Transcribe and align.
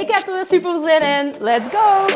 Ik 0.00 0.10
heb 0.10 0.28
er 0.28 0.34
weer 0.34 0.46
super 0.46 0.80
zin 0.80 1.00
in. 1.00 1.34
Let's 1.40 1.68
go! 1.68 2.06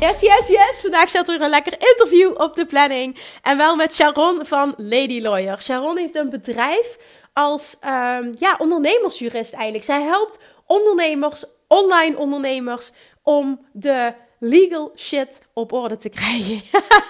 Yes, 0.00 0.20
yes, 0.20 0.48
yes. 0.48 0.80
Vandaag 0.80 1.10
zat 1.10 1.28
er 1.28 1.40
een 1.40 1.48
lekker 1.50 1.72
interview 1.72 2.40
op 2.40 2.56
de 2.56 2.66
planning. 2.66 3.18
En 3.42 3.56
wel 3.56 3.76
met 3.76 3.94
Sharon 3.94 4.46
van 4.46 4.74
Lady 4.76 5.20
Lawyer. 5.20 5.62
Sharon 5.62 5.98
heeft 5.98 6.16
een 6.16 6.30
bedrijf 6.30 6.98
als 7.32 7.76
um, 7.84 8.30
ja, 8.38 8.54
ondernemersjurist 8.58 9.52
eigenlijk. 9.52 9.84
Zij 9.84 10.02
helpt 10.02 10.38
ondernemers, 10.66 11.44
online 11.68 12.16
ondernemers, 12.16 12.92
om 13.22 13.66
de 13.72 14.12
legal 14.44 14.92
shit 14.96 15.42
op 15.52 15.72
orde 15.72 15.96
te 15.96 16.08
krijgen. 16.08 16.62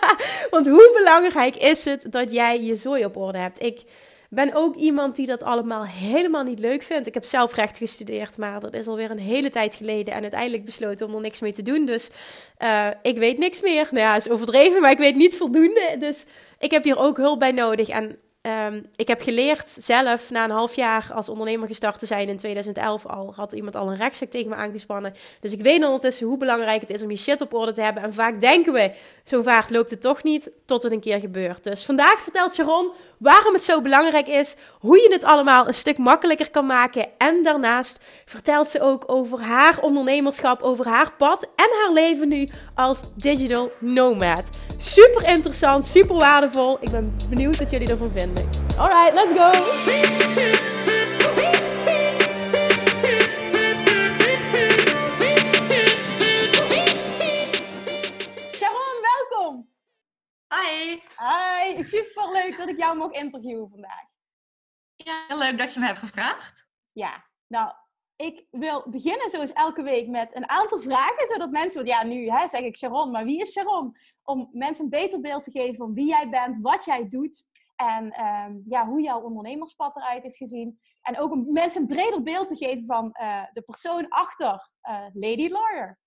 Want 0.50 0.66
hoe 0.66 0.90
belangrijk 0.94 1.56
is 1.56 1.84
het 1.84 2.06
dat 2.10 2.32
jij 2.32 2.62
je 2.62 2.76
zooi 2.76 3.04
op 3.04 3.16
orde 3.16 3.38
hebt? 3.38 3.62
Ik 3.62 3.82
ben 4.28 4.54
ook 4.54 4.76
iemand 4.76 5.16
die 5.16 5.26
dat 5.26 5.42
allemaal 5.42 5.86
helemaal 5.86 6.42
niet 6.42 6.58
leuk 6.58 6.82
vindt. 6.82 7.06
Ik 7.06 7.14
heb 7.14 7.24
zelf 7.24 7.54
recht 7.54 7.78
gestudeerd, 7.78 8.38
maar 8.38 8.60
dat 8.60 8.74
is 8.74 8.86
alweer 8.86 9.10
een 9.10 9.18
hele 9.18 9.50
tijd 9.50 9.74
geleden. 9.74 10.14
En 10.14 10.22
uiteindelijk 10.22 10.64
besloten 10.64 11.06
om 11.06 11.14
er 11.14 11.20
niks 11.20 11.40
mee 11.40 11.52
te 11.52 11.62
doen. 11.62 11.84
Dus 11.84 12.10
uh, 12.58 12.88
ik 13.02 13.18
weet 13.18 13.38
niks 13.38 13.60
meer. 13.60 13.88
Nou 13.90 14.06
ja, 14.06 14.16
is 14.16 14.28
overdreven, 14.28 14.80
maar 14.80 14.90
ik 14.90 14.98
weet 14.98 15.16
niet 15.16 15.36
voldoende. 15.36 15.96
Dus 15.98 16.26
ik 16.58 16.70
heb 16.70 16.84
hier 16.84 16.98
ook 16.98 17.16
hulp 17.16 17.38
bij 17.38 17.52
nodig. 17.52 17.88
En 17.88 18.18
Um, 18.42 18.84
ik 18.96 19.08
heb 19.08 19.22
geleerd 19.22 19.76
zelf 19.78 20.30
na 20.30 20.44
een 20.44 20.50
half 20.50 20.74
jaar 20.74 21.10
als 21.14 21.28
ondernemer 21.28 21.66
gestart 21.66 21.98
te 21.98 22.06
zijn 22.06 22.28
in 22.28 22.36
2011 22.36 23.06
al 23.06 23.32
had 23.36 23.52
iemand 23.52 23.76
al 23.76 23.90
een 23.90 23.96
rechtszaak 23.96 24.28
tegen 24.28 24.48
me 24.48 24.54
aangespannen. 24.54 25.14
Dus 25.40 25.52
ik 25.52 25.62
weet 25.62 25.84
ondertussen 25.84 26.26
hoe 26.26 26.36
belangrijk 26.36 26.80
het 26.80 26.90
is 26.90 27.02
om 27.02 27.10
je 27.10 27.16
shit 27.16 27.40
op 27.40 27.54
orde 27.54 27.72
te 27.72 27.82
hebben. 27.82 28.02
En 28.02 28.14
vaak 28.14 28.40
denken 28.40 28.72
we, 28.72 28.92
zo 29.24 29.42
vaak 29.42 29.70
loopt 29.70 29.90
het 29.90 30.00
toch 30.00 30.22
niet, 30.22 30.50
tot 30.64 30.82
het 30.82 30.92
een 30.92 31.00
keer 31.00 31.20
gebeurt. 31.20 31.64
Dus 31.64 31.84
vandaag 31.84 32.20
vertelt 32.20 32.54
Sharon 32.54 32.92
waarom 33.18 33.54
het 33.54 33.64
zo 33.64 33.80
belangrijk 33.80 34.28
is, 34.28 34.56
hoe 34.80 34.98
je 34.98 35.08
het 35.12 35.24
allemaal 35.24 35.66
een 35.66 35.74
stuk 35.74 35.98
makkelijker 35.98 36.50
kan 36.50 36.66
maken. 36.66 37.06
En 37.18 37.42
daarnaast 37.42 38.00
vertelt 38.24 38.68
ze 38.68 38.80
ook 38.80 39.04
over 39.06 39.40
haar 39.40 39.78
ondernemerschap, 39.80 40.62
over 40.62 40.86
haar 40.86 41.12
pad 41.12 41.42
en 41.42 41.70
haar 41.82 41.92
leven 41.92 42.28
nu 42.28 42.48
als 42.74 43.00
digital 43.16 43.72
nomad. 43.80 44.50
Super 44.82 45.28
interessant, 45.28 45.86
super 45.86 46.16
waardevol. 46.16 46.76
Ik 46.80 46.90
ben 46.90 47.16
benieuwd 47.28 47.58
wat 47.58 47.70
jullie 47.70 47.90
ervan 47.90 48.10
vinden. 48.10 48.48
Alright, 48.78 49.14
let's 49.14 49.32
go! 49.38 49.52
Sharon, 58.52 59.00
welkom! 59.02 59.68
Hi! 60.54 61.00
Hi, 61.18 61.82
super 61.82 62.32
leuk 62.32 62.56
dat 62.56 62.68
ik 62.68 62.78
jou 62.78 62.96
mag 62.96 63.10
interviewen 63.10 63.68
vandaag. 63.70 64.06
Ja, 64.96 65.24
heel 65.28 65.38
leuk 65.38 65.58
dat 65.58 65.74
je 65.74 65.80
me 65.80 65.86
hebt 65.86 65.98
gevraagd. 65.98 66.66
Ja, 66.92 67.24
nou, 67.46 67.72
ik 68.16 68.46
wil 68.50 68.84
beginnen 68.86 69.30
zoals 69.30 69.52
elke 69.52 69.82
week 69.82 70.08
met 70.08 70.36
een 70.36 70.48
aantal 70.48 70.78
vragen, 70.78 71.26
zodat 71.26 71.50
mensen, 71.50 71.74
want 71.74 71.88
ja, 71.88 72.02
nu 72.02 72.30
hè, 72.30 72.48
zeg 72.48 72.60
ik 72.60 72.76
Sharon, 72.76 73.10
maar 73.10 73.24
wie 73.24 73.40
is 73.40 73.52
Sharon? 73.52 73.96
Om 74.24 74.48
mensen 74.52 74.84
een 74.84 74.90
beter 74.90 75.20
beeld 75.20 75.44
te 75.44 75.50
geven 75.50 75.76
van 75.76 75.94
wie 75.94 76.06
jij 76.06 76.28
bent, 76.28 76.58
wat 76.60 76.84
jij 76.84 77.08
doet 77.08 77.44
en 77.76 78.24
um, 78.24 78.62
ja, 78.68 78.86
hoe 78.86 79.00
jouw 79.00 79.20
ondernemerspad 79.20 79.96
eruit 79.96 80.22
heeft 80.22 80.36
gezien. 80.36 80.80
En 81.02 81.18
ook 81.18 81.32
om 81.32 81.52
mensen 81.52 81.80
een 81.80 81.86
breder 81.86 82.22
beeld 82.22 82.48
te 82.48 82.56
geven 82.56 82.84
van 82.86 83.16
uh, 83.20 83.42
de 83.52 83.62
persoon 83.62 84.08
achter 84.08 84.70
uh, 84.88 85.06
Lady 85.12 85.48
Lawyer. 85.48 85.98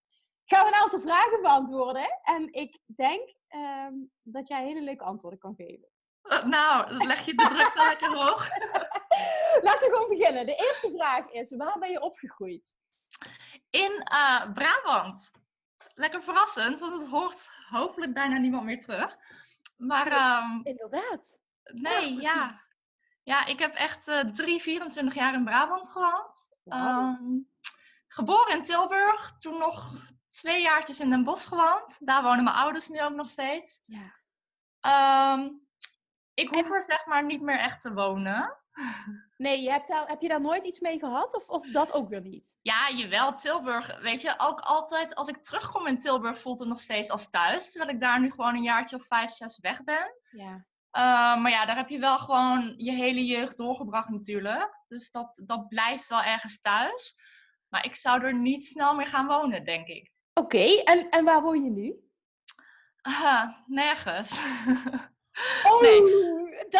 Ik 0.45 0.55
ga 0.55 0.67
een 0.67 0.73
aantal 0.73 0.99
vragen 0.99 1.41
beantwoorden 1.41 2.19
en 2.23 2.53
ik 2.53 2.79
denk 2.85 3.35
um, 3.49 4.11
dat 4.21 4.47
jij 4.47 4.63
hele 4.63 4.81
leuke 4.81 5.03
antwoorden 5.03 5.39
kan 5.39 5.55
geven. 5.55 5.87
Uh, 6.23 6.43
nou, 6.43 7.05
leg 7.05 7.25
je 7.25 7.33
de 7.33 7.47
druk 7.47 7.73
wel 7.73 7.85
lekker 7.87 8.15
hoog. 8.17 8.47
Laten 9.67 9.89
we 9.89 9.93
gewoon 9.93 10.17
beginnen. 10.17 10.45
De 10.45 10.55
eerste 10.55 10.91
vraag 10.95 11.31
is, 11.31 11.55
waar 11.55 11.79
ben 11.79 11.91
je 11.91 12.01
opgegroeid? 12.01 12.75
In 13.69 14.03
uh, 14.13 14.53
Brabant. 14.53 15.31
Lekker 15.95 16.23
verrassend, 16.23 16.79
want 16.79 17.01
het 17.01 17.09
hoort 17.09 17.49
hopelijk 17.69 18.13
bijna 18.13 18.37
niemand 18.37 18.63
meer 18.63 18.79
terug. 18.79 19.17
Maar, 19.77 20.41
um, 20.43 20.61
Inderdaad. 20.63 21.39
Nee, 21.63 22.13
ja. 22.13 22.21
Ja, 22.21 22.61
ja 23.23 23.45
ik 23.45 23.59
heb 23.59 23.73
echt 23.73 24.07
uh, 24.07 24.19
drie, 24.19 24.61
24 24.61 25.13
jaar 25.13 25.33
in 25.33 25.43
Brabant 25.43 25.89
gewoond. 25.89 26.53
Wow. 26.63 27.19
Um, 27.19 27.49
geboren 28.07 28.55
in 28.55 28.63
Tilburg, 28.63 29.35
toen 29.37 29.57
nog 29.57 29.93
twee 30.27 30.61
jaartjes 30.61 30.99
in 30.99 31.09
Den 31.09 31.23
Bosch 31.23 31.47
gewoond. 31.47 31.97
Daar 31.99 32.23
wonen 32.23 32.43
mijn 32.43 32.55
ouders 32.55 32.87
nu 32.87 33.01
ook 33.01 33.15
nog 33.15 33.29
steeds. 33.29 33.83
Ja. 33.85 35.33
Um, 35.33 35.67
ik 36.33 36.49
hoef 36.49 36.71
er 36.71 36.83
zeg 36.83 37.05
maar 37.05 37.25
niet 37.25 37.41
meer 37.41 37.59
echt 37.59 37.81
te 37.81 37.93
wonen. 37.93 38.57
Nee, 39.37 39.61
je 39.61 39.71
hebt 39.71 39.87
daar, 39.87 40.07
heb 40.07 40.21
je 40.21 40.27
daar 40.27 40.41
nooit 40.41 40.65
iets 40.65 40.79
mee 40.79 40.99
gehad? 40.99 41.35
Of, 41.35 41.49
of 41.49 41.67
dat 41.67 41.93
ook 41.93 42.09
weer 42.09 42.21
niet? 42.21 42.57
Ja, 42.61 42.91
jawel. 42.91 43.35
Tilburg. 43.35 43.99
Weet 44.01 44.21
je, 44.21 44.33
ook 44.37 44.59
altijd 44.59 45.15
als 45.15 45.27
ik 45.27 45.43
terugkom 45.43 45.87
in 45.87 45.99
Tilburg 45.99 46.39
voelt 46.39 46.59
het 46.59 46.67
nog 46.67 46.81
steeds 46.81 47.09
als 47.09 47.29
thuis. 47.29 47.71
Terwijl 47.71 47.93
ik 47.93 48.01
daar 48.01 48.19
nu 48.19 48.29
gewoon 48.29 48.55
een 48.55 48.63
jaartje 48.63 48.95
of 48.95 49.05
vijf, 49.05 49.31
zes 49.31 49.59
weg 49.59 49.83
ben. 49.83 50.13
Ja. 50.31 50.65
Uh, 50.97 51.41
maar 51.41 51.51
ja, 51.51 51.65
daar 51.65 51.75
heb 51.75 51.89
je 51.89 51.99
wel 51.99 52.17
gewoon 52.17 52.73
je 52.77 52.91
hele 52.91 53.25
jeugd 53.25 53.57
doorgebracht 53.57 54.09
natuurlijk. 54.09 54.83
Dus 54.87 55.11
dat, 55.11 55.41
dat 55.45 55.67
blijft 55.67 56.07
wel 56.07 56.21
ergens 56.21 56.59
thuis. 56.61 57.19
Maar 57.69 57.85
ik 57.85 57.95
zou 57.95 58.23
er 58.23 58.35
niet 58.35 58.65
snel 58.65 58.95
meer 58.95 59.07
gaan 59.07 59.27
wonen, 59.27 59.65
denk 59.65 59.87
ik. 59.87 60.11
Oké, 60.33 60.57
okay, 60.57 60.81
en, 60.83 61.09
en 61.09 61.25
waar 61.25 61.41
woon 61.41 61.63
je 61.63 61.69
nu? 61.69 61.95
Uh, 63.07 63.47
nergens. 63.65 64.39
Oh, 65.63 65.81
nee. 65.81 66.01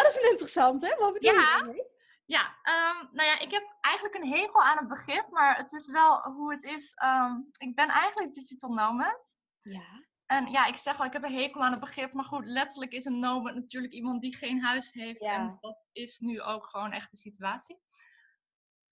Dat 0.02 0.12
is 0.12 0.22
een 0.22 0.30
interessante. 0.30 0.96
Wat 0.98 1.12
bedoel 1.12 1.32
ja. 1.32 1.40
je 1.40 1.62
daarmee? 1.64 1.94
Ja, 2.24 2.40
um, 2.40 3.08
nou 3.12 3.28
ja, 3.28 3.38
ik 3.38 3.50
heb 3.50 3.76
eigenlijk 3.80 4.14
een 4.14 4.30
hekel 4.30 4.62
aan 4.62 4.76
het 4.76 4.88
begrip, 4.88 5.30
maar 5.30 5.56
het 5.56 5.72
is 5.72 5.86
wel 5.88 6.20
hoe 6.20 6.52
het 6.52 6.62
is. 6.62 6.96
Um, 7.04 7.48
ik 7.58 7.74
ben 7.74 7.88
eigenlijk 7.88 8.34
digital 8.34 8.70
nomad. 8.70 9.38
Ja. 9.62 10.04
En 10.26 10.46
ja, 10.46 10.66
ik 10.66 10.76
zeg 10.76 10.98
al, 10.98 11.06
ik 11.06 11.12
heb 11.12 11.24
een 11.24 11.34
hekel 11.34 11.64
aan 11.64 11.70
het 11.70 11.80
begrip, 11.80 12.12
maar 12.12 12.24
goed, 12.24 12.44
letterlijk 12.44 12.92
is 12.92 13.04
een 13.04 13.18
nomad 13.18 13.54
natuurlijk 13.54 13.92
iemand 13.92 14.20
die 14.20 14.36
geen 14.36 14.62
huis 14.62 14.92
heeft. 14.92 15.22
Ja. 15.22 15.34
En 15.34 15.58
dat 15.60 15.78
is 15.92 16.18
nu 16.18 16.42
ook 16.42 16.66
gewoon 16.66 16.92
echt 16.92 17.10
de 17.10 17.16
situatie. 17.16 17.80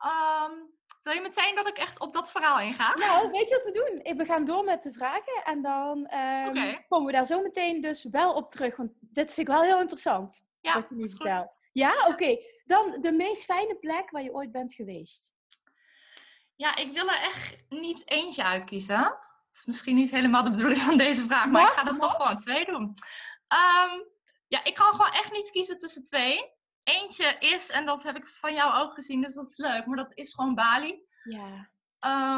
Um, 0.05 0.73
wil 1.03 1.13
je 1.13 1.21
meteen 1.21 1.55
dat 1.55 1.69
ik 1.69 1.79
echt 1.79 2.01
op 2.01 2.13
dat 2.13 2.31
verhaal 2.31 2.61
inga? 2.61 2.95
Nou, 2.95 3.31
weet 3.31 3.49
je 3.49 3.55
wat 3.55 3.65
we 3.65 4.03
doen? 4.03 4.17
We 4.17 4.25
gaan 4.25 4.45
door 4.45 4.65
met 4.65 4.83
de 4.83 4.93
vragen 4.93 5.43
en 5.45 5.63
dan 5.63 5.99
um, 5.99 6.49
okay. 6.49 6.85
komen 6.89 7.07
we 7.07 7.13
daar 7.13 7.27
zo 7.27 7.43
meteen 7.43 7.81
dus 7.81 8.05
wel 8.05 8.33
op 8.33 8.51
terug. 8.51 8.77
Want 8.77 8.93
dit 9.01 9.35
vind 9.35 9.49
ik 9.49 9.55
wel 9.55 9.63
heel 9.63 9.81
interessant. 9.81 10.43
Ja, 10.65 10.75
wat 10.75 10.89
je 10.89 10.95
nu 10.95 11.09
vertelt. 11.09 11.53
Ja, 11.73 11.93
oké. 11.99 12.09
Okay. 12.09 12.41
Dan 12.65 13.01
de 13.01 13.13
meest 13.13 13.45
fijne 13.45 13.77
plek 13.77 14.11
waar 14.11 14.23
je 14.23 14.33
ooit 14.33 14.53
bent 14.53 14.75
geweest. 14.75 15.33
Ja, 16.57 16.77
ik 16.77 16.93
wil 16.93 17.09
er 17.09 17.21
echt 17.21 17.57
niet 17.69 18.11
eentje 18.11 18.45
uitkiezen. 18.45 19.03
Dat 19.03 19.53
is 19.53 19.65
misschien 19.65 19.95
niet 19.95 20.11
helemaal 20.11 20.43
de 20.43 20.51
bedoeling 20.51 20.81
van 20.81 20.99
deze 20.99 21.25
vraag, 21.25 21.47
maar 21.47 21.67
ik 21.67 21.73
ga 21.73 21.87
er 21.87 21.97
toch 21.97 22.15
gewoon 22.15 22.37
twee 22.37 22.65
doen. 22.65 22.83
Um, 22.83 24.07
ja, 24.49 24.65
ik 24.65 24.75
kan 24.75 24.93
gewoon 24.93 25.13
echt 25.13 25.33
niet 25.33 25.51
kiezen 25.51 25.79
tussen 25.79 26.05
twee. 26.05 26.53
Eentje 26.83 27.37
is, 27.39 27.71
en 27.71 27.87
dat 27.87 28.03
heb 28.03 28.17
ik 28.17 28.27
van 28.27 28.55
jou 28.55 28.83
ook 28.83 28.95
gezien, 28.95 29.23
dus 29.23 29.35
dat 29.35 29.49
is 29.49 29.57
leuk, 29.57 29.87
maar 29.87 29.97
dat 29.97 30.15
is 30.15 30.35
gewoon 30.35 30.55
Bali. 30.55 31.03
Ja. 31.23 31.71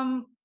Um, 0.01 0.37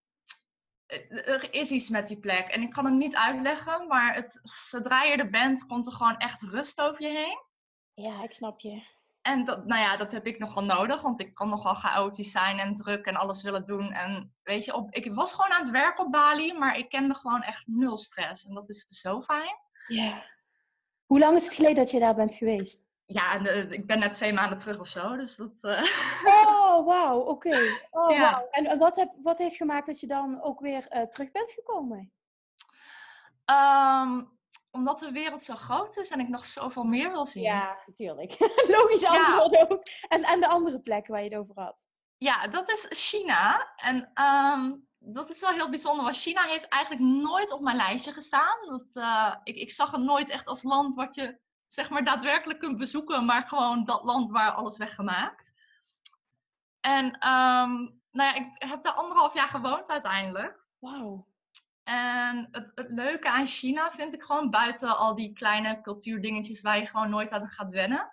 er 1.07 1.53
is 1.53 1.69
iets 1.69 1.89
met 1.89 2.07
die 2.07 2.19
plek 2.19 2.47
en 2.47 2.61
ik 2.61 2.71
kan 2.71 2.85
het 2.85 2.93
niet 2.93 3.15
uitleggen, 3.15 3.87
maar 3.87 4.13
het, 4.13 4.39
zodra 4.43 5.03
je 5.03 5.15
er 5.15 5.29
bent, 5.29 5.65
komt 5.65 5.85
er 5.85 5.93
gewoon 5.93 6.17
echt 6.17 6.41
rust 6.41 6.81
over 6.81 7.01
je 7.01 7.07
heen. 7.07 7.49
Ja, 7.93 8.23
ik 8.23 8.33
snap 8.33 8.59
je. 8.59 8.83
En 9.21 9.45
dat, 9.45 9.65
nou 9.65 9.81
ja, 9.81 9.97
dat 9.97 10.11
heb 10.11 10.25
ik 10.25 10.39
nogal 10.39 10.63
nodig, 10.63 11.01
want 11.01 11.19
ik 11.19 11.33
kan 11.33 11.49
nogal 11.49 11.73
chaotisch 11.73 12.31
zijn 12.31 12.59
en 12.59 12.75
druk 12.75 13.05
en 13.05 13.15
alles 13.15 13.43
willen 13.43 13.65
doen. 13.65 13.91
En 13.91 14.33
weet 14.43 14.65
je, 14.65 14.75
op, 14.75 14.91
ik 14.93 15.13
was 15.13 15.33
gewoon 15.33 15.51
aan 15.51 15.61
het 15.61 15.71
werk 15.71 15.99
op 15.99 16.11
Bali, 16.11 16.53
maar 16.53 16.77
ik 16.77 16.89
kende 16.89 17.13
gewoon 17.13 17.41
echt 17.41 17.63
nul 17.65 17.97
stress. 17.97 18.47
En 18.47 18.53
dat 18.53 18.69
is 18.69 18.85
zo 18.87 19.21
fijn. 19.21 19.55
Ja. 19.87 20.23
Hoe 21.05 21.19
lang 21.19 21.35
is 21.35 21.45
het 21.45 21.53
geleden 21.53 21.75
dat 21.75 21.91
je 21.91 21.99
daar 21.99 22.15
bent 22.15 22.35
geweest? 22.35 22.89
Ja, 23.05 23.39
de, 23.39 23.67
ik 23.69 23.85
ben 23.85 23.99
net 23.99 24.13
twee 24.13 24.33
maanden 24.33 24.57
terug 24.57 24.79
of 24.79 24.87
zo, 24.87 25.15
dus 25.17 25.35
dat... 25.35 25.63
Uh... 25.63 25.83
Oh, 26.71 26.85
wauw, 26.85 27.19
oké. 27.19 27.47
Okay. 27.47 27.87
Oh, 27.89 28.11
Ja. 28.11 28.31
wauw. 28.31 28.47
En 28.49 28.77
wat, 28.77 28.95
heb, 28.95 29.11
wat 29.23 29.37
heeft 29.37 29.55
gemaakt 29.55 29.85
dat 29.85 29.99
je 29.99 30.07
dan 30.07 30.41
ook 30.41 30.59
weer 30.59 30.87
uh, 30.91 31.01
terug 31.01 31.31
bent 31.31 31.51
gekomen? 31.51 32.11
Um, 33.45 34.39
omdat 34.71 34.99
de 34.99 35.11
wereld 35.11 35.43
zo 35.43 35.55
groot 35.55 35.97
is 35.97 36.09
en 36.09 36.19
ik 36.19 36.27
nog 36.27 36.45
zoveel 36.45 36.83
meer 36.83 37.11
wil 37.11 37.25
zien. 37.25 37.43
Ja, 37.43 37.77
natuurlijk. 37.85 38.39
Logisch 38.77 39.05
antwoord 39.05 39.71
ook. 39.71 39.83
En, 40.07 40.23
en 40.23 40.39
de 40.39 40.47
andere 40.47 40.79
plekken 40.79 41.13
waar 41.13 41.23
je 41.23 41.29
het 41.29 41.37
over 41.37 41.61
had. 41.63 41.87
Ja, 42.17 42.47
dat 42.47 42.71
is 42.71 42.87
China. 42.89 43.73
En 43.75 44.11
ehm, 44.13 44.75
dat 44.97 45.29
is 45.29 45.39
wel 45.39 45.51
heel 45.51 45.69
bijzonder, 45.69 46.03
want 46.03 46.17
China 46.17 46.41
heeft 46.41 46.67
eigenlijk 46.67 47.03
nooit 47.03 47.51
op 47.51 47.61
mijn 47.61 47.75
lijstje 47.75 48.13
gestaan. 48.13 48.57
Dat, 48.67 48.95
uh, 48.95 49.35
ik, 49.43 49.55
ik 49.55 49.71
zag 49.71 49.91
het 49.91 50.01
nooit 50.01 50.29
echt 50.29 50.47
als 50.47 50.63
land 50.63 50.95
wat 50.95 51.15
je 51.15 51.39
zeg 51.65 51.89
maar 51.89 52.03
daadwerkelijk 52.03 52.59
kunt 52.59 52.77
bezoeken, 52.77 53.25
maar 53.25 53.47
gewoon 53.47 53.85
dat 53.85 54.03
land 54.03 54.29
waar 54.29 54.51
alles 54.51 54.77
weggemaakt. 54.77 55.53
En 56.79 57.05
um, 57.05 58.01
nou 58.11 58.29
ja, 58.29 58.33
ik 58.33 58.47
heb 58.53 58.81
daar 58.81 58.93
anderhalf 58.93 59.33
jaar 59.33 59.47
gewoond 59.47 59.89
uiteindelijk. 59.89 60.65
Wauw. 60.79 61.27
En 61.91 62.47
het, 62.51 62.71
het, 62.75 62.91
leuke 62.91 63.29
aan 63.29 63.45
China 63.45 63.91
vind 63.91 64.13
ik 64.13 64.21
gewoon 64.21 64.49
buiten 64.49 64.97
al 64.97 65.15
die 65.15 65.33
kleine 65.33 65.81
cultuurdingetjes 65.81 66.61
waar 66.61 66.79
je 66.79 66.85
gewoon 66.85 67.09
nooit 67.09 67.29
aan 67.29 67.47
gaat 67.47 67.69
wennen, 67.69 68.09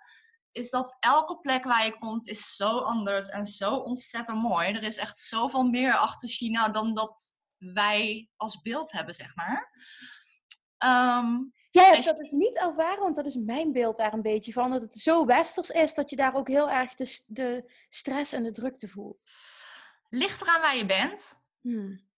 is 0.51 0.69
dat 0.69 0.97
elke 0.99 1.39
plek 1.39 1.63
waar 1.63 1.85
je 1.85 1.95
komt 1.99 2.27
is 2.27 2.55
zo 2.55 2.77
anders 2.77 3.29
en 3.29 3.45
zo 3.45 3.75
ontzettend 3.75 4.41
mooi. 4.41 4.73
Er 4.73 4.83
is 4.83 4.97
echt 4.97 5.17
zoveel 5.17 5.63
meer 5.63 5.97
achter 5.97 6.29
China 6.29 6.69
dan 6.69 6.93
dat 6.93 7.35
wij 7.57 8.29
als 8.35 8.61
beeld 8.61 8.91
hebben, 8.91 9.13
zeg 9.13 9.35
maar. 9.35 9.71
Um, 10.85 11.53
Jij 11.71 11.89
hebt 11.89 12.05
dat 12.05 12.17
dus 12.17 12.31
niet 12.31 12.57
ervaren, 12.57 13.03
want 13.03 13.15
dat 13.15 13.25
is 13.25 13.35
mijn 13.35 13.71
beeld 13.71 13.97
daar 13.97 14.13
een 14.13 14.21
beetje 14.21 14.51
van. 14.51 14.71
Dat 14.71 14.81
het 14.81 14.95
zo 14.95 15.25
westers 15.25 15.69
is 15.69 15.93
dat 15.93 16.09
je 16.09 16.15
daar 16.15 16.35
ook 16.35 16.47
heel 16.47 16.69
erg 16.69 16.95
de, 16.95 17.23
de 17.27 17.71
stress 17.89 18.33
en 18.33 18.43
de 18.43 18.51
drukte 18.51 18.87
voelt. 18.87 19.21
Ligt 20.07 20.41
eraan 20.41 20.61
waar 20.61 20.77
je 20.77 20.85
bent. 20.85 21.41
Hmm. 21.61 22.08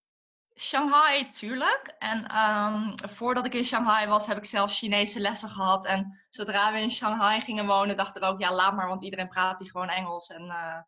Shanghai, 0.56 1.30
tuurlijk. 1.30 1.96
En 2.00 2.28
ehm, 2.28 2.98
voordat 3.10 3.46
ik 3.46 3.54
in 3.54 3.64
Shanghai 3.64 4.08
was, 4.08 4.28
heb 4.28 4.38
ik 4.38 4.46
zelf 4.46 4.74
Chinese 4.74 5.20
lessen 5.20 5.50
gehad. 5.50 5.86
En 5.86 6.20
zodra 6.30 6.72
we 6.72 6.80
in 6.80 6.92
Shanghai 6.92 7.42
gingen 7.42 7.66
wonen, 7.66 7.98
dacht 7.98 8.16
ik 8.16 8.24
ook, 8.24 8.40
ja, 8.40 8.54
laat 8.54 8.76
maar, 8.76 8.88
want 8.88 9.04
iedereen 9.04 9.28
praat 9.28 9.60
hier 9.60 9.70
gewoon 9.70 9.90
Engels. 9.90 10.28
En 10.28 10.46
uh, 10.46 10.80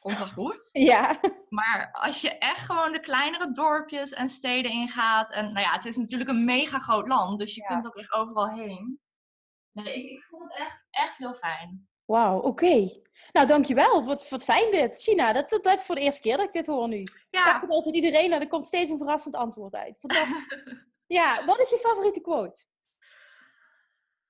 komt 0.00 0.18
wel 0.18 0.26
goed. 0.26 0.68
Ja. 0.92 1.20
Maar 1.48 1.88
als 1.92 2.20
je 2.20 2.38
echt 2.38 2.64
gewoon 2.64 2.92
de 2.92 3.00
kleinere 3.00 3.50
dorpjes 3.50 4.12
en 4.12 4.28
steden 4.28 4.70
ingaat. 4.70 5.30
En 5.30 5.52
nou 5.52 5.60
ja, 5.60 5.72
het 5.72 5.84
is 5.84 5.96
natuurlijk 5.96 6.30
een 6.30 6.44
mega 6.44 6.78
groot 6.78 7.08
land, 7.08 7.38
dus 7.38 7.54
je 7.54 7.66
kunt 7.66 7.86
ook 7.86 7.96
echt 7.96 8.12
overal 8.12 8.50
heen. 8.50 9.00
Nee, 9.72 9.94
ik, 9.94 10.10
ik 10.10 10.22
vond 10.22 10.42
het 10.42 10.58
echt, 10.58 10.86
echt 10.90 11.16
heel 11.16 11.34
fijn. 11.34 11.88
Wauw, 12.06 12.38
oké. 12.40 13.04
Nou, 13.32 13.46
dankjewel. 13.46 14.04
Wat, 14.04 14.28
wat 14.28 14.44
fijn 14.44 14.70
dit. 14.70 15.02
China, 15.02 15.32
dat, 15.32 15.50
dat 15.50 15.62
blijft 15.62 15.84
voor 15.84 15.94
de 15.94 16.00
eerste 16.00 16.20
keer 16.20 16.36
dat 16.36 16.46
ik 16.46 16.52
dit 16.52 16.66
hoor 16.66 16.88
nu. 16.88 17.04
Ja. 17.30 17.60
Het 17.60 17.70
altijd 17.70 17.94
iedereen 17.94 18.32
en 18.32 18.40
er 18.40 18.48
komt 18.48 18.66
steeds 18.66 18.90
een 18.90 18.98
verrassend 18.98 19.34
antwoord 19.34 19.74
uit. 19.74 19.98
ja, 21.18 21.44
wat 21.44 21.60
is 21.60 21.70
je 21.70 21.78
favoriete 21.78 22.20
quote? 22.20 22.64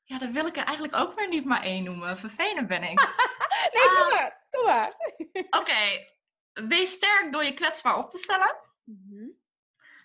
Ja, 0.02 0.18
dan 0.18 0.32
wil 0.32 0.46
ik 0.46 0.56
er 0.56 0.64
eigenlijk 0.64 0.96
ook 0.96 1.14
weer 1.14 1.28
niet 1.28 1.44
maar 1.44 1.62
één 1.62 1.84
noemen. 1.84 2.18
Vervelend 2.18 2.68
ben 2.68 2.82
ik. 2.82 2.98
nee, 3.74 3.88
kom 3.88 4.08
maar. 4.10 4.46
Kom 4.50 4.64
maar. 4.64 4.94
Oké. 5.60 6.04
Wees 6.52 6.90
sterk 6.90 7.32
door 7.32 7.44
je 7.44 7.54
kwetsbaar 7.54 7.98
op 7.98 8.10
te 8.10 8.18
stellen. 8.18 8.56
Mhm. 8.84 9.28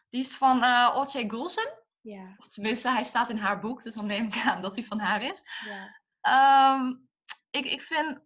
Die 0.09 0.21
is 0.21 0.35
van 0.35 0.63
uh, 0.63 0.93
Olcay 0.95 1.29
Gulsen. 1.29 1.79
Ja. 2.01 2.35
Of 2.37 2.47
tenminste, 2.47 2.89
hij 2.89 3.03
staat 3.03 3.29
in 3.29 3.37
haar 3.37 3.59
boek, 3.59 3.83
dus 3.83 3.93
dan 3.93 4.05
neem 4.05 4.27
ik 4.27 4.43
aan 4.45 4.61
dat 4.61 4.75
hij 4.75 4.85
van 4.85 4.99
haar 4.99 5.23
is. 5.23 5.43
Ja. 5.65 6.75
Um, 6.75 7.09
ik, 7.51 7.65
ik 7.65 7.81
vind 7.81 8.19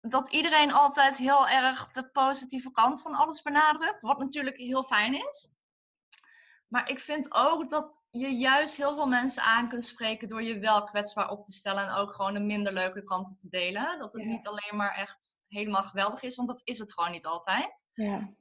dat 0.00 0.28
iedereen 0.28 0.72
altijd 0.72 1.16
heel 1.16 1.48
erg 1.48 1.88
de 1.88 2.10
positieve 2.10 2.70
kant 2.70 3.00
van 3.00 3.14
alles 3.14 3.42
benadrukt. 3.42 4.02
Wat 4.02 4.18
natuurlijk 4.18 4.56
heel 4.56 4.82
fijn 4.82 5.14
is. 5.14 5.50
Maar 6.68 6.90
ik 6.90 7.00
vind 7.00 7.34
ook 7.34 7.70
dat 7.70 8.02
je 8.10 8.36
juist 8.36 8.76
heel 8.76 8.94
veel 8.94 9.06
mensen 9.06 9.42
aan 9.42 9.68
kunt 9.68 9.84
spreken 9.84 10.28
door 10.28 10.42
je 10.42 10.58
wel 10.58 10.84
kwetsbaar 10.84 11.30
op 11.30 11.44
te 11.44 11.52
stellen 11.52 11.88
en 11.88 11.94
ook 11.94 12.12
gewoon 12.12 12.34
de 12.34 12.40
minder 12.40 12.72
leuke 12.72 13.04
kanten 13.04 13.38
te 13.38 13.48
delen. 13.48 13.98
Dat 13.98 14.12
het 14.12 14.24
niet 14.24 14.46
alleen 14.46 14.76
maar 14.76 14.94
echt 14.94 15.38
helemaal 15.48 15.82
geweldig 15.82 16.22
is, 16.22 16.36
want 16.36 16.48
dat 16.48 16.60
is 16.64 16.78
het 16.78 16.92
gewoon 16.92 17.10
niet 17.10 17.26
altijd. 17.26 17.86
Ja. 17.92 18.34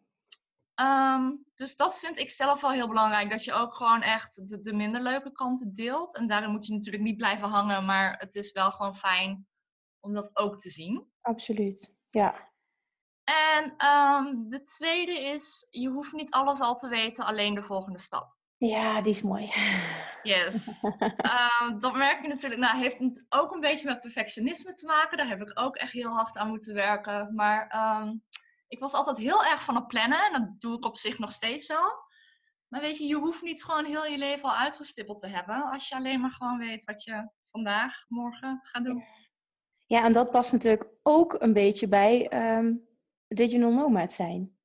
Um, 1.16 1.46
dus 1.56 1.76
dat 1.76 2.00
vind 2.00 2.18
ik 2.18 2.32
zelf 2.32 2.62
wel 2.62 2.72
heel 2.72 2.88
belangrijk. 2.88 3.30
Dat 3.30 3.44
je 3.44 3.54
ook 3.54 3.76
gewoon 3.76 4.02
echt 4.02 4.50
de, 4.50 4.60
de 4.60 4.74
minder 4.74 5.02
leuke 5.02 5.32
kanten 5.32 5.74
deelt. 5.74 6.16
En 6.16 6.28
daarin 6.28 6.52
moet 6.52 6.66
je 6.66 6.74
natuurlijk 6.74 7.04
niet 7.04 7.18
blijven 7.18 7.48
hangen, 7.48 7.86
maar 7.86 8.18
het 8.18 8.36
is 8.36 8.52
wel 8.52 8.72
gewoon 8.72 8.96
fijn 8.96 9.48
om 10.06 10.14
dat 10.14 10.38
ook 10.38 10.60
te 10.60 10.70
zien. 10.70 11.12
Absoluut, 11.22 11.96
ja. 12.10 12.54
En 13.24 13.64
um, 13.64 14.50
de 14.50 14.64
tweede 14.64 15.20
is, 15.20 15.68
je 15.70 15.90
hoeft 15.90 16.14
niet 16.14 16.32
alles 16.32 16.60
al 16.60 16.76
te 16.76 16.90
weten, 16.90 17.26
alleen 17.26 17.56
de 17.56 17.64
volgende 17.64 18.00
stap. 18.00 18.34
Ja, 18.58 19.02
die 19.02 19.12
is 19.12 19.22
mooi. 19.22 19.52
Yes. 20.24 20.84
um, 20.84 21.80
dat 21.84 21.94
merk 21.94 22.22
je 22.22 22.28
natuurlijk, 22.28 22.62
nou, 22.62 22.78
heeft 22.78 23.26
ook 23.30 23.54
een 23.54 23.62
beetje 23.62 23.88
met 23.88 24.02
perfectionisme 24.02 24.74
te 24.74 24.86
maken. 24.86 25.18
Daar 25.18 25.28
heb 25.28 25.42
ik 25.42 25.60
ook 25.60 25.76
echt 25.76 25.92
heel 25.92 26.12
hard 26.12 26.38
aan 26.38 26.48
moeten 26.48 26.74
werken. 26.74 27.36
Maar 27.36 27.92
um, 28.02 28.24
ik 28.68 28.80
was 28.80 28.94
altijd 28.94 29.18
heel 29.18 29.46
erg 29.46 29.64
van 29.64 29.76
het 29.76 29.88
plannen 29.88 30.26
en 30.26 30.32
dat 30.32 30.60
doe 30.60 30.78
ik 30.78 30.86
op 30.86 30.98
zich 30.98 31.20
nog 31.20 31.32
steeds 31.32 31.68
wel. 31.68 32.04
Maar 32.68 32.82
weet 32.82 32.98
je, 32.98 33.06
je 33.06 33.16
hoeft 33.16 33.42
niet 33.42 33.64
gewoon 33.64 33.86
heel 33.86 34.06
je 34.06 34.18
leven 34.18 34.50
al 34.50 34.56
uitgestippeld 34.56 35.20
te 35.20 35.28
hebben. 35.28 35.72
Als 35.72 35.88
je 35.88 35.96
alleen 35.96 36.22
maar 36.22 36.32
gewoon 36.32 36.58
weet 36.58 36.84
wat 36.84 37.04
je 37.04 37.30
vandaag, 37.52 38.06
morgen 38.08 38.60
gaat 38.64 38.84
doen. 38.84 39.04
Ja, 39.86 40.04
en 40.04 40.14
dat 40.14 40.32
past 40.32 40.52
natuurlijk 40.52 40.88
ook 41.04 41.36
een 41.40 41.54
beetje 41.54 41.88
bij 41.88 42.32
um, 42.58 42.88
digital 43.28 43.72
nomad 43.72 44.14
zijn. 44.14 44.56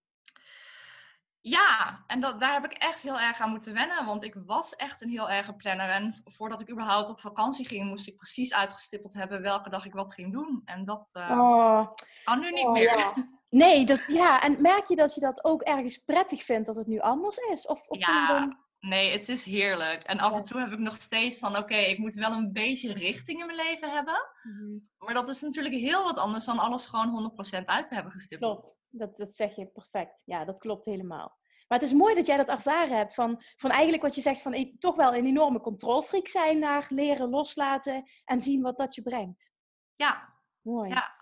Ja, 1.43 2.05
en 2.07 2.21
dat, 2.21 2.41
daar 2.41 2.53
heb 2.53 2.65
ik 2.65 2.73
echt 2.73 3.03
heel 3.03 3.21
erg 3.21 3.41
aan 3.41 3.51
moeten 3.51 3.73
wennen. 3.73 4.05
Want 4.05 4.25
ik 4.25 4.35
was 4.47 4.77
echt 4.77 5.03
een 5.03 5.11
heel 5.11 5.31
erge 5.31 5.55
planner. 5.55 5.89
En 5.89 6.23
voordat 6.25 6.61
ik 6.61 6.71
überhaupt 6.71 7.09
op 7.09 7.21
vakantie 7.21 7.67
ging, 7.67 7.89
moest 7.89 8.09
ik 8.09 8.17
precies 8.17 8.55
uitgestippeld 8.55 9.13
hebben 9.13 9.43
welke 9.43 9.71
dag 9.71 9.87
ik 9.87 9.93
wat 9.93 10.15
ging 10.15 10.33
doen. 10.33 10.63
En 10.65 10.85
dat 10.85 11.11
uh, 11.13 11.31
oh. 11.31 11.87
kan 12.25 12.41
nu 12.41 12.51
niet 12.51 12.67
oh, 12.67 12.73
meer. 12.73 12.99
Ja. 12.99 13.15
Nee, 13.49 13.87
dat, 13.87 14.03
ja. 14.07 14.43
En 14.43 14.63
merk 14.63 14.87
je 14.87 14.97
dat 14.97 15.15
je 15.15 15.21
dat 15.21 15.45
ook 15.45 15.63
ergens 15.63 15.99
prettig 15.99 16.43
vindt 16.43 16.67
dat 16.67 16.77
het 16.77 16.87
nu 16.87 17.01
anders 17.01 17.37
is? 17.37 17.67
Of, 17.67 17.89
of 17.89 17.99
ja, 17.99 18.59
Nee, 18.81 19.13
het 19.13 19.29
is 19.29 19.45
heerlijk. 19.45 20.03
En 20.03 20.19
af 20.19 20.33
en 20.33 20.43
toe 20.43 20.61
heb 20.61 20.73
ik 20.73 20.79
nog 20.79 21.01
steeds 21.01 21.39
van, 21.39 21.57
oké, 21.57 21.75
ik 21.75 21.99
moet 21.99 22.15
wel 22.15 22.33
een 22.33 22.53
beetje 22.53 22.93
richting 22.93 23.41
in 23.41 23.47
mijn 23.47 23.59
leven 23.59 23.91
hebben. 23.91 24.29
Mhm. 24.43 24.79
Maar 24.99 25.15
dat 25.15 25.29
is 25.29 25.41
natuurlijk 25.41 25.75
heel 25.75 26.03
wat 26.03 26.19
anders 26.19 26.45
dan 26.45 26.59
alles 26.59 26.87
gewoon 26.87 27.11
100% 27.11 27.65
uit 27.65 27.87
te 27.87 27.95
hebben 27.95 28.13
gestippeld. 28.13 28.61
Klopt, 28.61 28.77
dat, 28.89 29.17
dat 29.17 29.35
zeg 29.35 29.57
je 29.57 29.67
perfect. 29.67 30.23
Ja, 30.25 30.45
dat 30.45 30.59
klopt 30.59 30.85
helemaal. 30.85 31.39
Maar 31.69 31.79
het 31.79 31.89
is 31.89 31.95
mooi 31.95 32.15
dat 32.15 32.27
jij 32.27 32.37
dat 32.37 32.49
ervaren 32.49 32.97
hebt. 32.97 33.15
Van, 33.15 33.43
van 33.57 33.71
eigenlijk 33.71 34.03
wat 34.03 34.15
je 34.15 34.21
zegt, 34.21 34.41
van 34.41 34.77
toch 34.79 34.97
wel 34.97 35.15
een 35.15 35.27
enorme 35.27 35.61
controlfreak 35.61 36.29
zijn 36.29 36.59
naar 36.59 36.87
leren 36.89 37.29
loslaten 37.29 38.11
en 38.25 38.41
zien 38.41 38.63
wat 38.63 38.77
dat 38.77 38.95
je 38.95 39.03
brengt. 39.03 39.53
Ja. 39.97 40.35
Mooi. 40.61 40.91
Ja. 40.91 41.15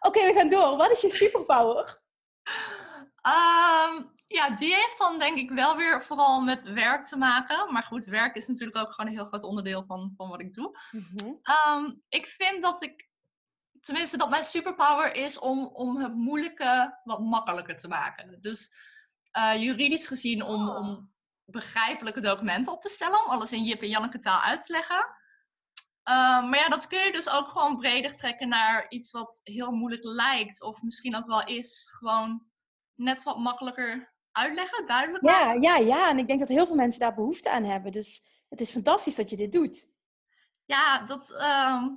Oké, 0.00 0.26
we 0.26 0.32
gaan 0.32 0.48
door. 0.48 0.76
Wat 0.76 0.90
is 0.90 1.00
je 1.00 1.10
superpower? 1.10 2.02
Um, 3.26 4.12
ja, 4.32 4.50
die 4.50 4.74
heeft 4.74 4.98
dan 4.98 5.18
denk 5.18 5.38
ik 5.38 5.50
wel 5.50 5.76
weer 5.76 6.02
vooral 6.02 6.40
met 6.40 6.62
werk 6.62 7.06
te 7.06 7.16
maken. 7.16 7.72
Maar 7.72 7.82
goed, 7.82 8.04
werk 8.04 8.34
is 8.36 8.46
natuurlijk 8.46 8.78
ook 8.78 8.92
gewoon 8.92 9.10
een 9.10 9.16
heel 9.16 9.26
groot 9.26 9.42
onderdeel 9.42 9.84
van, 9.84 10.12
van 10.16 10.28
wat 10.28 10.40
ik 10.40 10.52
doe. 10.52 10.78
Mhm. 10.90 11.32
Ehm, 11.42 11.94
ik 12.08 12.26
vind 12.26 12.62
dat 12.62 12.82
ik, 12.82 13.08
tenminste 13.80 14.16
dat 14.16 14.30
mijn 14.30 14.44
superpower 14.44 15.14
is 15.14 15.38
om, 15.38 15.66
om 15.66 15.96
het 15.96 16.14
moeilijke 16.14 17.00
wat 17.04 17.20
makkelijker 17.20 17.76
te 17.76 17.88
maken. 17.88 18.38
Dus 18.40 18.70
uh, 19.38 19.62
juridisch 19.62 20.06
gezien 20.06 20.42
om, 20.42 20.68
oh. 20.68 20.76
om 20.76 21.12
begrijpelijke 21.44 22.20
documenten 22.20 22.72
op 22.72 22.80
te 22.80 22.88
stellen. 22.88 23.24
Om 23.24 23.30
alles 23.30 23.52
in 23.52 23.64
Jip 23.64 23.82
en 23.82 23.88
Janneke 23.88 24.18
taal 24.18 24.40
uit 24.40 24.66
te 24.66 24.72
leggen. 24.72 25.06
Ehm, 26.02 26.48
maar 26.48 26.58
ja, 26.58 26.68
dat 26.68 26.86
kun 26.86 26.98
je 26.98 27.12
dus 27.12 27.28
ook 27.28 27.48
gewoon 27.48 27.78
breder 27.78 28.14
trekken 28.14 28.48
naar 28.48 28.86
iets 28.88 29.10
wat 29.10 29.40
heel 29.42 29.70
moeilijk 29.70 30.04
lijkt. 30.04 30.62
Of 30.62 30.82
misschien 30.82 31.16
ook 31.16 31.26
wel 31.26 31.44
is. 31.44 31.90
Gewoon 31.98 32.46
net 32.94 33.22
wat 33.22 33.38
makkelijker 33.38 34.12
uitleggen, 34.32 34.86
duidelijk 34.86 35.24
Ja, 35.24 35.52
ja, 35.52 35.76
ja. 35.76 36.08
En 36.10 36.18
ik 36.18 36.26
denk 36.26 36.38
dat 36.38 36.48
heel 36.48 36.66
veel 36.66 36.76
mensen 36.76 37.00
daar 37.00 37.14
behoefte 37.14 37.50
aan 37.50 37.64
hebben. 37.64 37.92
Dus 37.92 38.22
het 38.48 38.60
is 38.60 38.70
fantastisch 38.70 39.14
dat 39.14 39.30
je 39.30 39.36
dit 39.36 39.52
doet. 39.52 39.88
Ja, 40.64 41.04
dat 41.04 41.30
ehm, 41.30 41.88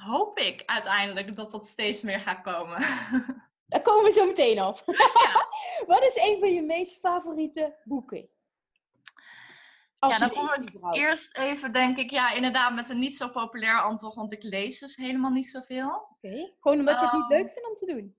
hoop 0.00 0.38
ik 0.38 0.62
uiteindelijk 0.66 1.36
dat 1.36 1.52
dat 1.52 1.66
steeds 1.66 2.02
meer 2.02 2.20
gaat 2.20 2.40
komen. 2.40 2.78
Daar 3.66 3.82
komen 3.82 4.04
we 4.04 4.12
zo 4.12 4.26
meteen 4.26 4.62
op. 4.62 4.82
Ja. 5.22 5.48
Wat 5.94 6.02
is 6.02 6.16
een 6.16 6.36
van 6.40 6.52
je 6.52 6.62
meest 6.62 6.98
favoriete 6.98 7.76
boeken? 7.84 8.28
ja, 9.98 10.18
dan 10.18 10.30
kom 10.30 10.48
ik 10.52 10.94
eerst 10.94 11.36
even, 11.36 11.72
denk 11.72 11.96
ik, 11.96 12.10
ja, 12.10 12.32
inderdaad 12.32 12.74
met 12.74 12.90
een 12.90 12.98
niet 12.98 13.16
zo 13.16 13.28
populair 13.28 13.82
antwoord, 13.82 14.14
want 14.14 14.32
ik 14.32 14.42
lees 14.42 14.78
dus 14.78 14.96
helemaal 14.96 15.30
niet 15.30 15.50
zoveel. 15.50 16.08
Oké, 16.10 16.52
gewoon 16.60 16.78
omdat 16.78 17.00
je 17.00 17.06
het 17.06 17.14
niet 17.14 17.30
ehm, 17.30 17.32
leuk 17.32 17.52
vindt 17.52 17.68
om 17.68 17.74
te 17.74 17.86
doen? 17.86 18.16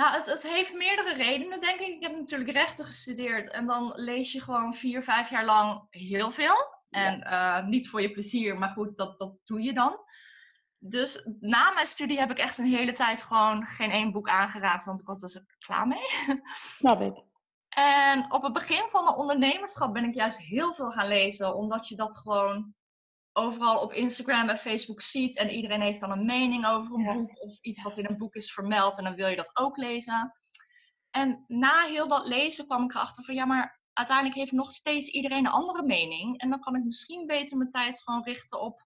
Nou, 0.00 0.14
het, 0.14 0.26
het, 0.26 0.42
heeft 0.42 0.74
meerdere 0.74 1.14
redenen, 1.14 1.60
denk 1.60 1.80
ik. 1.80 1.86
Ik 1.86 2.02
heb 2.02 2.12
natuurlijk 2.12 2.50
rechten 2.50 2.84
gestudeerd 2.84 3.50
en 3.50 3.66
dan 3.66 3.92
lees 3.94 4.32
je 4.32 4.40
gewoon 4.40 4.74
vier, 4.74 5.02
vijf 5.02 5.30
jaar 5.30 5.44
lang 5.44 5.86
heel 5.90 6.30
veel. 6.30 6.54
En 6.90 7.26
uh, 7.26 7.66
niet 7.66 7.88
voor 7.88 8.00
je 8.00 8.10
plezier, 8.10 8.58
maar 8.58 8.68
goed, 8.68 8.96
dat, 8.96 9.18
dat 9.18 9.34
doe 9.44 9.62
je 9.62 9.72
dan. 9.72 9.98
Dus 10.78 11.26
na 11.40 11.70
mijn 11.70 11.86
studie 11.86 12.18
heb 12.18 12.30
ik 12.30 12.38
echt 12.38 12.58
een 12.58 12.66
hele 12.66 12.92
tijd 12.92 13.22
gewoon 13.22 13.66
geen 13.66 13.90
één 13.90 14.12
boek 14.12 14.28
aangeraakt, 14.28 14.84
want 14.84 15.00
ik 15.00 15.06
was 15.06 15.18
dus 15.18 15.34
er 15.34 15.56
klaar 15.58 15.86
mee. 15.86 16.06
Snap 16.78 17.00
ik. 17.00 17.24
En 17.68 18.32
op 18.32 18.42
het 18.42 18.52
begin 18.52 18.88
van 18.88 19.04
mijn 19.04 19.16
ondernemerschap 19.16 19.92
ben 19.92 20.04
ik 20.04 20.14
juist 20.14 20.38
heel 20.38 20.72
veel 20.72 20.90
gaan 20.90 21.08
lezen, 21.08 21.54
omdat 21.54 21.88
je 21.88 21.96
dat 21.96 22.16
gewoon 22.16 22.74
overal 23.40 23.80
op 23.80 23.92
Instagram 23.92 24.48
en 24.48 24.56
Facebook 24.56 25.02
ziet. 25.02 25.36
En 25.36 25.50
iedereen 25.50 25.80
heeft 25.80 26.00
dan 26.00 26.10
een 26.10 26.24
mening 26.26 26.66
over 26.66 26.94
een 26.94 27.12
boek 27.14 27.42
of 27.42 27.58
iets 27.60 27.82
wat 27.82 27.98
in 27.98 28.06
een 28.08 28.18
boek 28.18 28.34
is 28.34 28.52
vermeld 28.52 28.98
en 28.98 29.04
dan 29.04 29.14
wil 29.14 29.28
je 29.28 29.36
dat 29.36 29.56
ook 29.56 29.76
lezen. 29.76 30.32
En 31.10 31.44
na 31.46 31.84
heel 31.84 32.08
dat 32.08 32.26
lezen 32.26 32.66
kwam 32.66 32.84
ik 32.84 32.94
erachter 32.94 33.24
van 33.24 33.34
ja, 33.34 33.44
maar 33.44 33.80
uiteindelijk 33.92 34.38
heeft 34.38 34.52
nog 34.52 34.72
steeds 34.72 35.08
iedereen 35.08 35.46
een 35.46 35.52
andere 35.52 35.82
mening. 35.82 36.40
En 36.40 36.50
dan 36.50 36.60
kan 36.60 36.76
ik 36.76 36.84
misschien 36.84 37.26
beter 37.26 37.56
mijn 37.56 37.70
tijd 37.70 38.02
gewoon 38.02 38.24
richten 38.24 38.60
op 38.60 38.84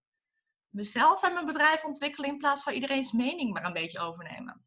mezelf 0.69 1.23
en 1.23 1.33
mijn 1.33 1.47
bedrijf 1.47 1.85
ontwikkelen 1.85 2.31
in 2.31 2.39
plaats 2.39 2.63
van 2.63 2.73
iedereen's 2.73 3.13
mening 3.13 3.53
maar 3.53 3.65
een 3.65 3.73
beetje 3.73 4.01
overnemen. 4.01 4.67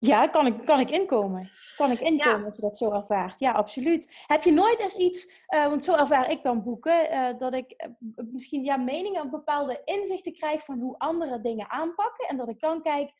Ja, 0.00 0.26
kan 0.26 0.46
ik, 0.46 0.64
kan 0.64 0.80
ik 0.80 0.90
inkomen. 0.90 1.50
Kan 1.76 1.90
ik 1.90 2.00
inkomen 2.00 2.44
als 2.44 2.56
je 2.56 2.62
dat 2.62 2.76
zo 2.76 2.92
ervaart. 2.92 3.40
Ja, 3.40 3.52
absoluut. 3.52 4.24
Heb 4.26 4.42
je 4.42 4.52
nooit 4.52 4.80
eens 4.80 4.96
iets, 4.96 5.30
uh, 5.48 5.66
want 5.66 5.84
zo 5.84 5.94
ervaar 5.94 6.30
ik 6.30 6.42
dan 6.42 6.62
boeken, 6.62 7.12
uh, 7.12 7.38
dat 7.38 7.54
ik 7.54 7.86
uh, 7.86 8.24
misschien 8.32 8.64
ja, 8.64 8.76
meningen, 8.76 9.30
bepaalde 9.30 9.82
inzichten 9.84 10.32
krijg 10.32 10.64
van 10.64 10.78
hoe 10.78 10.98
andere 10.98 11.40
dingen 11.40 11.70
aanpakken. 11.70 12.28
En 12.28 12.36
dat 12.36 12.48
ik 12.48 12.60
dan 12.60 12.82
kijk, 12.82 13.12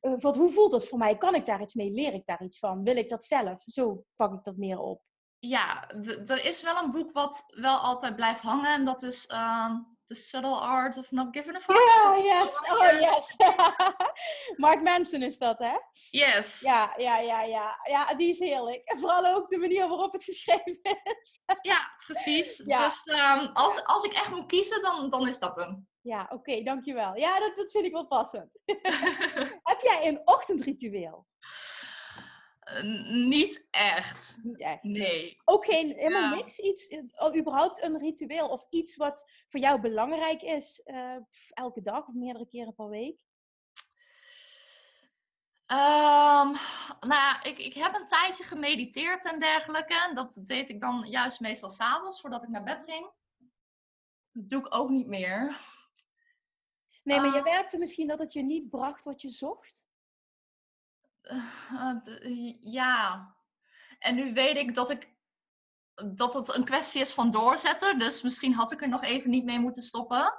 wat, 0.00 0.36
hoe 0.36 0.50
voelt 0.50 0.70
dat 0.70 0.86
voor 0.86 0.98
mij? 0.98 1.16
Kan 1.16 1.34
ik 1.34 1.46
daar 1.46 1.62
iets 1.62 1.74
mee? 1.74 1.90
Leer 1.90 2.14
ik 2.14 2.26
daar 2.26 2.42
iets 2.42 2.58
van? 2.58 2.84
Wil 2.84 2.96
ik 2.96 3.08
dat 3.08 3.24
zelf? 3.24 3.62
Zo 3.66 4.04
pak 4.16 4.32
ik 4.32 4.44
dat 4.44 4.56
meer 4.56 4.78
op. 4.78 5.02
Ja, 5.38 5.90
er 6.26 6.44
is 6.44 6.62
wel 6.62 6.82
een 6.82 6.90
boek 6.90 7.12
wat 7.12 7.44
wel 7.46 7.76
altijd 7.76 8.16
blijft 8.16 8.42
hangen. 8.42 8.74
En 8.74 8.84
dat 8.84 9.02
is 9.02 9.26
ehm, 9.26 9.76
The 10.10 10.16
Subtle 10.16 10.58
Art 10.58 10.98
of 10.98 11.12
Not 11.12 11.32
Giving 11.32 11.54
a 11.54 11.60
Fuck. 11.60 11.76
Ja, 11.76 12.16
yes. 12.16 12.52
Oh, 12.72 13.00
yes. 13.00 13.36
Mark 14.56 14.82
Manson 14.82 15.22
is 15.22 15.38
dat, 15.38 15.58
hè? 15.58 15.76
Yes. 16.10 16.60
Ja, 16.60 16.94
ja, 16.96 17.18
ja, 17.18 17.42
ja. 17.42 17.78
Ja, 17.88 18.14
die 18.14 18.30
is 18.30 18.38
heerlijk. 18.38 18.82
En 18.84 18.98
vooral 18.98 19.26
ook 19.26 19.48
de 19.48 19.58
manier 19.58 19.88
waarop 19.88 20.12
het 20.12 20.24
geschreven 20.30 21.00
is. 21.20 21.40
ja, 21.62 21.90
precies. 22.06 22.56
Dus 22.56 23.06
um, 23.06 23.50
als, 23.52 23.84
als 23.84 24.04
ik 24.04 24.12
echt 24.12 24.30
moet 24.30 24.46
kiezen, 24.46 24.82
dan, 24.82 25.10
dan 25.10 25.28
is 25.28 25.38
dat 25.38 25.56
hem. 25.56 25.88
Ja, 26.00 26.22
oké, 26.22 26.34
okay, 26.34 26.62
dankjewel. 26.62 27.16
Ja, 27.16 27.38
dat, 27.38 27.56
dat 27.56 27.70
vind 27.70 27.84
ik 27.84 27.92
wel 27.92 28.06
passend. 28.06 28.50
Heb 29.62 29.80
jij 29.80 30.06
een 30.08 30.20
ochtendritueel? 30.24 31.26
Niet 33.28 33.66
echt. 33.70 34.38
Niet 34.42 34.60
echt. 34.60 34.82
Nee. 34.82 35.40
Ook 35.44 35.64
geen, 35.64 35.92
helemaal 35.92 36.34
niks? 36.34 36.58
Iets, 36.58 36.90
uh, 36.90 37.36
überhaupt 37.36 37.82
een 37.82 37.98
ritueel 37.98 38.48
of 38.48 38.66
iets 38.70 38.96
wat 38.96 39.30
voor 39.48 39.60
jou 39.60 39.80
belangrijk 39.80 40.42
is, 40.42 40.82
uh, 40.84 41.16
elke 41.50 41.82
dag 41.82 42.08
of 42.08 42.14
meerdere 42.14 42.46
keren 42.46 42.74
per 42.74 42.88
week? 42.88 43.16
Um, 45.66 46.56
nou, 47.00 47.40
ik, 47.42 47.58
ik 47.58 47.74
heb 47.74 47.94
een 47.94 48.08
tijdje 48.08 48.44
gemediteerd 48.44 49.24
en 49.24 49.40
dergelijke. 49.40 50.10
Dat 50.14 50.38
deed 50.42 50.68
ik 50.68 50.80
dan 50.80 51.06
juist 51.08 51.40
meestal 51.40 51.68
s'avonds 51.68 52.20
voordat 52.20 52.42
ik 52.42 52.48
naar 52.48 52.62
bed 52.62 52.84
ging. 52.86 53.10
Dat 54.32 54.48
doe 54.48 54.60
ik 54.60 54.74
ook 54.74 54.90
niet 54.90 55.06
meer. 55.06 55.60
Nee, 57.02 57.20
maar 57.20 57.28
uh, 57.28 57.34
je 57.34 57.42
werkte 57.42 57.78
misschien 57.78 58.06
dat 58.06 58.18
het 58.18 58.32
je 58.32 58.42
niet 58.42 58.68
bracht 58.68 59.04
wat 59.04 59.22
je 59.22 59.30
zocht? 59.30 59.86
Uh, 61.30 62.54
ja. 62.60 63.34
En 63.98 64.14
nu 64.14 64.32
weet 64.32 64.56
ik 64.56 64.74
dat 64.74 64.90
ik 64.90 65.18
dat 66.14 66.34
het 66.34 66.54
een 66.54 66.64
kwestie 66.64 67.00
is 67.00 67.12
van 67.12 67.30
doorzetten. 67.30 67.98
Dus 67.98 68.22
misschien 68.22 68.54
had 68.54 68.72
ik 68.72 68.82
er 68.82 68.88
nog 68.88 69.02
even 69.02 69.30
niet 69.30 69.44
mee 69.44 69.58
moeten 69.58 69.82
stoppen. 69.82 70.34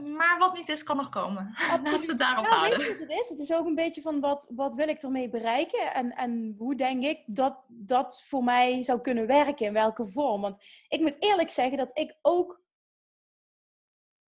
Maar 0.00 0.38
wat 0.38 0.54
niet 0.54 0.68
is, 0.68 0.82
kan 0.82 0.96
nog 0.96 1.08
komen. 1.08 1.54
Laten 1.68 2.00
we 2.00 2.06
het 2.06 2.18
daarop 2.18 2.44
ja, 2.44 2.50
houden. 2.50 2.78
Weet 2.78 2.86
je 2.86 2.98
wat 2.98 3.08
het 3.08 3.20
is? 3.20 3.28
Het 3.28 3.38
is 3.38 3.52
ook 3.52 3.66
een 3.66 3.74
beetje 3.74 4.02
van 4.02 4.20
wat, 4.20 4.46
wat 4.48 4.74
wil 4.74 4.88
ik 4.88 5.02
ermee 5.02 5.28
bereiken? 5.28 5.94
En, 5.94 6.12
en 6.16 6.54
hoe 6.58 6.74
denk 6.74 7.04
ik 7.04 7.22
dat 7.26 7.64
dat 7.68 8.22
voor 8.22 8.44
mij 8.44 8.82
zou 8.82 9.00
kunnen 9.00 9.26
werken? 9.26 9.66
In 9.66 9.72
welke 9.72 10.06
vorm? 10.06 10.40
Want 10.40 10.62
ik 10.88 11.00
moet 11.00 11.16
eerlijk 11.18 11.50
zeggen 11.50 11.78
dat 11.78 11.98
ik 11.98 12.18
ook 12.22 12.62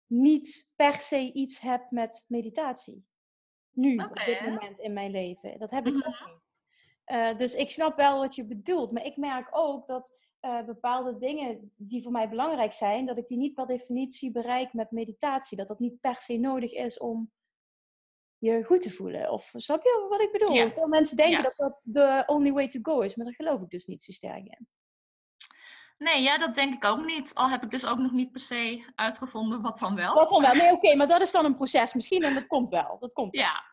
niet 0.06 0.72
per 0.76 0.94
se 0.94 1.32
iets 1.32 1.60
heb 1.60 1.90
met 1.90 2.24
meditatie 2.28 3.08
nu, 3.80 3.94
okay. 3.94 4.06
op 4.06 4.24
dit 4.24 4.40
moment 4.40 4.78
in 4.78 4.92
mijn 4.92 5.10
leven. 5.10 5.58
Dat 5.58 5.70
heb 5.70 5.86
ik 5.86 5.92
mm 5.92 6.00
-hmm. 6.00 6.12
ook 6.12 6.26
niet. 6.26 6.38
Uh, 7.06 7.38
dus 7.38 7.54
ik 7.54 7.70
snap 7.70 7.96
wel 7.96 8.18
wat 8.18 8.34
je 8.34 8.44
bedoelt. 8.44 8.92
Maar 8.92 9.04
ik 9.04 9.16
merk 9.16 9.48
ook 9.50 9.86
dat 9.86 10.28
uh, 10.40 10.64
bepaalde 10.64 11.18
dingen 11.18 11.72
die 11.76 12.02
voor 12.02 12.12
mij 12.12 12.28
belangrijk 12.28 12.72
zijn, 12.72 13.06
dat 13.06 13.18
ik 13.18 13.28
die 13.28 13.38
niet 13.38 13.54
per 13.54 13.66
definitie 13.66 14.32
bereik 14.32 14.72
met 14.72 14.90
meditatie. 14.90 15.56
Dat 15.56 15.68
dat 15.68 15.78
niet 15.78 16.00
per 16.00 16.16
se 16.16 16.36
nodig 16.36 16.72
is 16.72 16.98
om 16.98 17.32
je 18.38 18.64
goed 18.64 18.80
te 18.80 18.90
voelen. 18.90 19.30
Of 19.30 19.52
snap 19.56 19.82
je 19.82 20.06
wat 20.08 20.20
ik 20.20 20.32
bedoel? 20.32 20.54
Ja. 20.54 20.70
Veel 20.70 20.88
mensen 20.88 21.16
denken 21.16 21.36
ja. 21.36 21.42
dat 21.42 21.56
dat 21.56 21.80
de 21.82 22.22
only 22.26 22.52
way 22.52 22.68
to 22.68 22.78
go 22.82 23.00
is, 23.00 23.14
maar 23.14 23.26
daar 23.26 23.34
geloof 23.34 23.60
ik 23.60 23.70
dus 23.70 23.86
niet 23.86 24.02
zo 24.02 24.12
sterk 24.12 24.46
in. 24.46 24.68
Nee, 25.98 26.22
ja, 26.22 26.38
dat 26.38 26.54
denk 26.54 26.74
ik 26.74 26.84
ook 26.84 27.04
niet. 27.04 27.34
Al 27.34 27.48
heb 27.48 27.62
ik 27.62 27.70
dus 27.70 27.86
ook 27.86 27.98
nog 27.98 28.12
niet 28.12 28.32
per 28.32 28.40
se 28.40 28.84
uitgevonden 28.94 29.62
wat 29.62 29.78
dan 29.78 29.94
wel. 29.94 30.14
Wat 30.14 30.28
dan 30.28 30.42
wel? 30.42 30.54
Nee, 30.54 30.66
oké, 30.72 30.86
okay, 30.86 30.94
maar 30.94 31.08
dat 31.08 31.20
is 31.20 31.30
dan 31.30 31.44
een 31.44 31.56
proces 31.56 31.94
misschien 31.94 32.22
en 32.22 32.34
dat 32.34 32.46
komt 32.46 32.68
wel. 32.68 32.96
Dat 33.00 33.12
komt 33.12 33.34
wel. 33.34 33.44
Ja. 33.44 33.69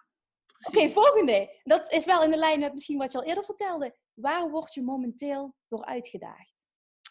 Oké, 0.68 0.78
okay, 0.78 0.92
volgende. 0.92 1.60
Dat 1.64 1.92
is 1.92 2.06
wel 2.06 2.24
in 2.24 2.32
de 2.32 2.38
lijn 2.38 2.60
met 2.60 2.74
misschien 2.74 2.98
wat 2.98 3.12
je 3.12 3.18
al 3.18 3.24
eerder 3.24 3.46
vertelde. 3.46 3.96
Waar 4.14 4.50
word 4.50 4.74
je 4.74 4.82
momenteel 4.82 5.56
door 5.68 5.86
uitgedaagd? 5.86 6.68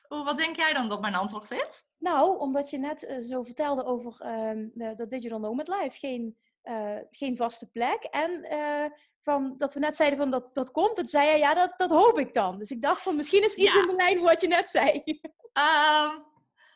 Oeh, 0.08 0.24
wat 0.24 0.36
denk 0.36 0.56
jij 0.56 0.72
dan 0.72 0.88
dat 0.88 1.00
mijn 1.00 1.14
antwoord 1.14 1.50
is? 1.50 1.84
Nou, 1.98 2.38
omdat 2.38 2.70
je 2.70 2.78
net 2.78 3.02
uh, 3.02 3.18
zo 3.18 3.42
vertelde 3.42 3.84
over 3.84 4.16
uh, 4.74 4.96
dat 4.96 5.10
Digital 5.10 5.38
Nomad 5.38 5.68
Life. 5.68 5.98
Geen, 5.98 6.36
uh, 6.64 6.98
geen 7.10 7.36
vaste 7.36 7.70
plek. 7.70 8.02
En 8.04 8.42
eh, 8.42 8.90
van, 9.20 9.54
dat 9.56 9.74
we 9.74 9.80
net 9.80 9.96
zeiden 9.96 10.18
van 10.18 10.30
dat, 10.30 10.50
dat 10.52 10.70
komt. 10.70 10.96
Dat 10.96 11.10
zei 11.10 11.28
je, 11.28 11.36
ja, 11.36 11.54
dat, 11.54 11.74
dat 11.76 11.90
hoop 11.90 12.18
ik 12.18 12.34
dan. 12.34 12.58
Dus 12.58 12.70
ik 12.70 12.82
dacht 12.82 13.02
van 13.02 13.16
misschien 13.16 13.44
is 13.44 13.54
iets 13.54 13.74
ja. 13.74 13.80
in 13.80 13.86
de 13.86 13.94
lijn 13.94 14.20
wat 14.20 14.40
je 14.40 14.48
net 14.48 14.70
zei. 14.70 15.02
Um, 15.52 16.24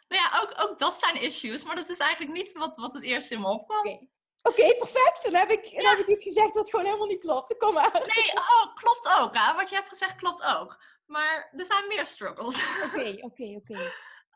nou 0.09 0.21
ja, 0.23 0.41
ook, 0.43 0.71
ook 0.71 0.79
dat 0.79 0.99
zijn 0.99 1.21
issues. 1.21 1.65
Maar 1.65 1.77
dat 1.77 1.89
is 1.89 1.99
eigenlijk 1.99 2.33
niet 2.33 2.53
wat, 2.53 2.77
wat 2.77 2.93
het 2.93 3.03
eerst 3.03 3.31
in 3.31 3.41
me 3.41 3.49
opkwam. 3.49 3.79
Okay. 3.79 4.09
Oké, 4.43 4.61
okay, 4.61 4.77
perfect. 4.77 5.23
Dan 5.23 5.35
heb, 5.35 5.51
ik, 5.51 5.65
ja. 5.65 5.83
dan 5.83 5.91
heb 5.91 5.99
ik 5.99 6.07
iets 6.07 6.25
gezegd 6.25 6.55
wat 6.55 6.71
gewoon 6.71 6.85
helemaal 6.85 7.07
niet 7.07 7.21
klopt. 7.21 7.57
Kom 7.57 7.75
maar. 7.75 7.93
Nee, 7.93 8.33
oh, 8.37 8.75
klopt 8.75 9.15
ook. 9.19 9.35
Hè? 9.35 9.55
Wat 9.55 9.69
je 9.69 9.75
hebt 9.75 9.89
gezegd 9.89 10.15
klopt 10.15 10.43
ook. 10.43 10.83
Maar 11.07 11.53
er 11.57 11.65
zijn 11.65 11.89
meer 11.89 12.07
struggles. 12.07 12.83
Oké, 12.85 13.17
oké, 13.29 13.55
oké. 13.57 13.91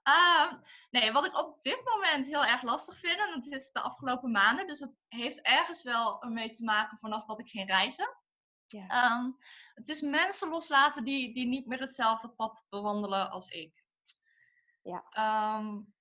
Um, 0.05 0.61
nee, 0.91 1.13
wat 1.13 1.27
ik 1.27 1.39
op 1.39 1.63
dit 1.63 1.83
moment 1.85 2.27
heel 2.27 2.45
erg 2.45 2.63
lastig 2.63 2.99
vind, 2.99 3.19
en 3.19 3.41
dat 3.41 3.47
is 3.47 3.71
de 3.73 3.81
afgelopen 3.81 4.31
maanden, 4.31 4.67
dus 4.67 4.81
het 4.81 4.95
heeft 5.09 5.41
ergens 5.41 5.83
wel 5.83 6.23
ermee 6.23 6.51
te 6.51 6.65
maken 6.65 6.99
vanaf 6.99 7.25
dat 7.25 7.39
ik 7.41 7.49
ging 7.49 7.71
reizen. 7.71 8.17
Ja. 8.67 9.17
Um, 9.19 9.37
het 9.75 9.89
is 9.89 10.01
mensen 10.01 10.49
loslaten 10.49 11.05
die, 11.05 11.35
die 11.35 11.47
niet 11.47 11.67
meer 11.67 11.81
hetzelfde 11.81 12.29
pad 12.29 12.67
bewandelen 12.69 13.31
als 13.31 13.49
ik. 13.49 13.85
Ja. 14.83 15.05
Um, 15.59 15.94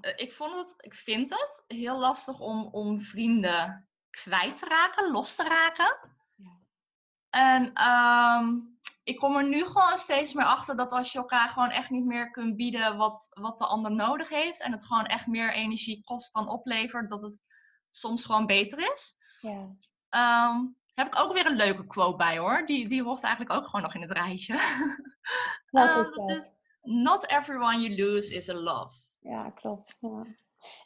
ja. 0.00 0.16
Ik, 0.16 0.32
vond 0.32 0.54
het, 0.54 0.74
ik 0.76 0.94
vind 0.94 1.30
het 1.30 1.64
heel 1.66 1.98
lastig 1.98 2.40
om, 2.40 2.66
om 2.66 3.00
vrienden 3.00 3.88
kwijt 4.10 4.58
te 4.58 4.66
raken, 4.66 5.10
los 5.10 5.34
te 5.34 5.44
raken. 5.44 5.98
Ja. 6.30 6.58
En 7.30 7.72
ik 9.02 9.16
kom 9.16 9.36
er 9.36 9.48
nu 9.48 9.64
gewoon 9.64 9.98
steeds 9.98 10.32
meer 10.32 10.44
achter 10.44 10.76
dat 10.76 10.92
als 10.92 11.12
je 11.12 11.18
elkaar 11.18 11.48
gewoon 11.48 11.70
echt 11.70 11.90
niet 11.90 12.04
meer 12.04 12.30
kunt 12.30 12.56
bieden 12.56 12.96
wat, 12.96 13.28
wat 13.30 13.58
de 13.58 13.66
ander 13.66 13.92
nodig 13.92 14.28
heeft. 14.28 14.60
En 14.60 14.72
het 14.72 14.86
gewoon 14.86 15.06
echt 15.06 15.26
meer 15.26 15.52
energie 15.52 16.04
kost 16.04 16.32
dan 16.32 16.48
oplevert. 16.48 17.08
Dat 17.08 17.22
het 17.22 17.42
soms 17.90 18.24
gewoon 18.24 18.46
beter 18.46 18.92
is. 18.92 19.14
Ja. 19.40 19.76
Um, 20.50 20.76
heb 20.94 21.06
ik 21.06 21.16
ook 21.16 21.32
weer 21.32 21.46
een 21.46 21.56
leuke 21.56 21.86
quote 21.86 22.16
bij 22.16 22.38
hoor. 22.38 22.66
Die, 22.66 22.88
die 22.88 23.02
hoort 23.02 23.22
eigenlijk 23.22 23.54
ook 23.54 23.64
gewoon 23.64 23.82
nog 23.82 23.94
in 23.94 24.00
het 24.00 24.12
rijtje. 24.12 24.54
Wat 25.70 26.06
is 26.06 26.14
dat? 26.14 26.58
Not 26.82 27.26
everyone 27.26 27.80
you 27.80 27.96
lose 27.96 28.34
is 28.34 28.48
a 28.48 28.54
loss. 28.54 29.09
Ja, 29.20 29.50
klopt. 29.50 29.96
Ja. 30.00 30.26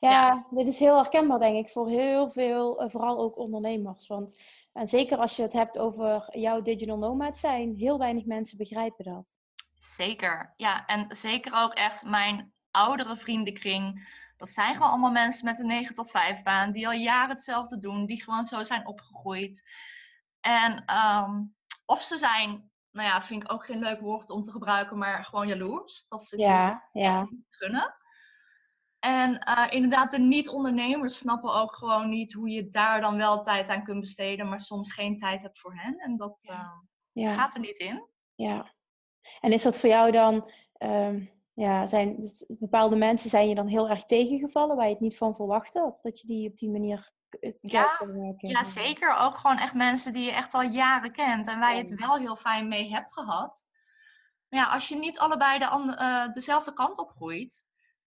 Ja, 0.00 0.10
ja, 0.10 0.46
dit 0.50 0.66
is 0.66 0.78
heel 0.78 0.96
herkenbaar, 0.96 1.38
denk 1.38 1.66
ik, 1.66 1.72
voor 1.72 1.88
heel 1.88 2.30
veel, 2.30 2.84
vooral 2.90 3.18
ook 3.18 3.38
ondernemers. 3.38 4.06
Want 4.06 4.36
en 4.74 4.86
zeker 4.86 5.18
als 5.18 5.36
je 5.36 5.42
het 5.42 5.52
hebt 5.52 5.78
over 5.78 6.38
jouw 6.38 6.62
digital 6.62 6.98
nomad 6.98 7.38
zijn, 7.38 7.74
heel 7.76 7.98
weinig 7.98 8.24
mensen 8.24 8.58
begrijpen 8.58 9.04
dat. 9.04 9.38
Zeker, 9.76 10.54
ja. 10.56 10.86
En 10.86 11.16
zeker 11.16 11.54
ook 11.54 11.72
echt 11.72 12.04
mijn 12.04 12.52
oudere 12.70 13.16
vriendenkring. 13.16 14.08
Dat 14.36 14.48
zijn 14.48 14.74
gewoon 14.74 14.88
allemaal 14.88 15.10
mensen 15.10 15.44
met 15.44 15.58
een 15.58 15.66
9 15.66 15.94
tot 15.94 16.10
5 16.10 16.42
baan, 16.42 16.72
die 16.72 16.86
al 16.86 16.92
jaren 16.92 17.34
hetzelfde 17.34 17.78
doen, 17.78 18.06
die 18.06 18.22
gewoon 18.22 18.44
zo 18.44 18.62
zijn 18.62 18.86
opgegroeid. 18.86 19.70
En 20.40 20.84
um, 20.96 21.54
of 21.86 22.02
ze 22.02 22.18
zijn, 22.18 22.70
nou 22.90 23.08
ja, 23.08 23.22
vind 23.22 23.42
ik 23.42 23.52
ook 23.52 23.64
geen 23.64 23.78
leuk 23.78 24.00
woord 24.00 24.30
om 24.30 24.42
te 24.42 24.50
gebruiken, 24.50 24.98
maar 24.98 25.24
gewoon 25.24 25.48
jaloers. 25.48 26.06
Dat 26.06 26.24
ze 26.24 26.38
ja, 26.38 26.88
ja. 26.92 27.20
niet 27.20 27.46
gunnen. 27.48 27.94
En 29.04 29.42
uh, 29.48 29.66
inderdaad, 29.68 30.10
de 30.10 30.18
niet-ondernemers 30.18 31.16
snappen 31.18 31.54
ook 31.54 31.74
gewoon 31.74 32.08
niet 32.08 32.32
hoe 32.32 32.50
je 32.50 32.68
daar 32.68 33.00
dan 33.00 33.16
wel 33.16 33.42
tijd 33.42 33.68
aan 33.68 33.84
kunt 33.84 34.00
besteden, 34.00 34.48
maar 34.48 34.60
soms 34.60 34.92
geen 34.92 35.18
tijd 35.18 35.42
hebt 35.42 35.60
voor 35.60 35.74
hen. 35.74 35.98
En 35.98 36.16
dat 36.16 36.46
uh, 36.50 36.70
ja. 37.12 37.34
gaat 37.34 37.54
er 37.54 37.60
niet 37.60 37.78
in. 37.78 38.08
Ja. 38.34 38.74
En 39.40 39.52
is 39.52 39.62
dat 39.62 39.78
voor 39.78 39.88
jou 39.88 40.10
dan, 40.10 40.50
uh, 40.78 41.26
ja, 41.54 41.86
zijn 41.86 42.16
bepaalde 42.58 42.96
mensen 42.96 43.30
zijn 43.30 43.48
je 43.48 43.54
dan 43.54 43.66
heel 43.66 43.88
erg 43.88 44.04
tegengevallen 44.04 44.76
waar 44.76 44.86
je 44.86 44.92
het 44.92 45.00
niet 45.00 45.16
van 45.16 45.34
verwachtte, 45.34 45.78
dat, 45.78 45.98
dat 46.02 46.20
je 46.20 46.26
die 46.26 46.48
op 46.48 46.56
die 46.56 46.70
manier 46.70 47.12
het 47.40 47.58
Ja. 47.60 47.98
Ja, 48.36 48.64
zeker. 48.64 49.16
Ook 49.16 49.34
gewoon 49.34 49.58
echt 49.58 49.74
mensen 49.74 50.12
die 50.12 50.24
je 50.24 50.32
echt 50.32 50.54
al 50.54 50.62
jaren 50.62 51.12
kent 51.12 51.46
en 51.48 51.58
waar 51.58 51.72
je 51.72 51.80
het 51.80 51.94
wel 51.94 52.16
heel 52.16 52.36
fijn 52.36 52.68
mee 52.68 52.90
hebt 52.90 53.12
gehad. 53.12 53.66
Maar 54.48 54.60
ja, 54.60 54.66
als 54.66 54.88
je 54.88 54.96
niet 54.96 55.18
allebei 55.18 55.58
de 55.58 55.94
eh, 55.96 56.32
dezelfde 56.32 56.72
kant 56.72 56.98
op 56.98 57.10
groeit. 57.10 57.72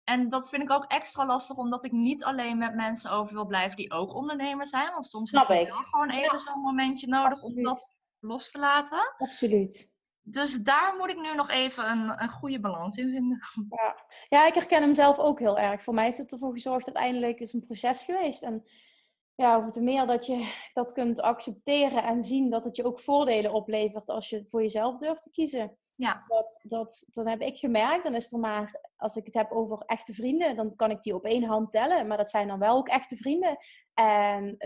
En 0.08 0.28
dat 0.28 0.48
vind 0.48 0.62
ik 0.62 0.70
ook 0.70 0.84
extra 0.84 1.26
lastig, 1.26 1.56
omdat 1.56 1.84
ik 1.84 1.92
niet 1.92 2.24
alleen 2.24 2.58
met 2.58 2.74
mensen 2.74 3.10
over 3.10 3.34
wil 3.34 3.46
blijven 3.46 3.76
die 3.76 3.92
ook 3.92 4.14
ondernemer 4.14 4.66
zijn. 4.66 4.90
Want 4.90 5.04
soms 5.04 5.30
heb 5.30 5.48
je 5.48 5.60
ik. 5.60 5.68
wel 5.68 5.76
gewoon 5.76 6.10
even 6.10 6.38
zo'n 6.38 6.60
momentje 6.60 7.06
nodig 7.06 7.42
om 7.42 7.62
dat 7.62 7.96
los 8.18 8.50
te 8.50 8.58
laten. 8.58 9.14
Absoluut. 9.18 9.94
Dus 10.22 10.62
daar 10.62 10.94
moet 10.98 11.10
ik 11.10 11.16
nu 11.16 11.34
nog 11.34 11.50
even 11.50 11.90
een, 11.90 12.22
een 12.22 12.30
goede 12.30 12.60
balans 12.60 12.96
in 12.96 13.10
vinden. 13.10 13.38
Ja. 13.78 13.96
ja, 14.28 14.46
ik 14.46 14.54
herken 14.54 14.82
hem 14.82 14.94
zelf 14.94 15.18
ook 15.18 15.38
heel 15.38 15.58
erg. 15.58 15.82
Voor 15.82 15.94
mij 15.94 16.04
heeft 16.04 16.18
het 16.18 16.32
ervoor 16.32 16.52
gezorgd, 16.52 16.86
uiteindelijk 16.86 17.38
is 17.40 17.52
het 17.52 17.60
een 17.60 17.66
proces 17.66 18.02
geweest. 18.02 18.42
En 18.42 18.64
ja, 19.38 19.62
hoe 19.62 19.71
te 19.71 19.83
meer 19.83 20.07
dat 20.07 20.26
je 20.26 20.52
dat 20.73 20.92
kunt 20.92 21.21
accepteren 21.21 22.02
en 22.02 22.23
zien 22.23 22.50
dat 22.50 22.64
het 22.64 22.76
je 22.76 22.85
ook 22.85 23.00
voordelen 23.00 23.52
oplevert 23.52 24.09
als 24.09 24.28
je 24.28 24.47
voor 24.47 24.62
jezelf 24.62 24.97
durft 24.97 25.23
te 25.23 25.30
kiezen. 25.30 25.76
Ja. 25.97 26.25
Dat, 26.26 26.61
dat, 26.62 27.07
dan 27.11 27.26
heb 27.26 27.40
ik 27.40 27.59
gemerkt, 27.59 28.04
dan 28.04 28.14
is 28.14 28.33
er 28.33 28.38
maar, 28.38 28.80
als 28.97 29.16
ik 29.16 29.25
het 29.25 29.35
heb 29.35 29.52
over 29.52 29.78
echte 29.78 30.14
vrienden, 30.14 30.57
dan 30.57 30.76
kan 30.76 30.90
ik 30.90 31.02
die 31.02 31.14
op 31.14 31.25
één 31.25 31.45
hand 31.45 31.71
tellen. 31.71 32.07
Maar 32.07 32.16
dat 32.16 32.30
zijn 32.30 32.49
dan 32.49 32.59
wel 32.59 32.76
ook 32.76 32.88
echte 32.88 33.16
vrienden. 33.16 33.57
En 33.95 34.57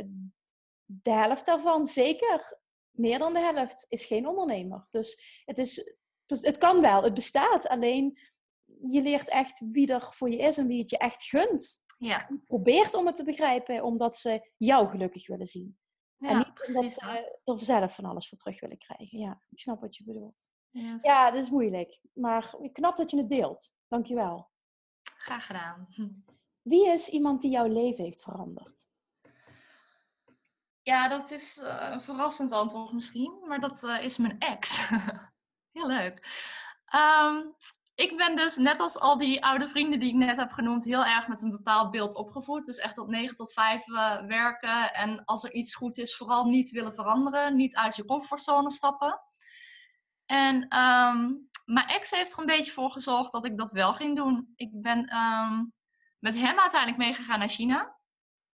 de 0.84 1.10
helft 1.10 1.46
daarvan, 1.46 1.86
zeker 1.86 2.58
meer 2.90 3.18
dan 3.18 3.32
de 3.32 3.40
helft, 3.40 3.86
is 3.88 4.04
geen 4.04 4.26
ondernemer. 4.26 4.86
Dus 4.90 5.42
het, 5.44 5.58
is, 5.58 5.94
het 6.26 6.58
kan 6.58 6.80
wel, 6.80 7.02
het 7.02 7.14
bestaat. 7.14 7.68
Alleen 7.68 8.18
je 8.82 9.02
leert 9.02 9.28
echt 9.28 9.62
wie 9.72 9.92
er 9.92 10.08
voor 10.10 10.30
je 10.30 10.38
is 10.38 10.58
en 10.58 10.66
wie 10.66 10.80
het 10.80 10.90
je 10.90 10.98
echt 10.98 11.22
gunt. 11.22 11.81
Ja, 12.02 12.28
probeert 12.46 12.94
om 12.94 13.06
het 13.06 13.16
te 13.16 13.24
begrijpen, 13.24 13.84
omdat 13.84 14.16
ze 14.16 14.50
jou 14.56 14.88
gelukkig 14.88 15.26
willen 15.26 15.46
zien. 15.46 15.78
en 16.18 16.36
niet 16.36 16.66
omdat 16.68 16.92
ze 16.92 17.40
er 17.44 17.58
zelf 17.58 17.94
van 17.94 18.04
alles 18.04 18.28
voor 18.28 18.38
terug 18.38 18.60
willen 18.60 18.78
krijgen. 18.78 19.18
Ja, 19.18 19.42
ik 19.48 19.58
snap 19.58 19.80
wat 19.80 19.96
je 19.96 20.04
bedoelt. 20.04 20.48
Yes. 20.70 21.02
Ja, 21.02 21.30
dat 21.30 21.42
is 21.42 21.50
moeilijk. 21.50 22.00
Maar 22.12 22.56
knap 22.72 22.96
dat 22.96 23.10
je 23.10 23.16
het 23.16 23.28
deelt. 23.28 23.72
Dankjewel. 23.88 24.50
Graag 25.02 25.46
gedaan. 25.46 25.88
Wie 26.62 26.88
is 26.88 27.08
iemand 27.08 27.40
die 27.40 27.50
jouw 27.50 27.66
leven 27.66 28.04
heeft 28.04 28.22
veranderd? 28.22 28.88
Ja, 30.82 31.08
dat 31.08 31.30
is 31.30 31.58
eh, 31.58 31.88
een 31.92 32.00
verrassend 32.00 32.52
antwoord 32.52 32.92
misschien, 32.92 33.42
maar 33.46 33.60
dat 33.60 33.82
eh, 33.82 34.04
is 34.04 34.16
mijn 34.16 34.38
ex. 34.38 34.88
Heel 35.76 35.86
leuk. 35.86 36.26
Ehm, 36.84 37.42
ik 37.94 38.16
ben 38.16 38.36
dus 38.36 38.56
net 38.56 38.80
als 38.80 38.98
al 38.98 39.18
die 39.18 39.44
oude 39.44 39.68
vrienden 39.68 40.00
die 40.00 40.08
ik 40.08 40.14
net 40.14 40.36
heb 40.36 40.50
genoemd, 40.50 40.84
heel 40.84 41.04
erg 41.04 41.28
met 41.28 41.42
een 41.42 41.50
bepaald 41.50 41.90
beeld 41.90 42.14
opgevoed. 42.14 42.64
Dus 42.64 42.78
echt 42.78 42.96
dat 42.96 43.08
9 43.08 43.36
tot 43.36 43.52
5 43.52 43.88
eh, 43.88 44.20
werken 44.26 44.92
en 44.94 45.24
als 45.24 45.44
er 45.44 45.52
iets 45.52 45.74
goed 45.74 45.98
is, 45.98 46.16
vooral 46.16 46.44
niet 46.44 46.70
willen 46.70 46.94
veranderen, 46.94 47.56
niet 47.56 47.74
uit 47.76 47.96
je 47.96 48.04
comfortzone 48.04 48.70
stappen. 48.70 49.20
En 50.26 50.68
ehm, 50.68 51.32
mijn 51.64 51.86
ex 51.88 52.10
heeft 52.10 52.32
er 52.32 52.38
een 52.38 52.46
beetje 52.46 52.72
voor 52.72 52.90
gezorgd 52.90 53.32
dat 53.32 53.44
ik 53.46 53.58
dat 53.58 53.72
wel 53.72 53.92
ging 53.92 54.16
doen. 54.16 54.52
Ik 54.56 54.70
ben 54.72 55.04
ehm, 55.06 55.64
met 56.18 56.34
hem 56.34 56.58
uiteindelijk 56.58 57.02
meegegaan 57.02 57.38
naar 57.38 57.48
China. 57.48 57.96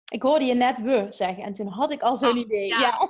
Ik 0.09 0.23
hoorde 0.23 0.45
je 0.45 0.55
net 0.55 0.79
we 0.79 1.07
zeggen 1.09 1.45
en 1.45 1.53
toen 1.53 1.67
had 1.69 1.91
ik 1.91 2.03
al 2.03 2.17
zo'n 2.17 2.31
Oh, 2.31 2.39
idee. 2.39 2.67
ja. 2.67 2.79
Ja. 2.79 3.09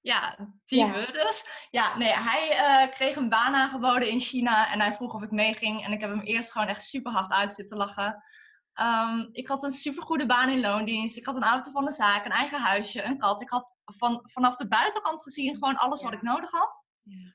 Ja, 0.00 0.54
die 0.66 0.86
Ja. 0.86 1.06
dus. 1.12 1.66
Ja, 1.70 1.96
nee, 1.96 2.12
hij 2.12 2.50
eh, 2.50 2.90
kreeg 2.90 3.16
een 3.16 3.28
baan 3.28 3.54
aangeboden 3.54 4.08
in 4.08 4.20
China 4.20 4.72
en 4.72 4.80
hij 4.80 4.92
vroeg 4.92 5.14
of 5.14 5.22
ik 5.22 5.30
meeging. 5.30 5.84
En 5.84 5.92
ik 5.92 6.00
heb 6.00 6.10
hem 6.10 6.20
eerst 6.20 6.52
gewoon 6.52 6.66
echt 6.66 6.84
super 6.84 7.12
hard 7.12 7.32
uit 7.32 7.52
zitten 7.52 7.76
lachen. 7.76 8.22
Ehm, 8.72 9.28
ik 9.32 9.48
had 9.48 9.62
een 9.62 9.72
supergoede 9.72 10.26
baan 10.26 10.48
in 10.48 10.60
loondienst. 10.60 11.16
Ik 11.16 11.24
had 11.24 11.36
een 11.36 11.42
auto 11.42 11.70
van 11.70 11.84
de 11.84 11.92
zaak, 11.92 12.24
een 12.24 12.30
eigen 12.30 12.60
huisje, 12.60 13.02
een 13.02 13.18
kat. 13.18 13.40
Ik 13.40 13.50
had 13.50 13.74
van, 13.84 14.20
vanaf 14.24 14.56
de 14.56 14.68
buitenkant 14.68 15.22
gezien 15.22 15.54
gewoon 15.54 15.76
alles 15.76 16.02
wat 16.02 16.12
ik 16.12 16.22
nodig 16.22 16.50
had. 16.50 16.86
Ja. 17.02 17.34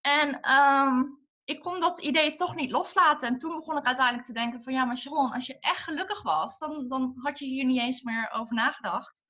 En 0.00 0.40
ehm, 0.40 1.02
ik 1.44 1.60
kon 1.60 1.80
dat 1.80 2.00
idee 2.00 2.34
toch 2.34 2.54
niet 2.54 2.70
loslaten. 2.70 3.28
En 3.28 3.36
toen 3.36 3.56
begon 3.56 3.76
ik 3.76 3.84
uiteindelijk 3.84 4.26
te 4.26 4.32
denken 4.32 4.62
van 4.62 4.72
ja, 4.72 4.84
maar 4.84 4.96
Sharon, 4.98 5.32
als 5.32 5.46
je 5.46 5.58
echt 5.58 5.82
gelukkig 5.82 6.22
was, 6.22 6.58
dan, 6.58 6.88
dan 6.88 7.12
had 7.16 7.38
je 7.38 7.44
hier 7.44 7.64
niet 7.64 7.80
eens 7.80 8.02
meer 8.02 8.30
over 8.30 8.54
nagedacht. 8.54 9.24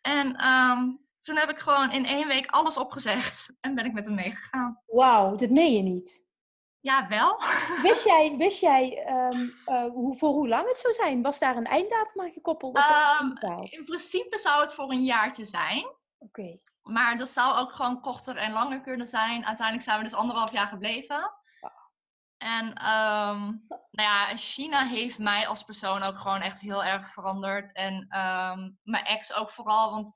En 0.00 0.36
ehm, 0.36 0.90
toen 1.26 1.36
heb 1.36 1.50
ik 1.50 1.58
gewoon 1.58 1.90
in 1.90 2.06
één 2.06 2.28
week 2.28 2.50
alles 2.50 2.76
opgezegd 2.76 3.52
en 3.60 3.74
ben 3.74 3.84
ik 3.84 3.92
met 3.92 4.04
hem 4.04 4.14
meegegaan. 4.14 4.82
Wauw, 4.86 5.36
dit 5.36 5.50
meen 5.50 5.72
je 5.72 5.82
niet. 5.82 6.24
Ja, 6.80 7.08
wel. 7.08 7.40
Wist 7.82 8.04
jij, 8.12 8.34
wist 8.38 8.60
jij 8.60 9.04
ehm, 9.04 9.48
eh, 9.64 9.84
hoe, 9.84 10.16
voor 10.16 10.28
hoe 10.28 10.48
lang 10.48 10.68
het 10.68 10.78
zou 10.78 10.94
zijn? 10.94 11.22
Was 11.22 11.38
daar 11.38 11.56
een 11.56 11.64
einddatum 11.64 12.20
aan 12.20 12.32
gekoppeld? 12.32 12.76
Of 12.76 12.90
Ehm, 13.40 13.64
in 13.64 13.84
principe 13.84 14.38
zou 14.38 14.62
het 14.62 14.74
voor 14.74 14.90
een 14.90 15.04
jaartje 15.04 15.44
zijn. 15.44 15.94
Oké. 16.18 16.58
Maar 16.82 17.18
dat 17.18 17.28
zou 17.28 17.58
ook 17.58 17.72
gewoon 17.72 18.00
korter 18.00 18.36
en 18.36 18.52
langer 18.52 18.80
kunnen 18.80 19.06
zijn. 19.06 19.46
Uiteindelijk 19.46 19.86
zijn 19.86 19.98
we 19.98 20.04
dus 20.04 20.14
anderhalf 20.14 20.52
jaar 20.52 20.66
gebleven. 20.66 21.34
En 22.36 22.74
ehm, 22.74 23.40
nou 23.90 24.08
ja, 24.08 24.36
China 24.36 24.84
heeft 24.84 25.18
mij 25.18 25.46
als 25.46 25.62
persoon 25.62 26.02
ook 26.02 26.16
gewoon 26.16 26.40
echt 26.40 26.60
heel 26.60 26.84
erg 26.84 27.12
veranderd. 27.12 27.72
En 27.72 28.06
mijn 28.82 29.04
ex 29.04 29.34
ook 29.34 29.50
vooral. 29.50 29.90
Want 29.90 30.12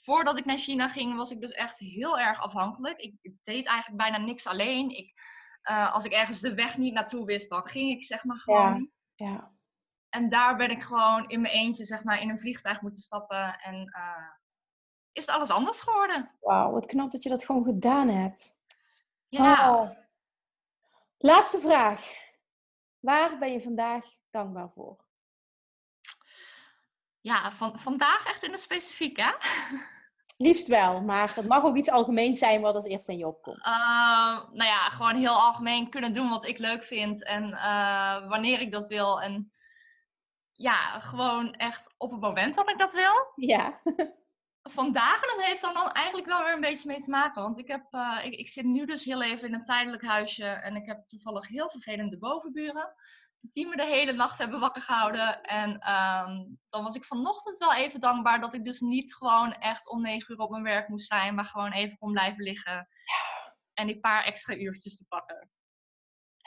voordat 0.00 0.36
ik 0.36 0.44
naar 0.44 0.58
China 0.58 0.88
ging, 0.88 1.16
was 1.16 1.30
ik 1.30 1.40
dus 1.40 1.52
echt 1.52 1.78
heel 1.78 2.18
erg 2.18 2.40
afhankelijk. 2.40 3.00
Ik, 3.00 3.14
ik 3.20 3.34
deed 3.42 3.66
eigenlijk 3.66 4.02
bijna 4.02 4.18
niks 4.18 4.46
alleen. 4.46 4.90
Ik, 4.90 5.12
eh, 5.62 5.94
als 5.94 6.04
ik 6.04 6.12
ergens 6.12 6.40
de 6.40 6.54
weg 6.54 6.76
niet 6.76 6.94
naartoe 6.94 7.24
wist, 7.24 7.50
dan 7.50 7.68
ging 7.68 7.90
ik 7.90 8.04
zeg 8.04 8.24
maar 8.24 8.38
gewoon 8.38 8.90
Ja. 9.14 9.26
Ja. 9.26 9.52
En 10.08 10.28
daar 10.28 10.56
ben 10.56 10.70
ik 10.70 10.82
gewoon 10.82 11.28
in 11.28 11.40
mijn 11.40 11.54
eentje 11.54 11.84
zeg 11.84 12.04
maar 12.04 12.20
in 12.20 12.30
een 12.30 12.38
vliegtuig 12.38 12.80
moeten 12.80 13.00
stappen. 13.00 13.60
En 13.60 13.86
eh, 13.86 14.30
is 15.12 15.26
het 15.26 15.34
alles 15.34 15.50
anders 15.50 15.80
geworden. 15.80 16.30
Wauw, 16.40 16.72
wat 16.72 16.86
knap 16.86 17.10
dat 17.10 17.22
je 17.22 17.28
dat 17.28 17.44
gewoon 17.44 17.64
gedaan 17.64 18.08
hebt. 18.08 18.58
Ja. 19.28 19.74
Oh. 19.74 19.90
Laatste 21.18 21.58
vraag. 21.58 22.12
Waar 22.98 23.38
ben 23.38 23.52
je 23.52 23.60
vandaag 23.60 24.04
dankbaar 24.30 24.70
voor? 24.70 25.07
Ja, 27.28 27.52
van, 27.52 27.78
vandaag 27.78 28.26
echt 28.26 28.44
in 28.44 28.50
het 28.50 28.60
specifiek, 28.60 29.16
hè? 29.16 29.30
Liefst 30.36 30.66
wel, 30.66 31.00
maar 31.00 31.34
het 31.34 31.48
mag 31.48 31.64
ook 31.64 31.76
iets 31.76 31.90
algemeens 31.90 32.38
zijn 32.38 32.60
wat 32.60 32.74
als 32.74 32.84
eerste 32.84 33.12
in 33.12 33.18
je 33.18 33.26
opkomt. 33.26 33.66
Uh, 33.66 33.72
nou 34.50 34.64
ja, 34.64 34.88
gewoon 34.88 35.16
heel 35.16 35.40
algemeen 35.40 35.90
kunnen 35.90 36.12
doen 36.12 36.30
wat 36.30 36.46
ik 36.46 36.58
leuk 36.58 36.84
vind 36.84 37.24
en 37.24 37.48
uh, 37.48 38.28
wanneer 38.28 38.60
ik 38.60 38.72
dat 38.72 38.86
wil. 38.86 39.20
En 39.20 39.52
ja, 40.52 41.00
gewoon 41.00 41.52
echt 41.52 41.94
op 41.96 42.10
het 42.10 42.20
moment 42.20 42.54
dat 42.54 42.70
ik 42.70 42.78
dat 42.78 42.92
wil. 42.92 43.32
Ja. 43.34 43.80
Vandaag, 44.70 45.20
dat 45.20 45.44
heeft 45.44 45.62
er 45.62 45.72
dan 45.72 45.92
eigenlijk 45.92 46.28
wel 46.28 46.42
weer 46.42 46.52
een 46.52 46.60
beetje 46.60 46.88
mee 46.88 47.00
te 47.00 47.10
maken. 47.10 47.42
Want 47.42 47.58
ik, 47.58 47.68
heb, 47.68 47.86
uh, 47.90 48.18
ik, 48.22 48.34
ik 48.34 48.48
zit 48.48 48.64
nu 48.64 48.86
dus 48.86 49.04
heel 49.04 49.22
even 49.22 49.48
in 49.48 49.54
een 49.54 49.64
tijdelijk 49.64 50.04
huisje 50.04 50.46
en 50.46 50.76
ik 50.76 50.86
heb 50.86 51.06
toevallig 51.06 51.48
heel 51.48 51.70
vervelende 51.70 52.18
bovenburen. 52.18 52.94
Die 53.40 53.66
me 53.66 53.76
de 53.76 53.84
hele 53.84 54.12
nacht 54.12 54.38
hebben 54.38 54.60
wakker 54.60 54.82
gehouden. 54.82 55.42
En 55.42 55.70
um, 55.70 56.58
dan 56.68 56.82
was 56.84 56.94
ik 56.94 57.04
vanochtend 57.04 57.58
wel 57.58 57.74
even 57.74 58.00
dankbaar 58.00 58.40
dat 58.40 58.54
ik 58.54 58.64
dus 58.64 58.80
niet 58.80 59.14
gewoon 59.14 59.52
echt 59.52 59.88
om 59.88 60.02
negen 60.02 60.34
uur 60.34 60.40
op 60.40 60.50
mijn 60.50 60.62
werk 60.62 60.88
moest 60.88 61.08
zijn. 61.08 61.34
Maar 61.34 61.44
gewoon 61.44 61.72
even 61.72 61.98
kon 61.98 62.12
blijven 62.12 62.42
liggen. 62.42 62.88
En 63.74 63.86
die 63.86 64.00
paar 64.00 64.24
extra 64.24 64.54
uurtjes 64.54 64.96
te 64.96 65.04
pakken. 65.08 65.50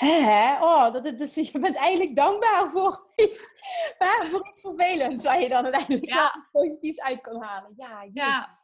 Hè? 0.09 0.63
Oh, 0.63 0.93
dat, 0.93 1.17
dus 1.17 1.35
je 1.51 1.59
bent 1.59 1.75
eigenlijk 1.75 2.15
dankbaar 2.15 2.69
voor 2.69 3.09
iets, 3.15 3.53
voor 4.29 4.47
iets 4.47 4.61
vervelends. 4.61 5.23
Waar 5.23 5.41
je 5.41 5.49
dan 5.49 5.63
uiteindelijk 5.63 6.05
Ja. 6.05 6.47
positiefs 6.51 7.01
uit 7.01 7.21
kan 7.21 7.41
halen. 7.41 7.73
Ja, 7.75 8.01
jee. 8.03 8.11
Ja, 8.13 8.59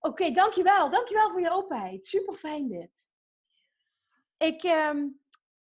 Oké, 0.00 0.30
dankjewel. 0.30 0.90
Dankjewel 0.90 1.30
voor 1.30 1.40
je 1.40 1.50
openheid. 1.50 2.06
Super 2.06 2.34
fijn 2.34 2.68
dit. 2.68 3.10
Ik, 4.38 4.62
ehm, 4.62 5.06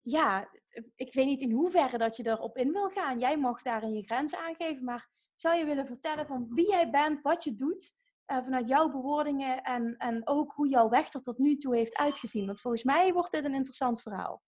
ja, 0.00 0.48
ik 0.96 1.14
weet 1.14 1.26
niet 1.26 1.40
in 1.40 1.52
hoeverre 1.52 1.98
dat 1.98 2.16
je 2.16 2.26
erop 2.26 2.56
in 2.56 2.72
wil 2.72 2.88
gaan. 2.88 3.18
Jij 3.18 3.38
mag 3.38 3.62
daarin 3.62 3.92
je 3.94 4.02
grens 4.02 4.36
aangeven, 4.36 4.84
maar 4.84 5.08
zou 5.34 5.56
je 5.56 5.64
willen 5.64 5.86
vertellen 5.86 6.26
van 6.26 6.46
wie 6.54 6.68
jij 6.70 6.90
bent, 6.90 7.22
wat 7.22 7.44
je 7.44 7.54
doet, 7.54 7.92
eh, 8.24 8.42
vanuit 8.42 8.66
jouw 8.66 8.88
bewoordingen 8.90 9.62
en, 9.62 9.96
en 9.96 10.28
ook 10.28 10.52
hoe 10.52 10.68
jouw 10.68 10.88
weg 10.88 11.12
er 11.12 11.20
tot 11.22 11.38
nu 11.38 11.56
toe 11.56 11.76
heeft 11.76 11.96
uitgezien? 11.96 12.46
Want 12.46 12.60
volgens 12.60 12.82
mij 12.84 13.12
wordt 13.12 13.30
dit 13.32 13.44
een 13.44 13.54
interessant 13.54 14.02
verhaal. 14.02 14.42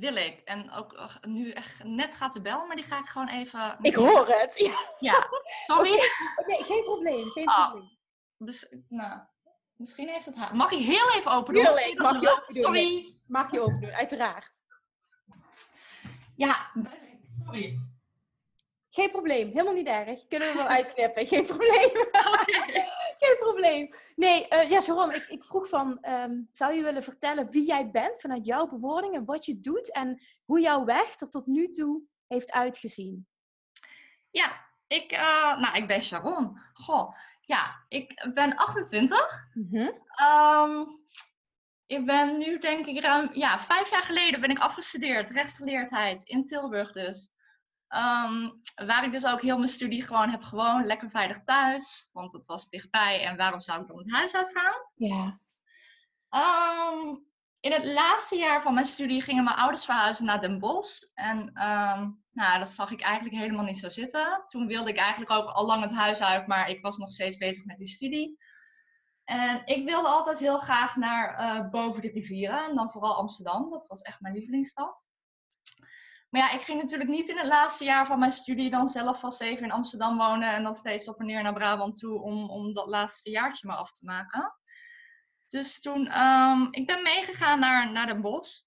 Wil 0.00 0.16
ik. 0.16 0.40
En 0.44 0.70
ook 0.72 1.18
nu 1.20 1.50
echt 1.50 1.84
net 1.84 2.14
gaat 2.14 2.32
de 2.32 2.40
bel, 2.40 2.66
maar 2.66 2.76
die 2.76 2.84
ga 2.84 2.98
ik 2.98 3.06
gewoon 3.06 3.28
even... 3.28 3.78
Ik 3.80 3.94
hoor 3.94 4.26
het. 4.28 4.58
Ja. 4.58 4.78
Ja, 4.98 5.26
sorry. 5.66 5.92
Oké, 6.36 6.64
geen 6.64 6.82
probleem. 6.84 7.24
Geen 7.28 7.46
Ah. 7.48 7.70
probleem. 7.70 7.98
Dus, 8.38 8.76
nou, 8.88 9.20
misschien 9.76 10.08
heeft 10.08 10.26
het 10.26 10.36
haar. 10.36 10.56
Mag 10.56 10.70
ik 10.72 10.78
heel 10.78 11.12
even 11.14 11.32
open 11.32 11.54
doen? 11.54 11.64
Tuurlijk, 11.64 11.98
mag 11.98 12.20
je 12.20 12.30
open 12.30 12.54
doen. 12.54 12.62
Sorry. 12.62 13.14
Mag 13.26 13.50
je 13.52 13.60
ook 13.60 13.80
doen, 13.80 13.90
uiteraard. 13.92 14.60
Ja, 16.36 16.70
sorry. 17.26 17.78
Geen 18.90 19.10
probleem, 19.10 19.48
helemaal 19.48 19.72
niet 19.72 19.86
erg. 19.86 20.26
Kunnen 20.28 20.48
we 20.48 20.54
wel 20.54 20.66
uitknippen, 20.66 21.26
geen 21.26 21.46
probleem. 21.46 21.90
geen 23.22 23.36
probleem. 23.38 23.94
Nee, 24.14 24.46
uh, 24.48 24.68
ja, 24.68 24.80
Sharon, 24.80 25.14
ik, 25.14 25.26
ik 25.28 25.44
vroeg 25.44 25.68
van, 25.68 25.98
um, 26.08 26.48
zou 26.50 26.74
je 26.74 26.82
willen 26.82 27.02
vertellen 27.02 27.50
wie 27.50 27.66
jij 27.66 27.90
bent 27.90 28.20
vanuit 28.20 28.44
jouw 28.44 28.66
bewoordingen, 28.66 29.24
wat 29.24 29.44
je 29.46 29.60
doet 29.60 29.92
en 29.92 30.22
hoe 30.44 30.60
jouw 30.60 30.84
weg 30.84 31.20
er 31.20 31.30
tot 31.30 31.46
nu 31.46 31.70
toe 31.70 32.02
heeft 32.26 32.50
uitgezien? 32.52 33.26
Ja, 34.30 34.70
Ik, 34.86 35.12
uh, 35.12 35.58
nou, 35.58 35.76
ik 35.76 35.86
ben 35.86 36.02
Sharon. 36.02 36.58
Goh, 36.72 37.12
ja, 37.40 37.84
ik 37.88 38.30
ben 38.34 38.56
28. 38.56 39.48
Mhm. 39.54 39.90
Ehm, 40.06 40.84
ik 41.86 42.06
ben 42.06 42.38
nu 42.38 42.58
denk 42.58 42.86
ik 42.86 43.00
ruim, 43.00 43.30
ja, 43.32 43.58
vijf 43.58 43.90
jaar 43.90 44.02
geleden 44.02 44.40
ben 44.40 44.50
ik 44.50 44.58
afgestudeerd, 44.58 45.30
rechtsgeleerdheid 45.30 46.22
in 46.22 46.44
Tilburg 46.44 46.92
dus. 46.92 47.30
Ehm, 47.92 48.50
waar 48.86 49.04
ik 49.04 49.12
dus 49.12 49.26
ook 49.26 49.42
heel 49.42 49.56
mijn 49.56 49.68
studie 49.68 50.02
gewoon 50.02 50.28
heb 50.28 50.42
gewoon 50.42 50.84
lekker 50.84 51.10
veilig 51.10 51.42
thuis, 51.42 52.10
want 52.12 52.32
het 52.32 52.46
was 52.46 52.68
dichtbij 52.68 53.24
en 53.24 53.36
waarom 53.36 53.60
zou 53.60 53.80
ik 53.80 53.88
dan 53.88 53.98
het 53.98 54.12
huis 54.12 54.36
uitgaan? 54.36 54.74
Ja. 54.94 55.40
Ehm, 56.28 57.16
in 57.60 57.72
het 57.72 57.84
laatste 57.84 58.36
jaar 58.36 58.62
van 58.62 58.74
mijn 58.74 58.86
studie 58.86 59.22
gingen 59.22 59.44
mijn 59.44 59.56
ouders 59.56 59.84
verhuizen 59.84 60.24
naar 60.24 60.40
Den 60.40 60.58
Bosch. 60.58 61.02
En 61.14 61.50
ehm, 61.54 62.10
nou, 62.30 62.58
dat 62.58 62.68
zag 62.68 62.90
ik 62.90 63.00
eigenlijk 63.00 63.36
helemaal 63.36 63.64
niet 63.64 63.78
zo 63.78 63.88
zitten. 63.88 64.42
Toen 64.44 64.66
wilde 64.66 64.90
ik 64.90 64.96
eigenlijk 64.96 65.30
ook 65.30 65.48
al 65.48 65.66
lang 65.66 65.82
het 65.82 65.94
huis 65.94 66.20
uit, 66.20 66.46
maar 66.46 66.68
ik 66.68 66.82
was 66.82 66.96
nog 66.96 67.10
steeds 67.10 67.36
bezig 67.36 67.64
met 67.64 67.78
die 67.78 67.88
studie. 67.88 68.38
En 69.24 69.62
ik 69.64 69.84
wilde 69.84 70.08
altijd 70.08 70.38
heel 70.38 70.58
graag 70.58 70.96
naar 70.96 71.40
uh, 71.40 71.70
boven 71.70 72.02
de 72.02 72.08
rivieren. 72.08 72.64
En 72.64 72.74
dan 72.74 72.90
vooral 72.90 73.16
Amsterdam. 73.16 73.70
Dat 73.70 73.86
was 73.86 74.02
echt 74.02 74.20
mijn 74.20 74.34
lievelingsstad. 74.34 75.06
Maar 76.32 76.40
ja, 76.40 76.50
ik 76.50 76.60
ging 76.60 76.82
natuurlijk 76.82 77.10
niet 77.10 77.28
in 77.28 77.36
het 77.36 77.46
laatste 77.46 77.84
jaar 77.84 78.06
van 78.06 78.18
mijn 78.18 78.32
studie 78.32 78.70
dan 78.70 78.88
zelf 78.88 79.20
vast 79.20 79.40
even 79.40 79.64
in 79.64 79.72
Amsterdam 79.72 80.16
wonen. 80.18 80.52
En 80.52 80.62
dan 80.62 80.74
steeds 80.74 81.08
op 81.08 81.20
en 81.20 81.26
neer 81.26 81.42
naar 81.42 81.52
Brabant 81.52 81.98
toe 81.98 82.20
om, 82.20 82.50
om 82.50 82.72
dat 82.72 82.86
laatste 82.86 83.30
jaartje 83.30 83.66
maar 83.66 83.76
af 83.76 83.92
te 83.92 84.04
maken. 84.04 84.54
Dus 85.46 85.80
toen, 85.80 86.20
um, 86.20 86.68
ik 86.70 86.86
ben 86.86 87.02
meegegaan 87.02 87.58
naar, 87.58 87.92
naar 87.92 88.06
Den 88.06 88.20
Bosch. 88.20 88.62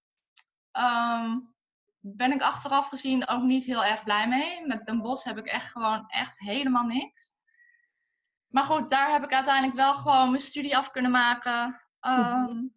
Um, 0.72 1.56
ben 2.00 2.32
ik 2.32 2.42
achteraf 2.42 2.88
gezien 2.88 3.28
ook 3.28 3.42
niet 3.42 3.66
heel 3.66 3.84
erg 3.86 4.04
blij 4.04 4.28
mee. 4.28 4.66
Met 4.66 4.86
Den 4.86 5.02
Bosch 5.02 5.26
heb 5.26 5.38
ik 5.38 5.46
echt 5.46 5.72
gewoon 5.72 6.06
echt 6.08 6.40
helemaal 6.40 6.86
niks. 6.86 7.34
Maar 8.48 8.64
goed, 8.64 8.90
daar 8.90 9.12
heb 9.12 9.24
ik 9.24 9.34
uiteindelijk 9.34 9.76
wel 9.76 9.94
gewoon 9.94 10.30
mijn 10.30 10.42
studie 10.42 10.78
af 10.78 10.92
kunnen 10.92 11.12
maken. 11.12 11.76
Um, 12.02 12.75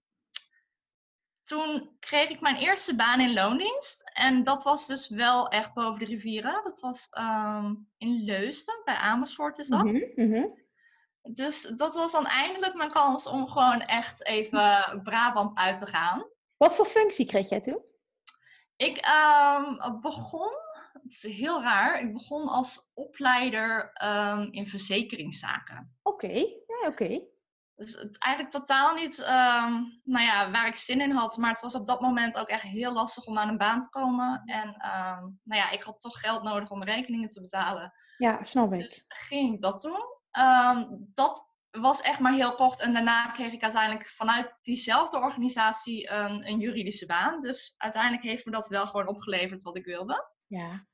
toen 1.48 1.96
kreeg 2.00 2.28
ik 2.28 2.40
mijn 2.40 2.56
eerste 2.56 2.96
baan 2.96 3.20
in 3.20 3.32
loondienst. 3.32 4.10
En 4.14 4.42
dat 4.42 4.62
was 4.62 4.86
dus 4.86 5.08
wel 5.08 5.48
echt 5.48 5.74
boven 5.74 5.98
de 5.98 6.04
rivieren. 6.04 6.60
Dat 6.64 6.80
was 6.80 7.08
um, 7.18 7.88
in 7.98 8.24
Leusden, 8.24 8.80
bij 8.84 8.94
Amersfoort 8.94 9.58
is 9.58 9.68
dat. 9.68 9.84
Mm 9.84 10.12
-hmm. 10.14 10.66
Dus 11.22 11.62
dat 11.62 11.94
was 11.94 12.12
dan 12.12 12.26
eindelijk 12.26 12.74
mijn 12.74 12.90
kans 12.90 13.26
om 13.26 13.46
gewoon 13.46 13.80
echt 13.80 14.24
even 14.24 15.00
Brabant 15.02 15.56
uit 15.56 15.78
te 15.78 15.86
gaan. 15.86 16.26
Wat 16.56 16.76
voor 16.76 16.86
functie 16.86 17.26
kreeg 17.26 17.48
jij 17.48 17.60
toen? 17.60 17.82
Ik 18.76 18.96
um, 18.96 20.00
begon, 20.00 20.50
het 20.92 21.12
is 21.12 21.22
heel 21.22 21.62
raar, 21.62 22.02
ik 22.02 22.12
begon 22.12 22.48
als 22.48 22.90
opleider 22.94 23.92
um, 24.04 24.52
in 24.52 24.66
verzekeringszaken. 24.66 25.96
Oké, 26.02 26.24
okay. 26.26 26.62
ja, 26.66 26.88
oké. 26.88 27.02
Okay. 27.02 27.28
Dus 27.78 27.92
het 27.94 28.18
eigenlijk 28.18 28.54
totaal 28.54 28.94
niet 28.94 29.18
um, 29.18 30.00
nou 30.04 30.24
ja, 30.24 30.50
waar 30.50 30.66
ik 30.66 30.76
zin 30.76 31.00
in 31.00 31.10
had. 31.10 31.36
Maar 31.36 31.50
het 31.50 31.60
was 31.60 31.74
op 31.74 31.86
dat 31.86 32.00
moment 32.00 32.38
ook 32.38 32.48
echt 32.48 32.62
heel 32.62 32.92
lastig 32.92 33.24
om 33.24 33.38
aan 33.38 33.48
een 33.48 33.58
baan 33.58 33.80
te 33.80 33.88
komen. 33.88 34.42
En 34.44 34.68
um, 34.68 35.40
nou 35.44 35.60
ja, 35.60 35.70
ik 35.70 35.82
had 35.82 36.00
toch 36.00 36.20
geld 36.20 36.42
nodig 36.42 36.70
om 36.70 36.82
rekeningen 36.82 37.28
te 37.28 37.40
betalen. 37.40 37.92
Ja, 38.16 38.44
snap 38.44 38.72
ik. 38.72 38.80
Dus 38.80 39.04
ging 39.08 39.54
ik 39.54 39.60
dat 39.60 39.80
doen. 39.80 40.02
Um, 40.44 41.08
dat 41.12 41.52
was 41.70 42.00
echt 42.00 42.20
maar 42.20 42.32
heel 42.32 42.54
kort. 42.54 42.80
En 42.80 42.92
daarna 42.92 43.30
kreeg 43.30 43.52
ik 43.52 43.62
uiteindelijk 43.62 44.08
vanuit 44.08 44.58
diezelfde 44.62 45.18
organisatie 45.18 46.10
een, 46.10 46.48
een 46.48 46.58
juridische 46.58 47.06
baan. 47.06 47.40
Dus 47.40 47.74
uiteindelijk 47.76 48.22
heeft 48.22 48.44
me 48.44 48.52
dat 48.52 48.68
wel 48.68 48.86
gewoon 48.86 49.08
opgeleverd 49.08 49.62
wat 49.62 49.76
ik 49.76 49.84
wilde. 49.84 50.30
Ja. 50.46 50.86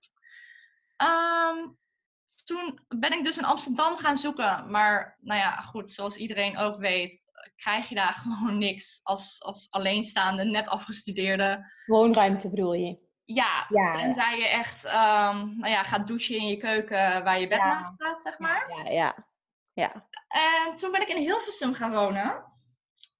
Toen 2.42 2.80
ben 2.88 3.12
ik 3.12 3.24
dus 3.24 3.38
in 3.38 3.44
Amsterdam 3.44 3.96
gaan 3.96 4.16
zoeken. 4.16 4.70
Maar 4.70 5.18
nou 5.20 5.40
ja, 5.40 5.56
goed, 5.56 5.90
zoals 5.90 6.16
iedereen 6.16 6.58
ook 6.58 6.78
weet, 6.78 7.24
krijg 7.56 7.88
je 7.88 7.94
daar 7.94 8.12
gewoon 8.22 8.58
niks 8.58 9.00
als, 9.02 9.42
als 9.42 9.66
alleenstaande, 9.70 10.44
net 10.44 10.68
afgestudeerde. 10.68 11.72
Woonruimte 11.86 12.50
bedoel 12.50 12.74
je? 12.74 13.02
Ja, 13.24 13.66
ja 13.68 13.90
tenzij 13.90 14.38
je 14.38 14.48
echt 14.48 14.84
um, 14.84 15.58
nou 15.58 15.68
ja, 15.68 15.82
gaat 15.82 16.06
douchen 16.06 16.36
in 16.36 16.48
je 16.48 16.56
keuken 16.56 17.24
waar 17.24 17.40
je 17.40 17.48
bed 17.48 17.58
Ja. 17.58 17.66
naast 17.66 17.92
staat, 17.94 18.20
zeg 18.20 18.38
maar. 18.38 18.72
Ja, 18.76 18.90
ja. 18.90 19.26
ja. 19.72 20.08
En 20.28 20.74
toen 20.74 20.90
ben 20.90 21.00
ik 21.00 21.08
in 21.08 21.22
Hilversum 21.22 21.74
gaan 21.74 21.92
wonen. 21.92 22.44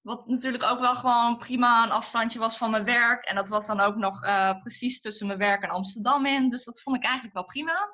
Wat 0.03 0.27
natuurlijk 0.27 0.65
ook 0.65 0.79
wel 0.79 0.95
gewoon 0.95 1.39
prima 1.39 1.85
een 1.85 1.91
afstandje 1.91 2.39
was 2.39 2.57
van 2.57 2.71
mijn 2.71 2.85
werk. 2.85 3.25
En 3.25 3.35
dat 3.35 3.49
was 3.49 3.67
dan 3.67 3.81
ook 3.81 3.97
nog 3.97 4.25
uh, 4.25 4.61
precies 4.61 5.01
tussen 5.01 5.27
mijn 5.27 5.39
werk 5.39 5.63
en 5.63 5.71
Amsterdam 5.71 6.27
in. 6.27 6.49
Dus 6.49 6.65
dat 6.65 6.83
vond 6.83 6.97
ik 6.97 7.05
eigenlijk 7.05 7.35
wel 7.35 7.45
prima. 7.45 7.94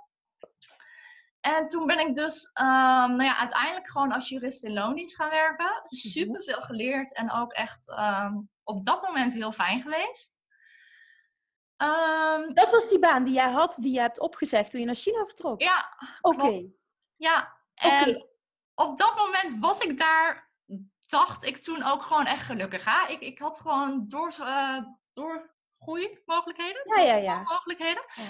En 1.40 1.66
toen 1.66 1.86
ben 1.86 1.98
ik 1.98 2.14
dus 2.14 2.50
um, 2.60 2.66
nou 3.16 3.22
ja, 3.22 3.36
uiteindelijk 3.36 3.88
gewoon 3.90 4.12
als 4.12 4.28
jurist 4.28 4.64
in 4.64 4.72
loondienst 4.72 5.16
gaan 5.16 5.30
werken. 5.30 5.82
Super 5.84 6.42
veel 6.42 6.60
geleerd 6.60 7.14
en 7.14 7.32
ook 7.32 7.52
echt 7.52 7.88
um, 7.98 8.50
op 8.62 8.84
dat 8.84 9.02
moment 9.02 9.32
heel 9.32 9.52
fijn 9.52 9.82
geweest. 9.82 10.38
Um, 11.82 12.54
Dat 12.54 12.70
was 12.70 12.88
die 12.88 12.98
baan 12.98 13.24
die 13.24 13.34
jij 13.34 13.50
had, 13.50 13.76
die 13.80 13.92
je 13.92 14.00
hebt 14.00 14.20
opgezegd 14.20 14.70
toen 14.70 14.80
je 14.80 14.86
naar 14.86 14.94
China 14.94 15.24
vertrok? 15.24 15.60
ja, 15.60 15.96
Oké. 16.20 16.62
ja. 17.16 17.58
En 17.74 18.26
op 18.74 18.98
dat 18.98 19.16
moment 19.16 19.60
was 19.60 19.80
ik 19.80 19.98
daar, 19.98 20.50
dacht 21.06 21.44
ik 21.44 21.56
toen 21.56 21.82
ook 21.82 22.02
gewoon 22.02 22.26
echt 22.26 22.42
gelukkig. 22.42 22.84
Hè? 22.84 23.12
Ik, 23.12 23.20
ik 23.20 23.38
had 23.38 23.60
gewoon 23.60 24.04
door, 24.06 24.34
uh, 24.40 24.78
doorgroeimogelijkheden. 25.12 26.82
Ja, 26.96 27.00
ja, 27.02 27.14
ja. 27.14 27.42
Mogelijkheden. 27.42 28.02
Ja. 28.14 28.22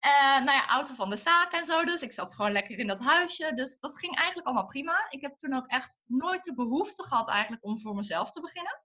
En 0.00 0.44
nou 0.44 0.56
ja, 0.56 0.68
auto 0.68 0.94
van 0.94 1.10
de 1.10 1.16
zaak 1.16 1.52
en 1.52 1.64
zo. 1.64 1.84
Dus 1.84 2.02
ik 2.02 2.12
zat 2.12 2.34
gewoon 2.34 2.52
lekker 2.52 2.78
in 2.78 2.86
dat 2.86 3.00
huisje. 3.00 3.54
Dus 3.54 3.78
dat 3.78 3.98
ging 3.98 4.16
eigenlijk 4.16 4.46
allemaal 4.46 4.66
prima. 4.66 5.06
Ik 5.10 5.20
heb 5.20 5.36
toen 5.36 5.54
ook 5.54 5.66
echt 5.66 6.00
nooit 6.04 6.44
de 6.44 6.54
behoefte 6.54 7.02
gehad 7.02 7.28
eigenlijk 7.28 7.64
om 7.64 7.80
voor 7.80 7.94
mezelf 7.94 8.30
te 8.30 8.40
beginnen. 8.40 8.82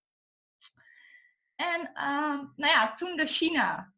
En 1.56 1.92
uh, 1.94 2.42
nou 2.56 2.72
ja, 2.74 2.92
toen 2.92 3.16
de 3.16 3.28
China. 3.28 3.94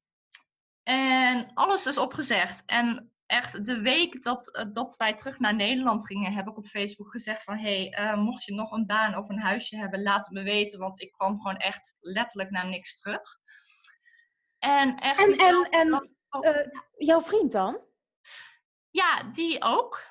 En 0.83 1.53
alles 1.53 1.85
is 1.85 1.97
opgezegd. 1.97 2.63
En 2.65 3.13
echt 3.25 3.65
de 3.65 3.81
week 3.81 4.23
dat, 4.23 4.67
dat 4.71 4.95
wij 4.95 5.13
terug 5.13 5.39
naar 5.39 5.55
Nederland 5.55 6.05
gingen, 6.05 6.33
heb 6.33 6.47
ik 6.47 6.57
op 6.57 6.67
Facebook 6.67 7.11
gezegd 7.11 7.43
van... 7.43 7.57
Hé, 7.57 7.89
hey, 7.89 8.13
uh, 8.13 8.17
mocht 8.23 8.43
je 8.43 8.53
nog 8.53 8.71
een 8.71 8.85
baan 8.85 9.17
of 9.17 9.29
een 9.29 9.39
huisje 9.39 9.77
hebben, 9.77 10.01
laat 10.01 10.25
het 10.25 10.33
me 10.33 10.43
weten. 10.43 10.79
Want 10.79 11.01
ik 11.01 11.11
kwam 11.11 11.37
gewoon 11.37 11.57
echt 11.57 11.97
letterlijk 11.99 12.49
naar 12.49 12.67
niks 12.67 12.99
terug. 12.99 13.39
En 14.59 14.95
echt... 14.95 15.37
En, 15.69 16.15
oh, 16.33 16.47
eh, 16.47 16.67
jouw 16.97 17.21
vriend 17.21 17.51
dan? 17.51 17.79
ja, 18.93 19.23
die 19.23 19.61
ook. 19.61 20.01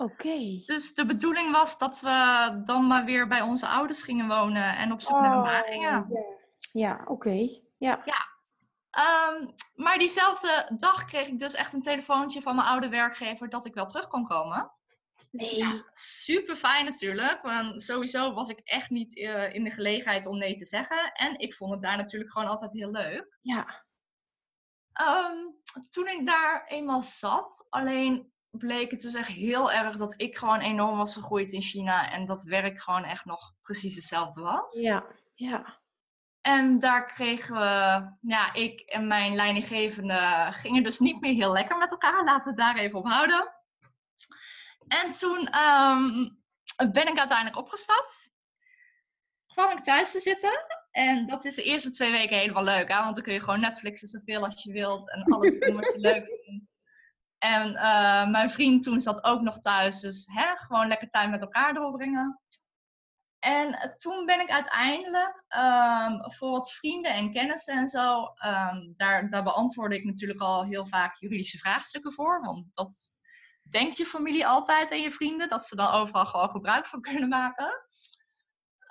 Oké. 0.00 0.38
Dus 0.66 0.94
de 0.94 1.06
bedoeling 1.06 1.52
was 1.52 1.78
dat 1.78 2.00
we 2.00 2.60
dan 2.64 2.86
maar 2.86 3.04
weer 3.04 3.28
bij 3.28 3.40
onze 3.40 3.68
ouders 3.68 4.02
gingen 4.02 4.28
wonen 4.28 4.76
en 4.76 4.92
op 4.92 5.02
zoek 5.02 5.20
naar 5.20 5.36
een 5.36 5.42
baan 5.42 5.64
gingen. 5.64 6.02
Oh, 6.02 6.10
ja, 6.10 6.88
ja 6.88 7.02
oké. 7.06 7.48
Ja. 7.78 8.02
Um, 9.30 9.54
maar 9.74 9.98
diezelfde 9.98 10.70
dag 10.78 11.04
kreeg 11.04 11.26
ik 11.26 11.38
dus 11.38 11.54
echt 11.54 11.72
een 11.72 11.82
telefoontje 11.82 12.42
van 12.42 12.56
mijn 12.56 12.68
oude 12.68 12.88
werkgever 12.88 13.48
dat 13.48 13.66
ik 13.66 13.74
wel 13.74 13.86
terug 13.86 14.06
kon 14.06 14.26
komen. 14.26 14.72
Nee. 15.30 15.82
Super 15.92 16.56
fijn 16.56 16.84
natuurlijk, 16.84 17.42
want 17.42 17.82
sowieso 17.82 18.32
was 18.32 18.48
ik 18.48 18.60
echt 18.64 18.90
niet 18.90 19.16
uh, 19.16 19.54
in 19.54 19.64
de 19.64 19.70
gelegenheid 19.70 20.26
om 20.26 20.38
nee 20.38 20.56
te 20.56 20.64
zeggen. 20.64 21.12
En 21.12 21.38
ik 21.38 21.54
vond 21.54 21.72
het 21.72 21.82
daar 21.82 21.96
natuurlijk 21.96 22.32
gewoon 22.32 22.48
altijd 22.48 22.72
heel 22.72 22.90
leuk. 22.90 23.38
Ja. 23.40 23.84
Um, 25.00 25.56
toen 25.88 26.08
ik 26.08 26.26
daar 26.26 26.64
eenmaal 26.66 27.02
zat, 27.02 27.66
alleen 27.70 28.32
bleek 28.50 28.90
het 28.90 29.00
dus 29.00 29.14
echt 29.14 29.28
heel 29.28 29.72
erg 29.72 29.96
dat 29.96 30.14
ik 30.16 30.36
gewoon 30.36 30.60
enorm 30.60 30.96
was 30.96 31.14
gegroeid 31.14 31.52
in 31.52 31.62
China 31.62 32.10
en 32.10 32.24
dat 32.26 32.42
werk 32.42 32.80
gewoon 32.80 33.04
echt 33.04 33.24
nog 33.24 33.54
precies 33.62 33.94
hetzelfde 33.94 34.40
was. 34.40 34.72
Ja. 34.72 35.04
Ja. 35.34 35.82
En 36.40 36.78
daar 36.78 37.06
kregen 37.06 37.54
we, 37.54 38.08
ja, 38.20 38.52
ik 38.52 38.80
en 38.80 39.06
mijn 39.06 39.34
leidinggevende 39.34 40.48
gingen 40.50 40.82
dus 40.82 40.98
niet 40.98 41.20
meer 41.20 41.34
heel 41.34 41.52
lekker 41.52 41.76
met 41.78 41.90
elkaar. 41.90 42.24
Laten 42.24 42.42
we 42.42 42.48
het 42.48 42.74
daar 42.74 42.84
even 42.84 42.98
op 42.98 43.06
houden. 43.06 43.54
En 44.88 45.12
toen 45.12 45.58
um, 45.58 46.42
ben 46.92 47.08
ik 47.08 47.18
uiteindelijk 47.18 47.56
opgestapt. 47.56 48.30
Kwam 49.46 49.70
ik 49.70 49.84
thuis 49.84 50.10
te 50.10 50.20
zitten. 50.20 50.83
En 50.94 51.26
dat 51.26 51.44
is 51.44 51.54
de 51.54 51.62
eerste 51.62 51.90
twee 51.90 52.10
weken 52.10 52.38
helemaal 52.38 52.64
leuk, 52.64 52.88
hè? 52.88 52.98
want 52.98 53.14
dan 53.14 53.24
kun 53.24 53.32
je 53.32 53.40
gewoon 53.40 53.60
Netflixen 53.60 54.08
zoveel 54.08 54.44
als 54.44 54.62
je 54.62 54.72
wilt 54.72 55.10
en 55.10 55.22
alles 55.22 55.58
doen 55.58 55.74
wat 55.74 55.92
je 55.92 55.98
leuk 56.10 56.26
vindt. 56.44 56.66
En 57.38 57.70
uh, 57.72 58.30
mijn 58.30 58.50
vriend 58.50 58.82
toen 58.82 59.00
zat 59.00 59.24
ook 59.24 59.40
nog 59.40 59.58
thuis, 59.58 60.00
dus 60.00 60.28
hè, 60.32 60.56
gewoon 60.56 60.86
lekker 60.86 61.08
tijd 61.08 61.30
met 61.30 61.42
elkaar 61.42 61.74
doorbrengen. 61.74 62.40
En 63.38 63.94
toen 63.96 64.26
ben 64.26 64.40
ik 64.40 64.50
uiteindelijk 64.50 65.44
um, 65.56 66.32
voor 66.32 66.50
wat 66.50 66.72
vrienden 66.72 67.14
en 67.14 67.32
kennissen 67.32 67.74
en 67.74 67.88
zo, 67.88 68.20
um, 68.22 68.94
daar, 68.96 69.30
daar 69.30 69.42
beantwoordde 69.42 69.96
ik 69.96 70.04
natuurlijk 70.04 70.40
al 70.40 70.64
heel 70.64 70.86
vaak 70.86 71.16
juridische 71.16 71.58
vraagstukken 71.58 72.12
voor. 72.12 72.40
Want 72.40 72.74
dat 72.74 73.12
denkt 73.62 73.96
je 73.96 74.06
familie 74.06 74.46
altijd 74.46 74.90
en 74.90 75.00
je 75.00 75.10
vrienden, 75.10 75.48
dat 75.48 75.64
ze 75.64 75.76
dan 75.76 75.92
overal 75.92 76.26
gewoon 76.26 76.50
gebruik 76.50 76.86
van 76.86 77.00
kunnen 77.00 77.28
maken. 77.28 77.72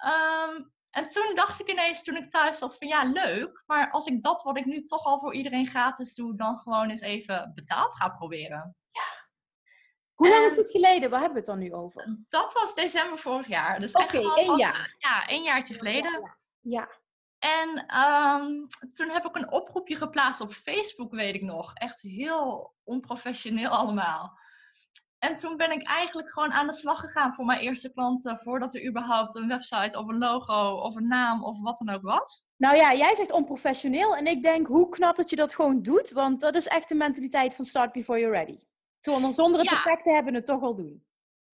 Um, 0.06 0.73
en 0.94 1.10
toen 1.10 1.36
dacht 1.36 1.60
ik 1.60 1.70
ineens, 1.70 2.04
toen 2.04 2.16
ik 2.16 2.32
thuis 2.32 2.58
zat, 2.58 2.78
van 2.78 2.88
ja, 2.88 3.04
leuk. 3.04 3.64
Maar 3.66 3.92
als 3.92 4.06
ik 4.06 4.22
dat 4.22 4.44
wat 4.44 4.58
ik 4.58 4.66
nu 4.66 4.84
toch 4.84 5.06
al 5.06 5.20
voor 5.20 5.34
iedereen 5.34 5.68
gratis 5.68 6.14
doe, 6.14 6.36
dan 6.36 6.58
gewoon 6.58 6.90
eens 6.90 7.02
even 7.02 7.52
betaald 7.56 7.96
ga 7.96 8.10
proberen. 8.10 8.76
Ja. 8.92 9.28
Hoe 10.14 10.30
lang 10.30 10.46
is 10.46 10.56
dit 10.56 10.72
geleden? 10.72 11.10
Waar 11.10 11.22
hebben 11.22 11.44
we 11.44 11.52
het 11.52 11.60
dan 11.60 11.68
nu 11.68 11.74
over? 11.74 12.18
Dat 12.30 12.54
was 12.54 12.76
december 12.76 13.18
vorig 13.18 13.48
jaar. 13.48 13.80
Dus 13.80 13.94
Oké, 13.94 14.36
één 14.36 14.58
jaar. 14.58 14.96
Ja, 14.98 15.28
één 15.28 15.44
jaartje 15.44 15.74
geleden. 15.74 16.12
Ja. 16.22 16.38
ja. 16.60 16.90
En 17.40 17.86
ehm, 17.88 18.68
toen 18.94 19.10
heb 19.10 19.26
ik 19.26 19.36
een 19.36 19.52
oproepje 19.52 19.96
geplaatst 19.96 20.42
op 20.42 20.54
Facebook, 20.54 21.12
weet 21.12 21.36
ik 21.36 21.42
nog. 21.42 21.74
Echt 21.74 22.02
heel 22.02 22.76
onprofessioneel 22.84 23.70
allemaal. 23.80 24.40
En 25.24 25.36
toen 25.36 25.58
ben 25.58 25.72
ik 25.72 25.88
eigenlijk 25.88 26.32
gewoon 26.32 26.52
aan 26.52 26.68
de 26.68 26.74
slag 26.74 27.00
gegaan 27.00 27.34
voor 27.34 27.46
mijn 27.46 27.60
eerste 27.60 27.94
klanten, 27.94 28.40
voordat 28.40 28.76
er 28.76 28.88
überhaupt 28.88 29.36
een 29.36 29.48
website 29.48 30.00
of 30.00 30.08
een 30.08 30.18
logo 30.18 30.70
of 30.70 30.96
een 30.96 31.08
naam 31.08 31.44
of 31.44 31.60
wat 31.62 31.78
dan 31.78 31.96
ook 31.96 32.02
was. 32.02 32.46
Nou 32.58 32.76
ja, 32.76 32.94
jij 32.94 33.16
zegt 33.16 33.32
onprofessioneel 33.32 34.16
en 34.16 34.28
ik 34.28 34.44
denk 34.44 34.68
hoe 34.68 34.90
knap 34.90 35.16
dat 35.16 35.30
je 35.30 35.36
dat 35.36 35.56
gewoon 35.56 35.82
doet, 35.82 36.12
want 36.12 36.42
dat 36.42 36.56
is 36.56 36.68
echt 36.68 36.90
de 36.90 36.96
mentaliteit 36.96 37.54
van 37.54 37.66
start 37.66 37.92
before 37.92 38.20
you're 38.20 38.38
ready. 38.38 38.60
Zonder, 39.00 39.34
zonder 39.34 39.60
het 39.60 39.70
perfect 39.70 40.04
te 40.04 40.12
hebben, 40.12 40.34
het 40.34 40.46
toch 40.46 40.62
al 40.62 40.76
doen. 40.76 41.06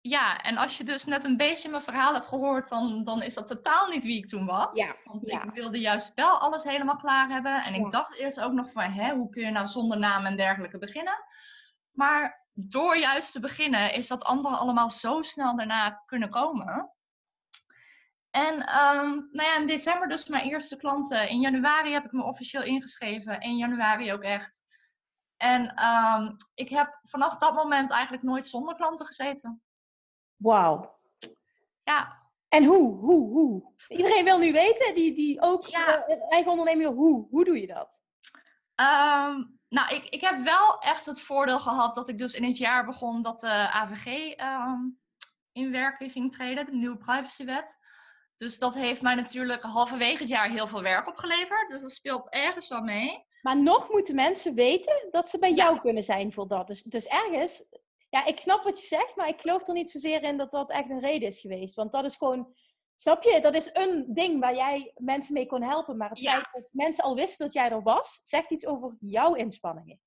Ja, 0.00 0.42
en 0.42 0.56
als 0.56 0.78
je 0.78 0.84
dus 0.84 1.04
net 1.04 1.24
een 1.24 1.36
beetje 1.36 1.70
mijn 1.70 1.82
verhaal 1.82 2.14
hebt 2.14 2.26
gehoord, 2.26 2.68
dan, 2.68 3.04
dan 3.04 3.22
is 3.22 3.34
dat 3.34 3.46
totaal 3.46 3.88
niet 3.88 4.04
wie 4.04 4.18
ik 4.18 4.28
toen 4.28 4.46
was. 4.46 4.78
Ja, 4.78 4.94
Want 5.04 5.26
ik 5.26 5.50
wilde 5.52 5.80
juist 5.80 6.12
wel 6.14 6.38
alles 6.38 6.64
helemaal 6.64 6.96
klaar 6.96 7.28
hebben. 7.28 7.64
En 7.64 7.74
ik 7.74 7.90
dacht 7.90 8.18
eerst 8.18 8.40
ook 8.40 8.52
nog 8.52 8.72
van, 8.72 8.82
hè, 8.82 9.14
hoe 9.14 9.30
kun 9.30 9.42
je 9.42 9.50
nou 9.50 9.68
zonder 9.68 9.98
naam 9.98 10.24
en 10.24 10.36
dergelijke 10.36 10.78
beginnen? 10.78 11.24
Maar 11.90 12.45
door 12.58 12.96
juist 12.96 13.32
te 13.32 13.40
beginnen, 13.40 13.92
is 13.92 14.06
dat 14.06 14.24
andere 14.24 14.56
allemaal 14.56 14.90
zo 14.90 15.22
snel 15.22 15.56
daarna 15.56 16.02
kunnen 16.06 16.30
komen. 16.30 16.90
En 18.30 18.54
um, 18.54 19.28
nou 19.32 19.48
ja, 19.48 19.56
in 19.56 19.66
december 19.66 20.08
dus 20.08 20.26
mijn 20.26 20.44
eerste 20.44 20.76
klanten. 20.76 21.28
In 21.28 21.40
januari 21.40 21.92
heb 21.92 22.04
ik 22.04 22.12
me 22.12 22.22
officieel 22.22 22.62
ingeschreven. 22.62 23.40
In 23.40 23.56
januari 23.56 24.12
ook 24.12 24.22
echt. 24.22 24.62
En 25.36 25.84
um, 25.84 26.36
ik 26.54 26.68
heb 26.68 26.98
vanaf 27.02 27.36
dat 27.36 27.54
moment 27.54 27.90
eigenlijk 27.90 28.22
nooit 28.22 28.46
zonder 28.46 28.74
klanten 28.74 29.06
gezeten. 29.06 29.62
Wauw. 30.36 30.98
Ja. 31.82 32.16
En 32.48 32.64
hoe? 32.64 32.98
Hoe? 32.98 33.30
Hoe? 33.30 33.72
Iedereen 33.88 34.24
wil 34.24 34.38
nu 34.38 34.52
weten, 34.52 34.94
die, 34.94 35.14
die 35.14 35.40
ook 35.40 35.66
ja. 35.66 36.08
uh, 36.08 36.32
eigen 36.32 36.50
onderneming, 36.50 36.94
hoe? 36.94 37.26
Hoe 37.30 37.44
doe 37.44 37.60
je 37.60 37.66
dat? 37.66 38.00
Um, 38.74 39.58
nou, 39.68 39.94
ik, 39.94 40.04
ik 40.04 40.20
heb 40.20 40.40
wel 40.44 40.78
echt 40.78 41.06
het 41.06 41.20
voordeel 41.20 41.60
gehad 41.60 41.94
dat 41.94 42.08
ik 42.08 42.18
dus 42.18 42.34
in 42.34 42.44
het 42.44 42.58
jaar 42.58 42.84
begon 42.84 43.22
dat 43.22 43.40
de 43.40 43.70
AVG 43.70 44.34
um, 44.40 45.00
in 45.52 45.70
werking 45.70 46.12
ging 46.12 46.32
treden, 46.32 46.66
de 46.66 46.72
nieuwe 46.72 46.96
privacywet. 46.96 47.78
Dus 48.36 48.58
dat 48.58 48.74
heeft 48.74 49.02
mij 49.02 49.14
natuurlijk 49.14 49.62
halverwege 49.62 50.18
het 50.18 50.28
jaar 50.28 50.50
heel 50.50 50.66
veel 50.66 50.82
werk 50.82 51.06
opgeleverd. 51.06 51.68
Dus 51.68 51.82
dat 51.82 51.92
speelt 51.92 52.30
ergens 52.30 52.68
wel 52.68 52.82
mee. 52.82 53.24
Maar 53.42 53.62
nog 53.62 53.90
moeten 53.90 54.14
mensen 54.14 54.54
weten 54.54 55.08
dat 55.10 55.28
ze 55.28 55.38
bij 55.38 55.52
jou 55.52 55.80
kunnen 55.80 56.02
zijn 56.02 56.32
voor 56.32 56.48
dat. 56.48 56.66
Dus, 56.66 56.82
dus 56.82 57.06
ergens, 57.06 57.64
ja, 58.08 58.26
ik 58.26 58.40
snap 58.40 58.62
wat 58.62 58.80
je 58.80 58.86
zegt, 58.86 59.16
maar 59.16 59.28
ik 59.28 59.40
geloof 59.40 59.66
er 59.66 59.74
niet 59.74 59.90
zozeer 59.90 60.22
in 60.22 60.36
dat 60.36 60.50
dat 60.50 60.70
echt 60.70 60.90
een 60.90 61.00
reden 61.00 61.28
is 61.28 61.40
geweest. 61.40 61.74
Want 61.74 61.92
dat 61.92 62.04
is 62.04 62.16
gewoon, 62.16 62.54
snap 62.96 63.22
je, 63.22 63.40
dat 63.40 63.54
is 63.54 63.70
een 63.72 64.04
ding 64.08 64.40
waar 64.40 64.54
jij 64.54 64.92
mensen 64.96 65.34
mee 65.34 65.46
kon 65.46 65.62
helpen. 65.62 65.96
Maar 65.96 66.08
het 66.08 66.18
ja. 66.18 66.32
feit 66.32 66.48
dat 66.52 66.68
mensen 66.70 67.04
al 67.04 67.14
wisten 67.14 67.44
dat 67.44 67.54
jij 67.54 67.70
er 67.70 67.82
was, 67.82 68.20
zegt 68.22 68.50
iets 68.50 68.66
over 68.66 68.96
jouw 69.00 69.34
inspanningen. 69.34 70.00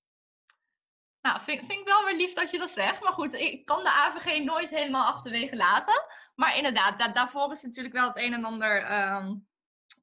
Nou, 1.21 1.41
vind, 1.41 1.65
vind, 1.65 1.80
ik 1.80 1.88
wel 1.88 2.06
weer 2.06 2.15
lief 2.15 2.34
dat 2.34 2.52
je 2.52 2.58
dat 2.58 2.69
zegt. 2.69 3.04
Maar 3.04 3.12
goed, 3.12 3.34
ik 3.34 3.65
kan 3.65 3.84
de 3.84 3.91
AVG 3.91 4.43
nooit 4.43 4.69
helemaal 4.69 5.06
achterwege 5.06 5.56
laten. 5.56 6.06
Maar 6.36 6.56
inderdaad, 6.58 6.99
da 6.99 7.08
daarvoor 7.08 7.52
is 7.52 7.62
natuurlijk 7.62 7.95
wel 7.95 8.08
het 8.08 8.17
een 8.17 8.34
en 8.34 8.45
ander 8.45 8.91
um, 8.91 9.47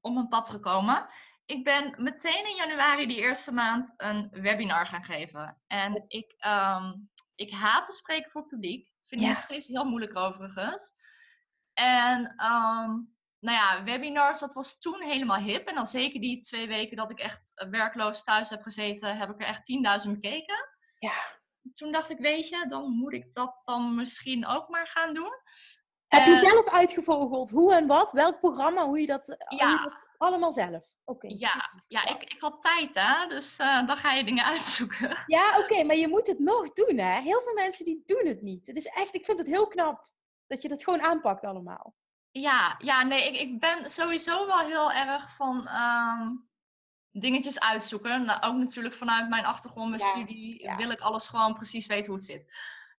op 0.01 0.13
mijn 0.13 0.29
pad 0.29 0.49
gekomen. 0.49 1.09
Ik 1.47 1.65
ben 1.65 1.95
meteen 1.99 2.49
in 2.49 2.57
januari 2.57 3.07
die 3.07 3.17
eerste 3.17 3.53
maand 3.53 3.95
een 3.97 4.29
webinar 4.31 4.87
gaan 4.87 5.05
geven. 5.05 5.61
En 5.67 6.05
ik, 6.09 6.35
um, 6.47 7.11
ik 7.35 7.51
haat 7.51 7.85
te 7.85 7.93
spreken 7.93 8.31
voor 8.31 8.47
publiek. 8.47 8.93
Vind 9.05 9.21
ik 9.21 9.27
ja. 9.27 9.33
nog 9.33 9.43
steeds 9.43 9.67
heel 9.67 9.85
moeilijk 9.85 10.17
overigens. 10.17 10.93
En 11.79 12.21
um, 12.21 13.15
nou 13.41 13.57
ja, 13.57 13.85
webinars, 13.85 14.41
dat 14.41 14.53
was 14.53 14.79
toen 14.79 15.03
helemaal 15.03 15.39
hip. 15.39 15.69
En 15.69 15.75
dan 15.75 15.87
zeker 15.87 16.21
die 16.21 16.41
twee 16.41 16.69
weken 16.69 16.97
dat 16.97 17.11
ik 17.11 17.19
echt 17.19 17.67
werkloos 17.71 18.25
thuis 18.25 18.51
heb 18.51 18.63
gezeten, 18.63 19.17
heb 19.17 19.31
ik 19.31 19.41
er 19.41 19.47
echt 19.47 20.05
10.000 20.07 20.11
bekeken. 20.13 20.57
Ja. 20.99 21.35
Toen 21.73 21.93
dacht 21.93 22.11
ik, 22.11 22.19
weet 22.19 22.49
je, 22.49 22.67
dan 22.69 22.91
moet 22.91 23.13
ik 23.13 23.33
dat 23.33 23.61
dan 23.63 23.95
misschien 23.95 24.47
ook 24.47 24.69
maar 24.69 24.87
gaan 24.87 25.15
doen. 25.15 25.33
Heb 26.07 26.27
je 26.27 26.37
zelf 26.37 26.71
uitgevogeld 26.71 27.51
hoe 27.51 27.75
en 27.75 27.87
wat? 27.87 28.13
Welk 28.13 28.39
programma? 28.39 28.85
Hoe 28.85 29.01
je 29.01 29.07
dat, 29.07 29.27
ja. 29.49 29.69
hoe 29.69 29.77
je 29.77 29.83
dat 29.85 30.09
allemaal 30.17 30.53
zelf? 30.53 30.95
Oké. 31.05 31.27
Okay. 31.27 31.39
Ja, 31.39 31.83
ja 31.87 32.05
ik, 32.09 32.23
ik 32.23 32.41
had 32.41 32.63
tijd 32.63 32.95
hè, 32.95 33.27
dus 33.27 33.61
uh, 33.61 33.87
dan 33.87 33.97
ga 33.97 34.13
je 34.13 34.25
dingen 34.25 34.45
uitzoeken. 34.53 35.17
Ja, 35.27 35.59
oké, 35.59 35.73
okay, 35.73 35.85
maar 35.85 35.97
je 35.97 36.09
moet 36.09 36.27
het 36.27 36.39
nog 36.39 36.73
doen 36.73 36.99
hè. 36.99 37.21
Heel 37.21 37.41
veel 37.41 37.55
mensen 37.55 37.85
die 37.85 38.03
doen 38.07 38.27
het 38.27 38.43
niet. 38.43 38.67
Het 38.67 38.77
is 38.77 38.87
echt, 38.87 39.15
ik 39.15 39.25
vind 39.25 39.39
het 39.39 39.47
heel 39.47 39.67
knap 39.67 40.09
dat 40.47 40.63
je 40.63 40.69
dat 40.69 40.85
gewoon 40.85 41.03
aanpakt 41.03 41.45
allemaal. 41.45 41.95
Ja, 42.31 42.75
ja 42.79 43.03
nee, 43.03 43.29
ik, 43.29 43.41
ik 43.41 43.61
ben 43.61 43.91
sowieso 43.91 44.47
wel 44.47 44.59
heel 44.59 44.93
erg 44.93 45.37
van 45.37 45.69
um, 45.69 46.49
dingetjes 47.11 47.61
uitzoeken. 47.61 48.25
Nou, 48.25 48.43
ook 48.43 48.57
natuurlijk 48.57 48.95
vanuit 48.95 49.29
mijn 49.29 49.45
achtergrond, 49.45 49.91
mijn 49.91 50.03
ja, 50.03 50.11
studie, 50.11 50.63
ja. 50.63 50.77
wil 50.77 50.91
ik 50.91 51.01
alles 51.01 51.29
gewoon 51.29 51.55
precies 51.55 51.87
weten 51.87 52.07
hoe 52.07 52.17
het 52.17 52.25
zit. 52.25 52.53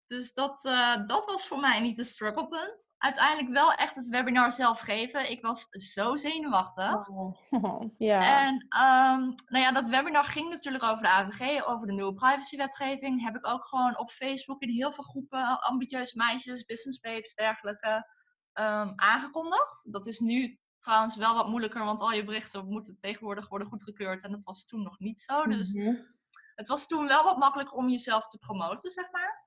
Dus 0.07 0.33
dat, 0.33 0.65
uh, 0.65 1.05
dat 1.05 1.25
was 1.25 1.47
voor 1.47 1.59
mij 1.59 1.79
niet 1.79 1.97
de 1.97 2.03
strugglepunt. 2.03 2.89
Uiteindelijk 2.97 3.53
wel 3.53 3.73
echt 3.73 3.95
het 3.95 4.07
webinar 4.07 4.51
zelf 4.51 4.79
geven. 4.79 5.31
Ik 5.31 5.41
was 5.41 5.67
zo 5.69 6.15
zenuwachtig. 6.15 7.07
Oh. 7.07 7.37
ja. 7.97 8.45
En 8.45 8.53
um, 8.53 9.35
nou 9.45 9.63
ja, 9.63 9.71
dat 9.71 9.87
webinar 9.87 10.25
ging 10.25 10.49
natuurlijk 10.49 10.83
over 10.83 11.03
de 11.03 11.09
AVG, 11.09 11.65
over 11.65 11.87
de 11.87 11.93
nieuwe 11.93 12.13
privacywetgeving. 12.13 13.23
Heb 13.23 13.35
ik 13.35 13.47
ook 13.47 13.65
gewoon 13.65 13.97
op 13.97 14.09
Facebook 14.09 14.61
in 14.61 14.69
heel 14.69 14.91
veel 14.91 15.03
groepen, 15.03 15.59
ambitieuze 15.61 16.17
meisjes, 16.17 16.65
business 16.65 16.99
babes, 16.99 17.33
dergelijke, 17.35 18.07
um, 18.53 18.93
aangekondigd. 18.95 19.91
Dat 19.91 20.07
is 20.07 20.19
nu 20.19 20.59
trouwens 20.79 21.15
wel 21.15 21.35
wat 21.35 21.47
moeilijker, 21.47 21.85
want 21.85 22.01
al 22.01 22.11
je 22.11 22.23
berichten 22.23 22.67
moeten 22.67 22.97
tegenwoordig 22.97 23.49
worden 23.49 23.67
goedgekeurd. 23.67 24.23
En 24.23 24.31
dat 24.31 24.43
was 24.43 24.65
toen 24.65 24.83
nog 24.83 24.99
niet 24.99 25.19
zo. 25.19 25.43
Dus 25.43 25.73
mm 25.73 25.85
-hmm. 25.85 26.07
het 26.55 26.67
was 26.67 26.87
toen 26.87 27.07
wel 27.07 27.23
wat 27.23 27.37
makkelijker 27.37 27.75
om 27.75 27.89
jezelf 27.89 28.27
te 28.27 28.37
promoten, 28.37 28.91
zeg 28.91 29.11
maar. 29.11 29.46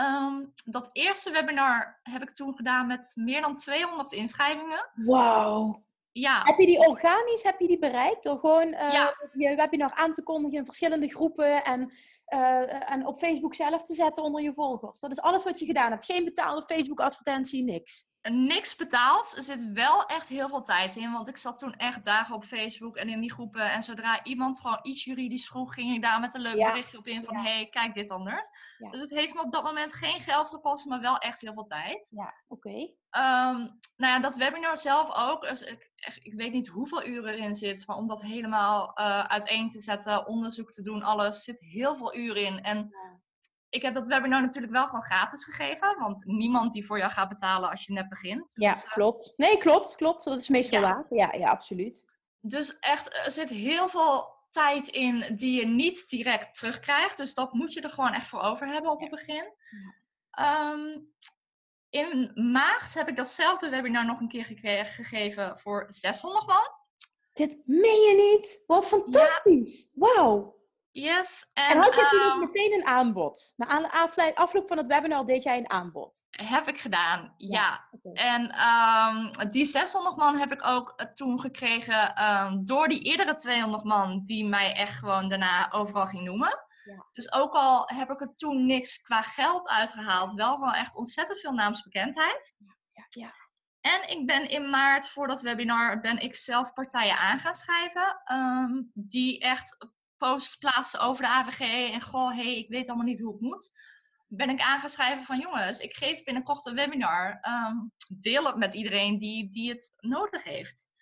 Um, 0.00 0.52
dat 0.64 0.90
eerste 0.92 1.30
webinar 1.30 2.00
heb 2.02 2.22
ik 2.22 2.30
toen 2.30 2.54
gedaan 2.54 2.86
met 2.86 3.12
meer 3.14 3.40
dan 3.40 3.54
200 3.54 4.12
inschrijvingen. 4.12 4.90
Wauw. 4.94 5.84
Ja. 6.12 6.42
Heb 6.44 6.58
je 6.58 6.66
die 6.66 6.88
organisch 6.88 7.42
heb 7.42 7.60
je 7.60 7.66
die 7.66 7.78
bereikt 7.78 8.22
door 8.22 8.38
gewoon 8.38 8.68
uh, 8.68 8.92
ja. 8.92 9.14
je 9.32 9.54
webinar 9.54 9.92
aan 9.92 10.12
te 10.12 10.22
kondigen 10.22 10.58
in 10.58 10.64
verschillende 10.64 11.08
groepen 11.08 11.64
en, 11.64 11.92
uh, 12.28 12.90
en 12.90 13.06
op 13.06 13.18
Facebook 13.18 13.54
zelf 13.54 13.82
te 13.82 13.94
zetten 13.94 14.22
onder 14.22 14.42
je 14.42 14.52
volgers? 14.52 15.00
Dat 15.00 15.10
is 15.10 15.20
alles 15.20 15.44
wat 15.44 15.58
je 15.58 15.66
gedaan 15.66 15.90
hebt. 15.90 16.04
Geen 16.04 16.24
betaalde 16.24 16.64
Facebook 16.66 17.00
advertentie, 17.00 17.64
niks 17.64 18.06
niks 18.32 18.76
betaald. 18.76 19.36
Er 19.36 19.42
zit 19.42 19.72
wel 19.72 20.06
echt 20.06 20.28
heel 20.28 20.48
veel 20.48 20.62
tijd 20.62 20.96
in. 20.96 21.12
Want 21.12 21.28
ik 21.28 21.36
zat 21.36 21.58
toen 21.58 21.74
echt 21.74 22.04
dagen 22.04 22.34
op 22.34 22.44
Facebook 22.44 22.96
en 22.96 23.08
in 23.08 23.20
die 23.20 23.32
groepen. 23.32 23.72
En 23.72 23.82
zodra 23.82 24.24
iemand 24.24 24.60
gewoon 24.60 24.78
iets 24.82 25.04
juridisch 25.04 25.46
vroeg, 25.46 25.74
ging 25.74 25.94
ik 25.94 26.02
daar 26.02 26.20
met 26.20 26.34
een 26.34 26.40
leuk 26.40 26.56
ja. 26.56 26.70
berichtje 26.70 26.98
op 26.98 27.06
in 27.06 27.24
van... 27.24 27.36
Ja. 27.36 27.42
hey, 27.42 27.68
kijk 27.70 27.94
dit 27.94 28.10
anders. 28.10 28.48
Ja. 28.78 28.90
Dus 28.90 29.00
het 29.00 29.10
heeft 29.10 29.34
me 29.34 29.42
op 29.42 29.50
dat 29.50 29.62
moment 29.62 29.92
geen 29.92 30.20
geld 30.20 30.48
gekost, 30.48 30.86
maar 30.86 31.00
wel 31.00 31.18
echt 31.18 31.40
heel 31.40 31.52
veel 31.52 31.64
tijd. 31.64 32.10
Ja, 32.10 32.34
oké. 32.48 32.68
Okay. 32.68 32.96
Um, 33.16 33.78
nou 33.96 34.12
ja, 34.12 34.20
dat 34.20 34.36
webinar 34.36 34.78
zelf 34.78 35.14
ook. 35.14 35.40
Dus 35.48 35.62
ik, 35.62 35.90
ik, 36.22 36.34
weet 36.34 36.52
niet 36.52 36.68
hoeveel 36.68 37.06
uren 37.06 37.34
erin 37.34 37.54
zit. 37.54 37.86
Maar 37.86 37.96
om 37.96 38.06
dat 38.06 38.22
helemaal 38.22 39.00
uh, 39.00 39.24
uiteen 39.24 39.70
te 39.70 39.80
zetten, 39.80 40.26
onderzoek 40.26 40.72
te 40.72 40.82
doen, 40.82 41.02
alles. 41.02 41.44
zit 41.44 41.60
heel 41.60 41.96
veel 41.96 42.16
uren 42.16 42.42
in. 42.42 42.62
En 42.62 42.90
ik 43.74 43.82
heb 43.82 43.94
dat 43.94 44.06
webinar 44.06 44.40
natuurlijk 44.40 44.72
wel 44.72 44.86
gewoon 44.86 45.02
gratis 45.02 45.44
gegeven. 45.44 45.98
Want 45.98 46.26
niemand 46.26 46.72
die 46.72 46.86
voor 46.86 46.98
jou 46.98 47.10
gaat 47.10 47.28
betalen 47.28 47.70
als 47.70 47.86
je 47.86 47.92
net 47.92 48.08
begint. 48.08 48.52
Ja, 48.54 48.72
dus, 48.72 48.84
uh, 48.84 48.90
klopt. 48.90 49.32
Nee, 49.36 49.58
klopt, 49.58 49.96
klopt. 49.96 50.24
Dat 50.24 50.40
is 50.40 50.48
meestal 50.48 50.80
ja. 50.80 50.86
waar. 50.86 51.06
Ja, 51.08 51.32
ja, 51.32 51.48
absoluut. 51.50 52.04
Dus 52.40 52.78
echt, 52.78 53.14
er 53.24 53.30
zit 53.30 53.48
heel 53.48 53.88
veel 53.88 54.32
tijd 54.50 54.88
in 54.88 55.36
die 55.36 55.60
je 55.60 55.66
niet 55.66 56.08
direct 56.08 56.54
terugkrijgt. 56.54 57.16
Dus 57.16 57.34
dat 57.34 57.52
moet 57.52 57.72
je 57.72 57.80
er 57.80 57.90
gewoon 57.90 58.12
echt 58.12 58.28
voor 58.28 58.40
over 58.40 58.66
hebben 58.66 58.90
op 58.90 59.00
het 59.00 59.10
begin. 59.10 59.52
Um, 60.40 61.12
in 61.90 62.30
maart 62.52 62.94
heb 62.94 63.08
ik 63.08 63.16
datzelfde 63.16 63.68
webinar 63.68 64.06
nog 64.06 64.20
een 64.20 64.28
keer 64.28 64.44
gekregen, 64.44 65.04
gegeven 65.04 65.58
voor 65.58 65.84
600 65.88 66.46
man. 66.46 66.68
Dit 67.32 67.62
meen 67.64 68.00
je 68.00 68.36
niet? 68.36 68.62
Wat 68.66 68.86
fantastisch! 68.86 69.80
Ja. 69.80 69.88
Wauw! 69.92 70.53
Yes. 70.94 71.50
En, 71.52 71.64
en 71.64 71.76
had 71.76 71.94
je 71.94 72.06
toen 72.06 72.32
ook 72.32 72.40
meteen 72.40 72.72
een 72.72 72.86
aanbod? 72.86 73.52
Na 73.56 73.90
afloop 74.34 74.68
van 74.68 74.76
het 74.76 74.86
webinar 74.86 75.26
deed 75.26 75.42
jij 75.42 75.58
een 75.58 75.70
aanbod? 75.70 76.26
Heb 76.30 76.68
ik 76.68 76.80
gedaan, 76.80 77.34
ja. 77.36 77.60
ja. 77.60 77.88
Okay. 77.90 78.12
En 78.12 78.42
um, 78.60 79.50
die 79.50 79.64
600 79.64 80.16
man 80.16 80.38
heb 80.38 80.52
ik 80.52 80.66
ook 80.66 81.04
toen 81.14 81.40
gekregen 81.40 82.24
um, 82.24 82.64
door 82.64 82.88
die 82.88 83.00
eerdere 83.00 83.34
200 83.34 83.84
man 83.84 84.24
die 84.24 84.44
mij 84.44 84.74
echt 84.74 84.98
gewoon 84.98 85.28
daarna 85.28 85.72
overal 85.72 86.06
ging 86.06 86.24
noemen. 86.24 86.64
Ja. 86.84 87.06
Dus 87.12 87.32
ook 87.32 87.52
al 87.52 87.82
heb 87.86 88.10
ik 88.10 88.20
er 88.20 88.34
toen 88.34 88.66
niks 88.66 89.00
qua 89.02 89.20
geld 89.20 89.68
uitgehaald, 89.68 90.32
wel 90.32 90.54
gewoon 90.54 90.74
echt 90.74 90.96
ontzettend 90.96 91.40
veel 91.40 91.52
naamsbekendheid. 91.52 92.54
Ja, 92.92 93.06
ja. 93.08 93.32
En 93.80 94.10
ik 94.10 94.26
ben 94.26 94.48
in 94.48 94.70
maart 94.70 95.08
voor 95.08 95.28
dat 95.28 95.40
webinar 95.40 96.00
ben 96.00 96.18
ik 96.18 96.34
zelf 96.34 96.72
partijen 96.72 97.18
aan 97.18 97.38
gaan 97.38 97.54
schrijven. 97.54 98.22
Um, 98.32 98.90
die 98.94 99.40
echt 99.40 99.92
post 100.24 100.58
plaatsen 100.58 101.00
over 101.00 101.22
de 101.22 101.28
AVG. 101.28 101.92
En 101.92 102.00
goh, 102.00 102.34
hey, 102.34 102.58
ik 102.58 102.68
weet 102.68 102.88
allemaal 102.88 103.06
niet 103.06 103.20
hoe 103.20 103.32
het 103.32 103.40
moet. 103.40 103.70
ben 104.28 104.50
ik 104.50 104.60
aangeschreven 104.60 105.24
van 105.24 105.38
jongens, 105.38 105.78
ik 105.78 105.94
geef 105.94 106.24
binnenkort 106.24 106.66
een 106.66 106.74
webinar. 106.74 107.38
Ehm, 107.40 107.76
deel 108.18 108.44
het 108.44 108.56
met 108.56 108.74
iedereen 108.74 109.18
die, 109.18 109.50
die 109.50 109.70
het 109.70 109.96
nodig 110.00 110.44
heeft. 110.44 110.92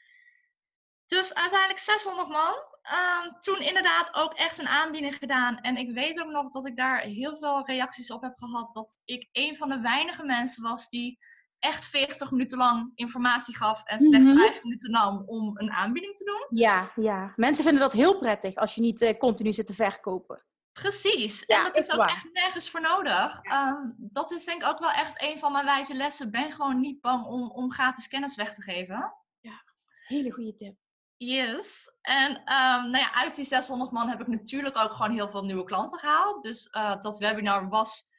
Dus 1.06 1.34
uiteindelijk 1.34 1.78
600 1.78 2.28
man. 2.28 2.54
Ehm, 2.82 3.38
toen 3.38 3.60
inderdaad 3.60 4.14
ook 4.14 4.34
echt 4.34 4.58
een 4.58 4.68
aanbieding 4.68 5.14
gedaan. 5.14 5.56
En 5.58 5.76
ik 5.76 5.94
weet 5.94 6.20
ook 6.22 6.30
nog 6.30 6.50
dat 6.50 6.66
ik 6.66 6.76
daar 6.76 7.00
heel 7.00 7.36
veel 7.36 7.66
reacties 7.66 8.10
op 8.10 8.22
heb 8.22 8.38
gehad. 8.38 8.74
Dat 8.74 9.00
ik 9.04 9.28
een 9.32 9.56
van 9.56 9.68
de 9.68 9.80
weinige 9.80 10.24
mensen 10.24 10.62
was 10.62 10.88
die 10.88 11.18
echt 11.62 11.86
40 11.86 12.30
minuten 12.30 12.58
lang 12.58 12.92
informatie 12.94 13.56
gaf 13.56 13.84
en 13.84 13.98
slechts 13.98 14.28
mm 14.28 14.36
5 14.36 14.62
minuten 14.62 14.90
nam 14.90 15.22
om 15.26 15.58
een 15.58 15.70
aanbieding 15.70 16.16
te 16.16 16.24
doen. 16.24 16.58
Ja, 16.58 16.92
ja. 16.94 17.32
Mensen 17.36 17.64
vinden 17.64 17.82
dat 17.82 17.92
heel 17.92 18.18
prettig 18.18 18.54
als 18.54 18.74
je 18.74 18.80
niet 18.80 19.02
uh, 19.02 19.18
continu 19.18 19.52
zit 19.52 19.66
te 19.66 19.74
verkopen. 19.74 20.44
Precies. 20.72 21.44
en 21.44 21.64
dat 21.64 21.76
is, 21.76 21.92
ook 21.92 22.08
echt 22.08 22.32
nergens 22.32 22.70
voor 22.70 22.80
nodig. 22.80 23.40
Um, 23.52 23.94
dat 23.98 24.30
is 24.30 24.44
denk 24.44 24.62
ik 24.62 24.68
ook 24.68 24.78
wel 24.78 24.90
echt 24.90 25.22
een 25.22 25.38
van 25.38 25.52
mijn 25.52 25.64
wijze 25.64 25.94
lessen. 25.94 26.30
Ben 26.30 26.52
gewoon 26.52 26.80
niet 26.80 27.00
bang 27.00 27.26
om, 27.26 27.50
om 27.50 27.72
gratis 27.72 28.08
kennis 28.08 28.36
weg 28.36 28.54
te 28.54 28.62
geven. 28.62 29.14
Ja, 29.40 29.64
hele 30.06 30.30
goede 30.30 30.54
tip. 30.54 30.76
Yes. 31.16 31.96
En 32.00 32.30
um, 32.30 32.90
nou 32.90 32.98
ja, 32.98 33.12
uit 33.14 33.34
die 33.34 33.44
600 33.44 33.90
man 33.90 34.08
heb 34.08 34.20
ik 34.20 34.26
natuurlijk 34.26 34.76
ook 34.76 34.92
gewoon 34.92 35.12
heel 35.12 35.28
veel 35.28 35.44
nieuwe 35.44 35.64
klanten 35.64 35.98
gehaald. 35.98 36.42
Dus 36.42 36.68
uh, 36.76 37.00
dat 37.00 37.18
webinar 37.18 37.68
was 37.68 38.10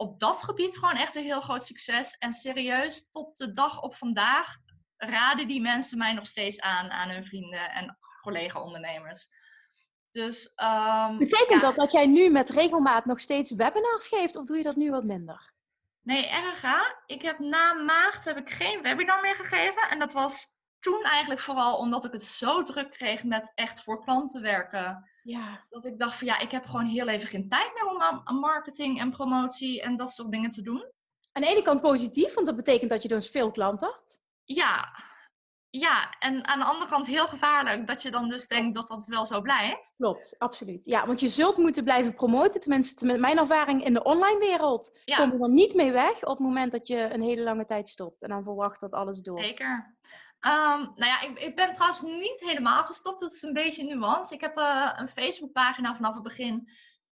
op 0.00 0.18
dat 0.18 0.42
gebied 0.42 0.78
gewoon 0.78 0.96
echt 0.96 1.16
een 1.16 1.22
heel 1.22 1.40
groot 1.40 1.64
succes. 1.64 2.18
En 2.18 2.32
serieus, 2.32 3.10
tot 3.10 3.36
de 3.36 3.52
dag 3.52 3.82
op 3.82 3.96
vandaag 3.96 4.56
raden 4.96 5.48
die 5.48 5.60
mensen 5.60 5.98
mij 5.98 6.12
nog 6.12 6.26
steeds 6.26 6.60
aan 6.60 6.90
aan 6.90 7.08
hun 7.08 7.24
vrienden 7.24 7.70
en 7.70 7.98
collega-ondernemers. 8.22 9.28
Dus, 10.10 10.52
um, 10.62 11.18
Betekent 11.18 11.60
dat 11.60 11.76
dat 11.76 11.92
jij 11.92 12.06
nu 12.06 12.30
met 12.30 12.50
regelmaat 12.50 13.04
nog 13.04 13.20
steeds 13.20 13.50
webinars 13.50 14.08
geeft 14.08 14.36
of 14.36 14.44
doe 14.44 14.56
je 14.56 14.62
dat 14.62 14.76
nu 14.76 14.90
wat 14.90 15.04
minder? 15.04 15.52
Nee, 16.02 16.28
erg 16.28 16.64
Ik 17.06 17.22
heb 17.22 17.38
na 17.38 17.72
maart 17.72 18.24
heb 18.24 18.36
ik 18.36 18.50
geen 18.50 18.82
webinar 18.82 19.20
meer 19.20 19.34
gegeven. 19.34 19.82
En 19.90 19.98
dat 19.98 20.12
was 20.12 20.58
toen 20.80 21.02
eigenlijk 21.02 21.40
vooral 21.40 21.76
omdat 21.76 22.04
ik 22.04 22.12
het 22.12 22.24
zo 22.24 22.62
druk 22.62 22.90
kreeg 22.90 23.24
met 23.24 23.52
echt 23.54 23.82
voor 23.82 24.04
klanten 24.04 24.42
werken. 24.42 25.10
Ja. 25.22 25.66
Dat 25.68 25.84
ik 25.84 25.98
dacht 25.98 26.16
van 26.16 26.26
ja, 26.26 26.38
ik 26.38 26.50
heb 26.50 26.64
gewoon 26.64 26.86
heel 26.86 27.08
even 27.08 27.28
geen 27.28 27.48
tijd 27.48 27.70
meer 27.74 27.86
om 27.86 28.02
aan 28.02 28.36
marketing 28.36 29.00
en 29.00 29.10
promotie 29.10 29.82
en 29.82 29.96
dat 29.96 30.10
soort 30.10 30.30
dingen 30.30 30.50
te 30.50 30.62
doen. 30.62 30.92
Aan 31.32 31.42
de 31.42 31.48
ene 31.48 31.62
kant 31.62 31.80
positief, 31.80 32.34
want 32.34 32.46
dat 32.46 32.56
betekent 32.56 32.90
dat 32.90 33.02
je 33.02 33.08
dus 33.08 33.30
veel 33.30 33.50
klanten 33.50 33.86
had. 33.88 34.20
Ja, 34.44 34.92
ja, 35.70 36.14
en 36.18 36.46
aan 36.46 36.58
de 36.58 36.64
andere 36.64 36.90
kant 36.90 37.06
heel 37.06 37.26
gevaarlijk 37.26 37.86
dat 37.86 38.02
je 38.02 38.10
dan 38.10 38.28
dus 38.28 38.48
denkt 38.48 38.74
dat 38.74 38.88
dat 38.88 39.04
wel 39.06 39.26
zo 39.26 39.40
blijft. 39.40 39.92
Klopt, 39.96 40.34
absoluut. 40.38 40.84
Ja, 40.84 41.06
want 41.06 41.20
je 41.20 41.28
zult 41.28 41.56
moeten 41.56 41.84
blijven 41.84 42.14
promoten. 42.14 42.60
Tenminste, 42.60 43.06
met 43.06 43.20
mijn 43.20 43.38
ervaring 43.38 43.84
in 43.84 43.92
de 43.92 44.02
online 44.02 44.38
wereld 44.38 44.98
ja. 45.04 45.16
kom 45.16 45.32
je 45.32 45.44
er 45.44 45.50
niet 45.50 45.74
mee 45.74 45.92
weg 45.92 46.22
op 46.22 46.28
het 46.28 46.46
moment 46.46 46.72
dat 46.72 46.86
je 46.86 46.96
een 46.96 47.22
hele 47.22 47.42
lange 47.42 47.66
tijd 47.66 47.88
stopt 47.88 48.22
en 48.22 48.28
dan 48.28 48.42
verwacht 48.42 48.80
dat 48.80 48.92
alles 48.92 49.20
door. 49.20 49.38
Zeker. 49.38 49.96
Um, 50.40 50.92
nou 50.94 51.06
ja, 51.06 51.20
ik, 51.20 51.38
ik, 51.38 51.56
ben 51.56 51.72
trouwens 51.72 52.02
niet 52.02 52.36
helemaal 52.38 52.84
gestopt. 52.84 53.20
Dat 53.20 53.32
is 53.32 53.42
een 53.42 53.52
beetje 53.52 53.84
nuance. 53.84 54.34
Ik 54.34 54.40
heb 54.40 54.58
uh, 54.58 54.92
een 54.96 55.08
Facebookpagina 55.08 55.94
vanaf 55.94 56.14
het 56.14 56.22
begin 56.22 56.68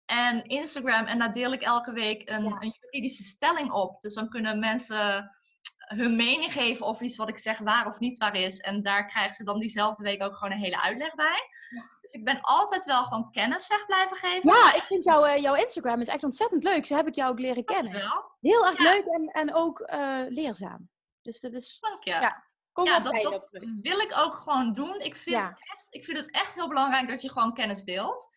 en 0.04 0.44
Instagram. 0.44 1.04
En 1.04 1.18
daar 1.18 1.32
deel 1.32 1.52
ik 1.52 1.62
elke 1.62 1.92
week 1.92 2.30
een, 2.30 2.44
een, 2.44 2.76
juridische 2.80 3.22
stelling 3.22 3.72
op. 3.72 4.00
Dus 4.00 4.14
dan 4.14 4.28
kunnen 4.28 4.58
mensen 4.58 5.30
hun 5.78 6.16
mening 6.16 6.52
geven 6.52 6.86
of 6.86 7.00
iets 7.00 7.16
wat 7.16 7.28
ik 7.28 7.38
zeg 7.38 7.58
waar 7.58 7.86
of 7.86 7.98
niet 7.98 8.18
waar 8.18 8.36
is. 8.36 8.58
En 8.58 8.82
daar 8.82 9.06
krijgen 9.06 9.34
ze 9.34 9.44
dan 9.44 9.60
diezelfde 9.60 10.02
week 10.02 10.22
ook 10.22 10.34
gewoon 10.34 10.52
een 10.52 10.62
hele 10.62 10.80
uitleg 10.80 11.14
bij. 11.14 11.48
Ja. 11.70 11.84
Dus 12.00 12.12
ik 12.12 12.24
ben 12.24 12.40
altijd 12.40 12.84
wel 12.84 13.02
gewoon 13.02 13.30
kennis 13.30 13.68
weg 13.68 13.86
blijven 13.86 14.16
geven. 14.16 14.50
Ja, 14.50 14.74
ik 14.74 14.82
vind 14.82 15.04
jou, 15.04 15.28
uh, 15.28 15.36
jouw 15.36 15.54
Instagram 15.54 16.00
is 16.00 16.08
echt 16.08 16.24
ontzettend 16.24 16.62
leuk. 16.62 16.86
Zo 16.86 16.96
heb 16.96 17.06
ik 17.06 17.14
jou 17.14 17.30
ook 17.30 17.40
leren 17.40 17.64
kennen. 17.64 18.24
Heel 18.40 18.66
erg 18.66 18.78
leuk 18.78 19.04
en, 19.04 19.26
en 19.26 19.54
ook 19.54 19.80
uh, 19.80 20.20
leerzaam. 20.28 20.88
Dus 21.22 21.40
dat 21.40 21.52
is. 21.52 21.78
Dank 21.80 22.04
je. 22.04 22.10
Ja 22.10 22.48
ja, 22.86 23.00
dat, 23.00 23.22
dat 23.22 23.50
wil 23.80 23.98
ik 23.98 24.16
ook 24.16 24.34
gewoon 24.34 24.72
doen. 24.72 25.00
Ik 25.00 25.16
vind, 25.16 25.36
het 25.36 25.58
echt, 25.58 25.86
ik 25.90 26.04
vind 26.04 26.18
het 26.18 26.30
echt 26.30 26.54
heel 26.54 26.68
belangrijk 26.68 27.08
dat 27.08 27.22
je 27.22 27.30
gewoon 27.30 27.54
kennis 27.54 27.84
deelt. 27.84 28.28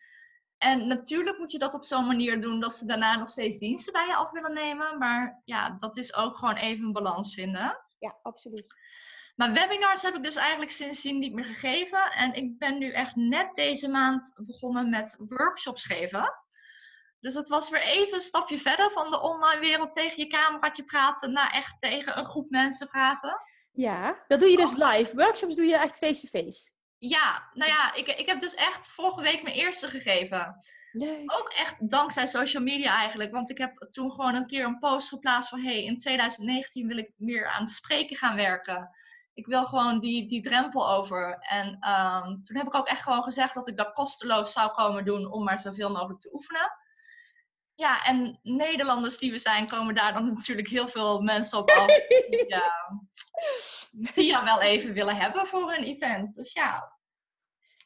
En 0.58 0.86
natuurlijk 0.86 1.38
moet 1.38 1.50
je 1.50 1.58
dat 1.58 1.74
op 1.74 1.84
zo'n 1.84 2.06
manier 2.06 2.40
doen 2.40 2.60
dat 2.60 2.74
ze 2.74 2.86
daarna 2.86 3.18
nog 3.18 3.30
steeds 3.30 3.58
diensten 3.58 3.92
bij 3.92 4.06
je 4.06 4.14
af 4.14 4.30
willen 4.30 4.54
nemen. 4.54 4.98
Maar 4.98 5.42
ja, 5.44 5.70
dat 5.70 5.96
is 5.96 6.14
ook 6.14 6.36
gewoon 6.36 6.56
even 6.56 6.84
een 6.84 6.92
balans 6.92 7.34
vinden. 7.34 7.84
Ja, 7.98 8.18
absoluut. 8.22 8.74
Maar 9.34 9.52
webinars 9.52 10.02
heb 10.02 10.14
ik 10.14 10.24
dus 10.24 10.36
eigenlijk 10.36 10.70
sindsdien 10.70 11.18
niet 11.18 11.32
meer 11.32 11.44
gegeven. 11.44 12.12
En 12.12 12.34
ik 12.34 12.58
ben 12.58 12.78
nu 12.78 12.92
echt 12.92 13.16
net 13.16 13.50
deze 13.54 13.88
maand 13.88 14.34
begonnen 14.36 14.90
met 14.90 15.16
workshops 15.28 15.84
geven. 15.84 16.34
Dus 17.20 17.34
het 17.34 17.48
was 17.48 17.70
weer 17.70 17.82
even 17.82 18.14
een 18.14 18.20
stapje 18.20 18.58
verder 18.58 18.90
van 18.90 19.10
de 19.10 19.20
online 19.20 19.60
wereld 19.60 19.92
tegen 19.92 20.22
je 20.22 20.28
cameraatje 20.28 20.84
praten 20.84 21.32
naar 21.32 21.50
echt 21.50 21.80
tegen 21.80 22.18
een 22.18 22.26
groep 22.26 22.48
mensen 22.48 22.88
praten. 22.88 23.40
Ja, 23.74 24.24
dat 24.28 24.40
doe 24.40 24.48
je 24.48 24.56
dus 24.56 24.72
live. 24.72 25.16
Workshops 25.16 25.56
doe 25.56 25.64
je 25.64 25.78
echt 25.78 25.96
face-to-face. 25.96 26.70
Ja, 26.98 27.50
nou 27.52 27.70
ja, 27.70 27.94
ik, 27.94 28.06
ik 28.06 28.26
heb 28.26 28.40
dus 28.40 28.54
echt 28.54 28.88
vorige 28.88 29.20
week 29.20 29.42
mijn 29.42 29.54
eerste 29.54 29.88
gegeven. 29.88 30.56
Leuk. 30.92 31.32
Ook 31.32 31.48
echt 31.48 31.88
dankzij 31.90 32.26
social 32.26 32.62
media 32.62 32.96
eigenlijk. 32.96 33.30
Want 33.30 33.50
ik 33.50 33.58
heb 33.58 33.76
toen 33.78 34.10
gewoon 34.10 34.34
een 34.34 34.46
keer 34.46 34.64
een 34.64 34.78
post 34.78 35.08
geplaatst 35.08 35.48
van... 35.48 35.60
hey, 35.60 35.84
in 35.84 35.98
2019 35.98 36.86
wil 36.86 36.96
ik 36.96 37.12
meer 37.16 37.48
aan 37.48 37.60
het 37.60 37.70
spreken 37.70 38.16
gaan 38.16 38.36
werken. 38.36 38.90
Ik 39.34 39.46
wil 39.46 39.64
gewoon 39.64 40.00
die, 40.00 40.28
die 40.28 40.42
drempel 40.42 40.90
over. 40.90 41.38
En 41.38 41.66
um, 41.66 42.42
toen 42.42 42.56
heb 42.56 42.66
ik 42.66 42.74
ook 42.74 42.88
echt 42.88 43.02
gewoon 43.02 43.22
gezegd 43.22 43.54
dat 43.54 43.68
ik 43.68 43.76
dat 43.76 43.92
kosteloos 43.92 44.52
zou 44.52 44.70
komen 44.70 45.04
doen... 45.04 45.32
om 45.32 45.44
maar 45.44 45.58
zoveel 45.58 45.90
mogelijk 45.90 46.20
te 46.20 46.32
oefenen. 46.32 46.72
Ja, 47.76 48.04
en 48.04 48.38
Nederlanders 48.42 49.18
die 49.18 49.30
we 49.30 49.38
zijn, 49.38 49.68
komen 49.68 49.94
daar 49.94 50.12
dan 50.12 50.26
natuurlijk 50.26 50.68
heel 50.68 50.88
veel 50.88 51.20
mensen 51.20 51.58
op 51.58 51.70
af. 51.70 51.86
die, 51.86 52.44
ja, 52.48 52.72
die 54.14 54.26
jou 54.26 54.44
wel 54.44 54.60
even 54.60 54.92
willen 54.92 55.16
hebben 55.16 55.46
voor 55.46 55.72
een 55.72 55.84
event. 55.84 56.34
Dus 56.34 56.52
ja. 56.52 56.92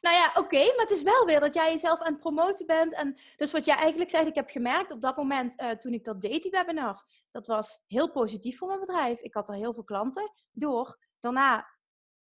Nou 0.01 0.15
ja, 0.15 0.31
oké, 0.35 0.57
maar 0.57 0.85
het 0.85 0.91
is 0.91 1.01
wel 1.01 1.25
weer 1.25 1.39
dat 1.39 1.53
jij 1.53 1.71
jezelf 1.71 1.99
aan 1.99 2.11
het 2.11 2.21
promoten 2.21 2.65
bent. 2.65 2.93
En 2.93 3.19
dus 3.35 3.51
wat 3.51 3.65
jij 3.65 3.75
eigenlijk 3.75 4.09
zegt, 4.09 4.27
ik 4.27 4.35
heb 4.35 4.49
gemerkt 4.49 4.91
op 4.91 5.01
dat 5.01 5.17
moment 5.17 5.61
uh, 5.61 5.69
toen 5.69 5.93
ik 5.93 6.03
dat 6.03 6.21
deed, 6.21 6.41
die 6.41 6.51
webinars, 6.51 7.03
dat 7.31 7.47
was 7.47 7.83
heel 7.87 8.11
positief 8.11 8.57
voor 8.57 8.67
mijn 8.67 8.79
bedrijf. 8.79 9.19
Ik 9.19 9.33
had 9.33 9.49
er 9.49 9.55
heel 9.55 9.73
veel 9.73 9.83
klanten 9.83 10.31
door. 10.51 10.99
Daarna, 11.19 11.69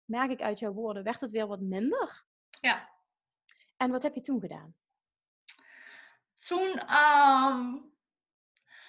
merk 0.04 0.30
ik 0.30 0.42
uit 0.42 0.58
jouw 0.58 0.72
woorden, 0.72 1.04
werd 1.04 1.20
het 1.20 1.30
weer 1.30 1.46
wat 1.46 1.60
minder. 1.60 2.24
Ja. 2.60 2.90
En 3.76 3.90
wat 3.90 4.02
heb 4.02 4.14
je 4.14 4.20
toen 4.20 4.40
gedaan? 4.40 4.74
Toen, 6.46 6.68
um, 6.70 7.92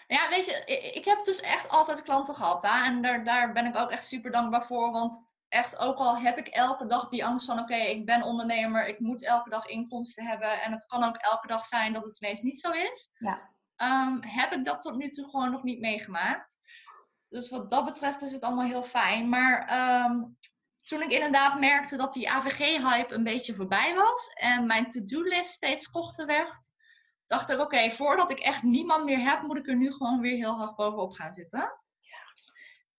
ja, 0.07 0.29
weet 0.29 0.45
je, 0.45 0.63
ik, 0.93 1.05
heb 1.05 1.23
dus 1.23 1.39
echt 1.39 1.69
altijd 1.69 2.03
klanten 2.03 2.35
gehad. 2.35 2.61
Hè? 2.61 2.85
En 2.85 3.01
daar, 3.01 3.23
daar 3.23 3.53
ben 3.53 3.65
ik 3.65 3.75
ook 3.75 3.91
echt 3.91 4.05
super 4.05 4.31
dankbaar 4.31 4.65
voor. 4.65 4.91
Want 4.91 5.27
echt, 5.47 5.77
ook 5.77 5.97
al 5.97 6.17
heb 6.17 6.37
ik 6.37 6.47
elke 6.47 6.85
dag 6.85 7.07
die 7.07 7.25
angst 7.25 7.45
van, 7.45 7.59
oké, 7.59 7.75
ik 7.75 8.05
ben 8.05 8.23
ondernemer, 8.23 8.87
ik 8.87 8.99
moet 8.99 9.25
elke 9.25 9.49
dag 9.49 9.65
inkomsten 9.65 10.25
hebben. 10.25 10.61
En 10.61 10.71
het 10.71 10.85
kan 10.85 11.03
ook 11.03 11.17
elke 11.17 11.47
dag 11.47 11.65
zijn 11.65 11.93
dat 11.93 12.03
het 12.03 12.21
meest 12.21 12.43
niet 12.43 12.59
zo 12.59 12.71
is. 12.71 13.09
Ja. 13.17 13.51
Um, 13.77 14.23
heb 14.23 14.51
ik 14.51 14.65
dat 14.65 14.81
tot 14.81 14.95
nu 14.95 15.09
toe 15.09 15.29
gewoon 15.29 15.51
nog 15.51 15.63
niet 15.63 15.79
meegemaakt. 15.79 16.57
Dus 17.29 17.49
wat 17.49 17.69
dat 17.69 17.85
betreft 17.85 18.21
is 18.21 18.31
het 18.31 18.43
allemaal 18.43 18.65
heel 18.65 18.83
fijn. 18.83 19.29
Maar 19.29 19.59
um, 20.05 20.37
toen 20.85 21.01
ik 21.01 21.11
inderdaad 21.11 21.59
merkte 21.59 21.97
dat 21.97 22.13
die 22.13 22.31
AVG-hype 22.31 23.13
een 23.13 23.23
beetje 23.23 23.55
voorbij 23.55 23.95
was 23.95 24.27
en 24.27 24.65
mijn 24.65 24.87
to-do-list 24.87 25.51
steeds 25.51 25.89
korter 25.89 26.25
werd, 26.25 26.72
dacht 27.33 27.49
ik, 27.49 27.59
oké, 27.59 27.91
voordat 27.91 28.31
ik 28.31 28.39
echt 28.39 28.63
niemand 28.63 29.05
meer 29.05 29.19
heb, 29.19 29.41
moet 29.41 29.57
ik 29.57 29.67
er 29.67 29.75
nu 29.75 29.91
gewoon 29.91 30.19
weer 30.19 30.35
heel 30.35 30.53
hard 30.53 30.75
bovenop 30.75 31.11
gaan 31.11 31.33
zitten. 31.33 31.79
Ja. 31.99 32.23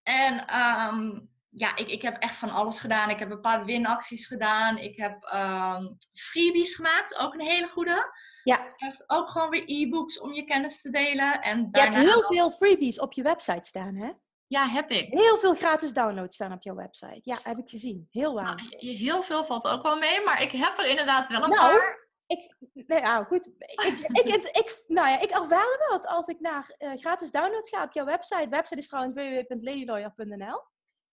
En 0.02 0.60
um, 0.60 1.32
ja, 1.50 1.76
ik, 1.76 1.88
ik 1.88 2.02
heb 2.02 2.16
echt 2.16 2.34
van 2.34 2.50
alles 2.50 2.80
gedaan. 2.80 3.10
Ik 3.10 3.18
heb 3.18 3.30
een 3.30 3.40
paar 3.40 3.64
winacties 3.64 4.26
gedaan. 4.26 4.78
Ik 4.78 4.96
heb 4.96 5.32
um, 5.34 5.96
freebies 6.12 6.74
gemaakt, 6.74 7.18
ook 7.18 7.34
een 7.34 7.40
hele 7.40 7.66
goede. 7.66 8.14
Ja. 8.42 8.72
Echt 8.76 9.04
ook 9.06 9.28
gewoon 9.28 9.50
weer 9.50 9.64
e-books 9.66 10.20
om 10.20 10.32
je 10.32 10.44
kennis 10.44 10.80
te 10.80 10.90
delen. 10.90 11.40
En 11.42 11.66
je 11.70 11.80
hebt 11.80 11.94
heel 11.94 12.22
veel 12.22 12.50
freebies 12.50 13.00
op 13.00 13.12
je 13.12 13.22
website 13.22 13.66
staan, 13.66 13.96
hè? 13.96 14.12
Ja, 14.46 14.68
heb 14.68 14.90
ik. 14.90 15.12
Heel 15.12 15.38
veel 15.38 15.54
gratis 15.54 15.92
downloads 15.92 16.34
staan 16.34 16.52
op 16.52 16.62
jouw 16.62 16.74
website. 16.74 17.20
Ja, 17.22 17.38
heb 17.42 17.58
ik 17.58 17.68
gezien. 17.68 18.08
Heel 18.10 18.34
waar. 18.34 18.54
Nou, 18.54 18.76
heel 18.78 19.22
veel 19.22 19.44
valt 19.44 19.68
ook 19.68 19.82
wel 19.82 19.96
mee, 19.96 20.24
maar 20.24 20.42
ik 20.42 20.50
heb 20.50 20.78
er 20.78 20.86
inderdaad 20.86 21.28
wel 21.28 21.42
een 21.42 21.50
nou, 21.50 21.72
paar 21.72 22.03
ik, 22.38 22.54
nou 22.86 23.00
ja, 23.00 23.24
goed. 23.24 23.46
Ik, 23.58 23.80
ik, 24.24 24.34
ik, 24.34 24.84
nou 24.86 25.08
ja, 25.08 25.20
ik 25.20 25.30
ervaar 25.30 25.86
dat 25.90 26.06
als 26.06 26.26
ik 26.26 26.40
naar 26.40 26.74
uh, 26.78 26.92
gratis 26.96 27.30
downloads 27.30 27.70
ga 27.70 27.82
op 27.82 27.92
jouw 27.92 28.04
website. 28.04 28.48
Website 28.48 28.80
is 28.80 28.88
trouwens 28.88 29.14
www.ladylawyer.nl. 29.14 30.62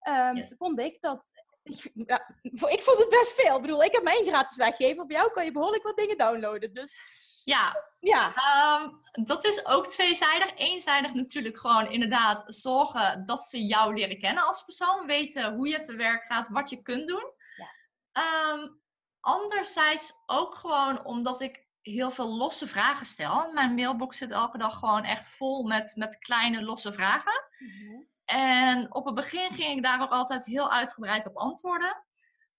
Um, 0.07 0.47
Vond 0.57 0.79
ik 0.79 1.01
dat. 1.01 1.31
Ik, 1.63 1.91
ik 2.69 2.81
vond 2.81 2.97
het 2.97 3.09
best 3.09 3.33
veel. 3.33 3.55
Ik 3.55 3.61
bedoel, 3.61 3.83
ik 3.83 3.91
heb 3.91 4.03
mijn 4.03 4.25
gratis 4.25 4.57
weggegeven. 4.57 5.03
Op 5.03 5.11
jou 5.11 5.31
kan 5.31 5.45
je 5.45 5.51
behoorlijk 5.51 5.83
wat 5.83 5.97
dingen 5.97 6.17
downloaden. 6.17 6.73
Dus 6.73 6.97
ja, 7.43 7.83
ja. 7.99 8.33
Um, 8.81 9.01
dat 9.25 9.45
is 9.45 9.65
ook 9.65 9.87
tweezijdig. 9.87 10.55
Eenzijdig 10.55 11.13
natuurlijk 11.13 11.57
gewoon 11.57 11.91
inderdaad 11.91 12.43
zorgen 12.45 13.25
dat 13.25 13.43
ze 13.43 13.65
jou 13.65 13.93
leren 13.93 14.19
kennen 14.19 14.43
als 14.43 14.63
persoon. 14.63 15.05
Weten 15.05 15.55
hoe 15.55 15.67
je 15.67 15.79
te 15.79 15.95
werk 15.95 16.25
gaat, 16.25 16.47
wat 16.47 16.69
je 16.69 16.81
kunt 16.81 17.07
doen. 17.07 17.31
Ja. 17.55 18.53
Um, 18.53 18.80
anderzijds 19.21 20.13
ook 20.25 20.55
gewoon 20.55 21.05
omdat 21.05 21.41
ik 21.41 21.69
heel 21.81 22.11
veel 22.11 22.27
losse 22.27 22.67
vragen 22.67 23.05
stel. 23.05 23.51
Mijn 23.51 23.75
mailbox 23.75 24.17
zit 24.17 24.31
elke 24.31 24.57
dag 24.57 24.79
gewoon 24.79 25.03
echt 25.03 25.29
vol 25.29 25.63
met, 25.63 25.93
met 25.95 26.19
kleine 26.19 26.63
losse 26.63 26.93
vragen. 26.93 27.43
Mhm. 27.57 28.03
En 28.25 28.93
op 28.93 29.05
het 29.05 29.15
begin 29.15 29.51
ging 29.51 29.77
ik 29.77 29.83
daar 29.83 30.01
ook 30.01 30.11
altijd 30.11 30.45
heel 30.45 30.71
uitgebreid 30.71 31.27
op 31.27 31.37
antwoorden. 31.37 32.05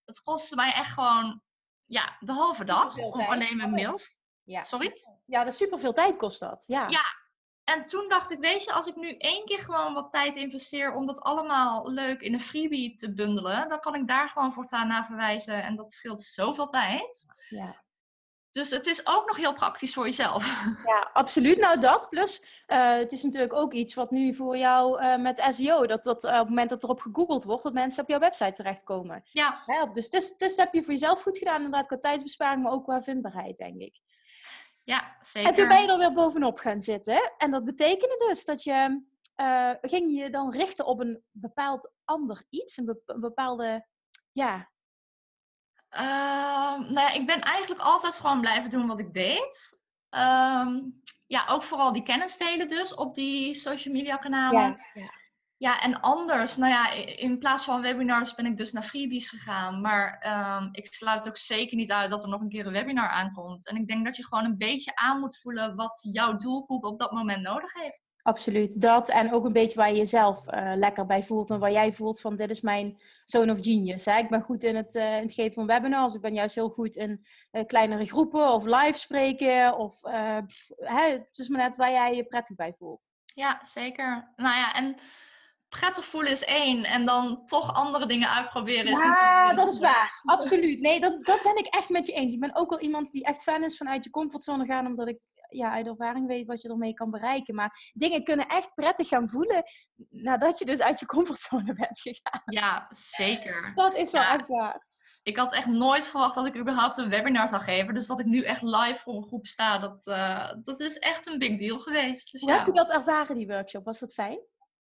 Het 0.04 0.22
kostte 0.22 0.54
mij 0.54 0.72
echt 0.72 0.92
gewoon 0.92 1.42
ja, 1.80 2.16
de 2.18 2.32
halve 2.32 2.64
dag 2.64 2.96
om 2.96 3.20
alleen 3.20 3.56
mijn 3.56 3.70
mails. 3.70 4.18
Ja. 4.42 4.62
Sorry? 4.62 4.92
Ja, 5.26 5.44
dat 5.44 5.54
superveel 5.54 5.92
tijd 5.92 6.16
kost 6.16 6.40
dat. 6.40 6.64
Ja. 6.66 6.88
ja, 6.88 7.04
en 7.64 7.82
toen 7.82 8.08
dacht 8.08 8.30
ik, 8.30 8.38
weet 8.38 8.64
je, 8.64 8.72
als 8.72 8.86
ik 8.86 8.96
nu 8.96 9.16
één 9.16 9.44
keer 9.44 9.58
gewoon 9.58 9.94
wat 9.94 10.10
tijd 10.10 10.36
investeer 10.36 10.94
om 10.94 11.06
dat 11.06 11.20
allemaal 11.20 11.90
leuk 11.90 12.20
in 12.20 12.34
een 12.34 12.40
freebie 12.40 12.94
te 12.94 13.14
bundelen, 13.14 13.68
dan 13.68 13.80
kan 13.80 13.94
ik 13.94 14.08
daar 14.08 14.28
gewoon 14.28 14.52
voortaan 14.52 14.88
naar 14.88 15.06
verwijzen 15.06 15.62
en 15.62 15.76
dat 15.76 15.92
scheelt 15.92 16.22
zoveel 16.22 16.68
tijd. 16.68 17.26
Ja. 17.48 17.82
Dus 18.50 18.70
het 18.70 18.86
is 18.86 19.06
ook 19.06 19.26
nog 19.26 19.36
heel 19.36 19.54
praktisch 19.54 19.94
voor 19.94 20.04
jezelf. 20.04 20.64
Ja, 20.86 21.10
absoluut. 21.12 21.58
Nou, 21.58 21.80
dat. 21.80 22.08
Plus, 22.08 22.42
uh, 22.66 22.94
het 22.94 23.12
is 23.12 23.22
natuurlijk 23.22 23.52
ook 23.52 23.72
iets 23.72 23.94
wat 23.94 24.10
nu 24.10 24.34
voor 24.34 24.56
jou 24.56 25.02
uh, 25.02 25.16
met 25.16 25.46
SEO, 25.50 25.86
dat, 25.86 26.04
dat 26.04 26.24
uh, 26.24 26.30
op 26.30 26.38
het 26.38 26.48
moment 26.48 26.70
dat 26.70 26.82
erop 26.82 27.00
gegoogeld 27.00 27.44
wordt, 27.44 27.62
dat 27.62 27.72
mensen 27.72 28.02
op 28.02 28.08
jouw 28.08 28.18
website 28.18 28.52
terechtkomen. 28.52 29.22
Ja. 29.24 29.62
Help. 29.66 29.94
Dus, 29.94 30.10
dus, 30.10 30.36
dus 30.36 30.56
heb 30.56 30.72
je 30.72 30.82
voor 30.82 30.92
jezelf 30.92 31.22
goed 31.22 31.38
gedaan, 31.38 31.56
inderdaad, 31.56 31.86
qua 31.86 31.98
tijdsbesparing, 31.98 32.62
maar 32.62 32.72
ook 32.72 32.84
qua 32.84 33.02
vindbaarheid, 33.02 33.56
denk 33.56 33.80
ik. 33.80 34.00
Ja, 34.84 35.16
zeker. 35.20 35.48
En 35.50 35.54
toen 35.54 35.68
ben 35.68 35.82
je 35.82 35.88
er 35.88 35.98
weer 35.98 36.12
bovenop 36.12 36.58
gaan 36.58 36.80
zitten. 36.80 37.34
En 37.38 37.50
dat 37.50 37.64
betekende 37.64 38.24
dus 38.28 38.44
dat 38.44 38.62
je, 38.62 39.02
ging 39.80 40.18
je 40.18 40.30
dan 40.30 40.50
richten 40.52 40.86
op 40.86 41.00
een 41.00 41.22
bepaald 41.30 41.92
ander 42.04 42.46
iets, 42.50 42.76
een, 42.76 43.00
bepaalde, 43.04 43.86
ja, 44.32 44.72
Ehm, 45.92 46.80
nou 46.80 47.00
ja, 47.00 47.10
ik 47.10 47.26
ben 47.26 47.40
eigenlijk 47.40 47.80
altijd 47.80 48.18
gewoon 48.18 48.40
blijven 48.40 48.70
doen 48.70 48.86
wat 48.86 48.98
ik 48.98 49.12
deed. 49.12 49.80
Ehm, 50.08 50.80
ja, 51.26 51.46
ook 51.48 51.62
vooral 51.62 51.92
die 51.92 52.02
kennis 52.02 52.36
delen 52.36 52.68
dus 52.68 52.94
op 52.94 53.14
die 53.14 53.54
social 53.54 53.94
media 53.94 54.16
kanalen. 54.16 54.60
Ja, 54.60 54.76
ja. 54.94 55.10
Ja, 55.62 55.80
en 55.80 56.00
anders, 56.00 56.56
nou 56.56 56.72
ja, 56.72 56.90
in 57.16 57.38
plaats 57.38 57.64
van 57.64 57.80
webinars 57.80 58.34
ben 58.34 58.46
ik 58.46 58.56
dus 58.56 58.72
naar 58.72 58.82
freebies 58.82 59.28
gegaan. 59.28 59.80
Maar 59.80 60.24
um, 60.60 60.68
ik 60.72 60.86
sluit 60.86 61.18
het 61.18 61.28
ook 61.28 61.36
zeker 61.36 61.76
niet 61.76 61.92
uit 61.92 62.10
dat 62.10 62.22
er 62.22 62.28
nog 62.28 62.40
een 62.40 62.48
keer 62.48 62.66
een 62.66 62.72
webinar 62.72 63.08
aankomt. 63.08 63.68
En 63.68 63.76
ik 63.76 63.86
denk 63.86 64.04
dat 64.04 64.16
je 64.16 64.24
gewoon 64.24 64.44
een 64.44 64.58
beetje 64.58 64.94
aan 64.94 65.20
moet 65.20 65.38
voelen 65.38 65.76
wat 65.76 66.08
jouw 66.12 66.36
doelgroep 66.36 66.84
op 66.84 66.98
dat 66.98 67.12
moment 67.12 67.42
nodig 67.42 67.72
heeft. 67.72 68.12
Absoluut, 68.22 68.80
dat. 68.80 69.08
En 69.08 69.32
ook 69.32 69.44
een 69.44 69.52
beetje 69.52 69.76
waar 69.76 69.90
je 69.90 69.96
jezelf 69.96 70.52
uh, 70.52 70.72
lekker 70.74 71.06
bij 71.06 71.22
voelt. 71.22 71.50
En 71.50 71.58
waar 71.58 71.72
jij 71.72 71.92
voelt 71.92 72.20
van, 72.20 72.36
dit 72.36 72.50
is 72.50 72.60
mijn 72.60 73.02
zone 73.24 73.52
of 73.52 73.58
genius. 73.60 74.04
Hè? 74.04 74.18
Ik 74.18 74.30
ben 74.30 74.42
goed 74.42 74.62
in 74.62 74.76
het, 74.76 74.94
uh, 74.94 75.16
in 75.16 75.22
het 75.22 75.34
geven 75.34 75.54
van 75.54 75.66
webinars. 75.66 76.14
Ik 76.14 76.20
ben 76.20 76.34
juist 76.34 76.54
heel 76.54 76.70
goed 76.70 76.96
in 76.96 77.26
uh, 77.52 77.64
kleinere 77.66 78.04
groepen 78.04 78.52
of 78.52 78.64
live 78.64 78.98
spreken. 78.98 79.78
Of, 79.78 80.00
hè, 80.76 81.10
het 81.10 81.38
is 81.38 81.48
maar 81.48 81.60
net 81.60 81.76
waar 81.76 81.90
jij 81.90 82.16
je 82.16 82.24
prettig 82.24 82.56
bij 82.56 82.74
voelt. 82.78 83.08
Ja, 83.34 83.60
zeker. 83.64 84.32
Nou 84.36 84.56
ja, 84.56 84.74
en 84.74 84.96
prettig 85.78 86.04
voelen 86.04 86.32
is 86.32 86.44
één. 86.44 86.84
En 86.84 87.06
dan 87.06 87.44
toch 87.44 87.74
andere 87.74 88.06
dingen 88.06 88.28
uitproberen 88.28 88.86
is 88.86 89.00
Ja, 89.00 89.54
dat 89.54 89.72
is 89.72 89.78
waar. 89.78 90.20
Absoluut. 90.24 90.80
Nee, 90.80 91.00
dat, 91.00 91.24
dat 91.24 91.42
ben 91.42 91.56
ik 91.56 91.66
echt 91.66 91.88
met 91.88 92.06
je 92.06 92.12
eens. 92.12 92.34
Ik 92.34 92.40
ben 92.40 92.56
ook 92.56 92.70
wel 92.70 92.80
iemand 92.80 93.12
die 93.12 93.24
echt 93.24 93.42
fan 93.42 93.64
is 93.64 93.76
vanuit 93.76 94.04
je 94.04 94.10
comfortzone 94.10 94.64
gaan. 94.66 94.86
Omdat 94.86 95.08
ik 95.08 95.18
ja, 95.48 95.72
uit 95.72 95.86
ervaring 95.86 96.26
weet 96.26 96.46
wat 96.46 96.60
je 96.60 96.68
ermee 96.68 96.94
kan 96.94 97.10
bereiken. 97.10 97.54
Maar 97.54 97.90
dingen 97.92 98.24
kunnen 98.24 98.46
echt 98.46 98.74
prettig 98.74 99.08
gaan 99.08 99.28
voelen 99.28 99.62
nadat 100.08 100.58
je 100.58 100.64
dus 100.64 100.80
uit 100.80 101.00
je 101.00 101.06
comfortzone 101.06 101.72
bent 101.82 102.00
gegaan. 102.00 102.42
Ja, 102.44 102.86
zeker. 102.88 103.72
Dat 103.74 103.94
is 103.94 104.10
wel 104.10 104.22
echt 104.22 104.48
waar. 104.48 104.90
Ik 105.22 105.36
had 105.36 105.54
echt 105.54 105.66
nooit 105.66 106.06
verwacht 106.06 106.34
dat 106.34 106.46
ik 106.46 106.56
überhaupt 106.56 106.96
een 106.96 107.08
webinar 107.08 107.48
zou 107.48 107.62
geven. 107.62 107.94
Dus 107.94 108.06
dat 108.06 108.20
ik 108.20 108.26
nu 108.26 108.42
echt 108.42 108.62
live 108.62 108.98
voor 108.98 109.14
een 109.14 109.26
groep 109.26 109.46
sta, 109.46 109.78
dat, 109.78 110.06
uh, 110.06 110.52
dat 110.62 110.80
is 110.80 110.98
echt 110.98 111.26
een 111.26 111.38
big 111.38 111.58
deal 111.58 111.78
geweest. 111.78 112.32
Dus 112.32 112.40
Hoe 112.40 112.52
heb 112.52 112.66
je 112.66 112.72
dat 112.72 112.90
ervaren, 112.90 113.36
die 113.36 113.46
workshop? 113.46 113.84
Was 113.84 114.00
dat 114.00 114.12
fijn? 114.12 114.40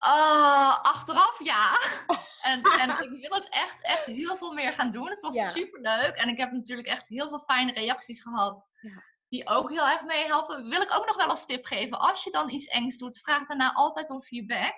Uh, 0.05 0.81
achteraf 0.81 1.43
ja. 1.43 1.79
en, 2.51 2.61
en 2.61 2.89
ik 2.89 3.21
wil 3.21 3.39
het 3.39 3.49
echt, 3.49 3.81
echt 3.81 4.05
heel 4.05 4.37
veel 4.37 4.53
meer 4.53 4.73
gaan 4.73 4.91
doen. 4.91 5.09
Het 5.09 5.21
was 5.21 5.35
ja. 5.35 5.49
super 5.49 5.81
leuk. 5.81 6.15
En 6.15 6.29
ik 6.29 6.37
heb 6.37 6.51
natuurlijk 6.51 6.87
echt 6.87 7.07
heel 7.07 7.29
veel 7.29 7.39
fijne 7.39 7.71
reacties 7.71 8.21
gehad. 8.21 8.65
Ja 8.81 9.11
die 9.33 9.47
ook 9.47 9.69
heel 9.69 9.87
erg 9.89 10.03
meehelpen. 10.03 10.69
Wil 10.69 10.81
ik 10.81 10.95
ook 10.95 11.05
nog 11.05 11.15
wel 11.15 11.27
als 11.27 11.45
tip 11.45 11.65
geven. 11.65 11.99
Als 11.99 12.23
je 12.23 12.31
dan 12.31 12.49
iets 12.49 12.67
engs 12.67 12.97
doet, 12.97 13.19
vraag 13.19 13.47
daarna 13.47 13.73
altijd 13.73 14.09
om 14.09 14.21
feedback. 14.21 14.73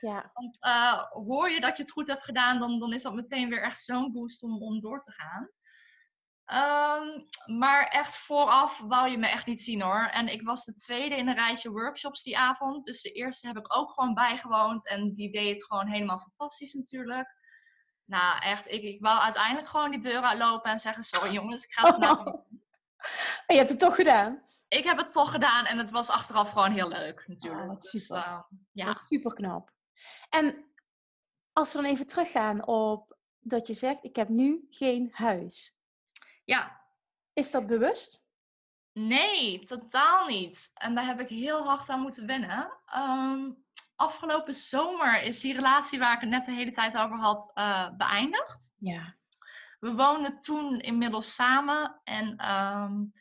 Ja. 0.00 0.30
Want 0.34 0.58
uh, 0.66 1.02
hoor 1.10 1.50
je 1.50 1.60
dat 1.60 1.76
je 1.76 1.82
het 1.82 1.92
goed 1.92 2.06
hebt 2.06 2.24
gedaan, 2.24 2.58
dan, 2.58 2.78
dan 2.78 2.92
is 2.92 3.02
dat 3.02 3.14
meteen 3.14 3.48
weer 3.48 3.62
echt 3.62 3.82
zo'n 3.82 4.12
boost 4.12 4.42
om, 4.42 4.62
om 4.62 4.80
door 4.80 5.00
te 5.00 5.12
gaan. 5.12 5.50
Um, 6.52 7.28
maar 7.58 7.86
echt 7.86 8.16
vooraf 8.16 8.78
wou 8.78 9.10
je 9.10 9.18
me 9.18 9.26
echt 9.26 9.46
niet 9.46 9.60
zien 9.60 9.82
hoor. 9.82 10.04
En 10.04 10.28
ik 10.28 10.42
was 10.42 10.64
de 10.64 10.74
tweede 10.74 11.16
in 11.16 11.28
een 11.28 11.34
rijtje 11.34 11.70
workshops 11.70 12.22
die 12.22 12.38
avond. 12.38 12.84
Dus 12.84 13.02
de 13.02 13.12
eerste 13.12 13.46
heb 13.46 13.56
ik 13.56 13.76
ook 13.76 13.90
gewoon 13.90 14.14
bijgewoond. 14.14 14.88
En 14.88 15.12
die 15.12 15.30
deed 15.30 15.50
het 15.50 15.64
gewoon 15.64 15.86
helemaal 15.86 16.18
fantastisch 16.18 16.72
natuurlijk. 16.72 17.34
Nou 18.04 18.42
echt, 18.42 18.68
ik, 18.68 18.82
ik 18.82 19.00
wou 19.00 19.18
uiteindelijk 19.18 19.68
gewoon 19.68 19.90
die 19.90 20.00
deur 20.00 20.22
uitlopen 20.22 20.70
en 20.70 20.78
zeggen... 20.78 21.02
Sorry 21.02 21.32
jongens, 21.38 21.64
ik 21.64 21.72
ga 21.72 21.86
het 21.86 21.98
niet 21.98 22.38
je 23.46 23.56
hebt 23.56 23.68
het 23.68 23.78
toch 23.78 23.94
gedaan? 23.94 24.42
Ik 24.68 24.84
heb 24.84 24.98
het 24.98 25.12
toch 25.12 25.30
gedaan 25.30 25.64
en 25.64 25.78
het 25.78 25.90
was 25.90 26.08
achteraf 26.08 26.50
gewoon 26.50 26.72
heel 26.72 26.88
leuk 26.88 27.24
natuurlijk. 27.26 27.62
Oh, 27.62 27.68
wat 27.68 27.80
dus, 27.80 27.90
super. 27.90 28.16
Uh, 28.16 28.40
ja. 28.72 28.86
Wat 28.86 29.00
super 29.00 29.34
knap. 29.34 29.72
En 30.28 30.64
als 31.52 31.72
we 31.72 31.82
dan 31.82 31.90
even 31.90 32.06
teruggaan 32.06 32.66
op 32.66 33.16
dat 33.40 33.66
je 33.66 33.74
zegt, 33.74 34.04
ik 34.04 34.16
heb 34.16 34.28
nu 34.28 34.66
geen 34.70 35.08
huis. 35.12 35.74
Ja. 36.50 36.80
Is 37.32 37.50
dat 37.50 37.66
bewust? 37.66 38.24
Nee, 38.92 39.64
totaal 39.64 40.26
niet. 40.26 40.70
En 40.74 40.94
daar 40.94 41.06
heb 41.06 41.20
ik 41.20 41.28
heel 41.28 41.64
hard 41.64 41.88
aan 41.88 42.00
moeten 42.00 42.26
wennen. 42.26 42.70
Um, 42.96 43.64
afgelopen 43.96 44.54
zomer 44.54 45.22
is 45.22 45.40
die 45.40 45.54
relatie 45.54 45.98
waar 45.98 46.14
ik 46.14 46.20
het 46.20 46.30
net 46.30 46.44
de 46.44 46.52
hele 46.52 46.72
tijd 46.72 46.96
over 46.96 47.16
had 47.16 47.50
uh, 47.54 47.90
beëindigd. 47.96 48.72
Ja. 48.78 49.16
We 49.78 49.92
woonden 49.92 50.40
toen 50.40 50.78
inmiddels 50.80 51.34
samen. 51.34 52.00
En 52.04 52.26
um, 52.26 53.12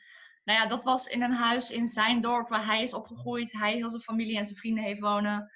nou 0.43 0.59
ja, 0.59 0.65
dat 0.65 0.84
was 0.84 1.07
in 1.07 1.21
een 1.21 1.34
huis 1.34 1.71
in 1.71 1.88
zijn 1.88 2.19
dorp 2.19 2.49
waar 2.49 2.65
hij 2.65 2.84
is 2.84 2.93
opgegroeid. 2.93 3.51
Hij 3.51 3.73
heel 3.73 3.89
zijn 3.89 4.01
familie 4.01 4.38
en 4.38 4.45
zijn 4.45 4.57
vrienden 4.57 4.84
heeft 4.84 5.01
wonen. 5.01 5.51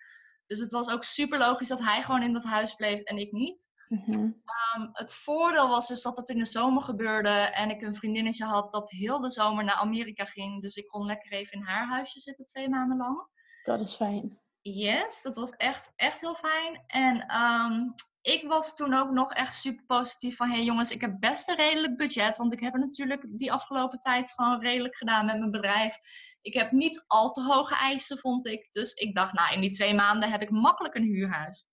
Dus 0.47 0.59
het 0.59 0.71
was 0.71 0.89
ook 0.89 1.03
super 1.03 1.39
logisch 1.39 1.67
dat 1.67 1.83
hij 1.83 2.01
gewoon 2.01 2.23
in 2.23 2.33
dat 2.33 2.43
huis 2.43 2.73
bleef 2.73 3.01
en 3.01 3.17
ik 3.17 3.31
niet. 3.31 3.72
Mm-hmm. 3.93 4.41
Um, 4.75 4.89
het 4.93 5.13
voordeel 5.13 5.69
was 5.69 5.87
dus 5.87 6.01
dat 6.01 6.17
het 6.17 6.29
in 6.29 6.37
de 6.37 6.45
zomer 6.45 6.81
gebeurde 6.81 7.29
en 7.29 7.69
ik 7.69 7.81
een 7.81 7.95
vriendinnetje 7.95 8.45
had 8.45 8.71
dat 8.71 8.89
heel 8.89 9.19
de 9.19 9.29
zomer 9.29 9.63
naar 9.63 9.75
Amerika 9.75 10.25
ging. 10.25 10.61
Dus 10.61 10.75
ik 10.75 10.87
kon 10.87 11.05
lekker 11.05 11.31
even 11.31 11.59
in 11.59 11.65
haar 11.65 11.87
huisje 11.87 12.19
zitten 12.19 12.45
twee 12.45 12.69
maanden 12.69 12.97
lang. 12.97 13.27
Dat 13.63 13.81
is 13.81 13.95
fijn. 13.95 14.39
Yes, 14.61 15.21
dat 15.21 15.35
was 15.35 15.51
echt, 15.51 15.91
echt 15.95 16.21
heel 16.21 16.35
fijn. 16.35 16.83
En 16.87 17.35
um, 17.41 17.93
ik 18.21 18.47
was 18.47 18.75
toen 18.75 18.93
ook 18.93 19.11
nog 19.11 19.33
echt 19.33 19.55
super 19.55 19.85
positief 19.85 20.35
van... 20.35 20.47
hé 20.47 20.55
hey 20.55 20.63
jongens, 20.63 20.91
ik 20.91 21.01
heb 21.01 21.19
best 21.19 21.49
een 21.49 21.55
redelijk 21.55 21.97
budget. 21.97 22.37
Want 22.37 22.53
ik 22.53 22.59
heb 22.59 22.73
het 22.73 22.81
natuurlijk 22.81 23.27
die 23.29 23.51
afgelopen 23.51 23.99
tijd 23.99 24.31
gewoon 24.31 24.61
redelijk 24.61 24.95
gedaan 24.95 25.25
met 25.25 25.39
mijn 25.39 25.51
bedrijf. 25.51 25.97
Ik 26.41 26.53
heb 26.53 26.71
niet 26.71 27.03
al 27.07 27.29
te 27.29 27.43
hoge 27.43 27.75
eisen, 27.75 28.17
vond 28.17 28.45
ik. 28.45 28.71
Dus 28.71 28.93
ik 28.93 29.15
dacht, 29.15 29.33
nou, 29.33 29.53
in 29.53 29.61
die 29.61 29.71
twee 29.71 29.93
maanden 29.93 30.31
heb 30.31 30.41
ik 30.41 30.49
makkelijk 30.49 30.95
een 30.95 31.03
huurhuis. 31.03 31.67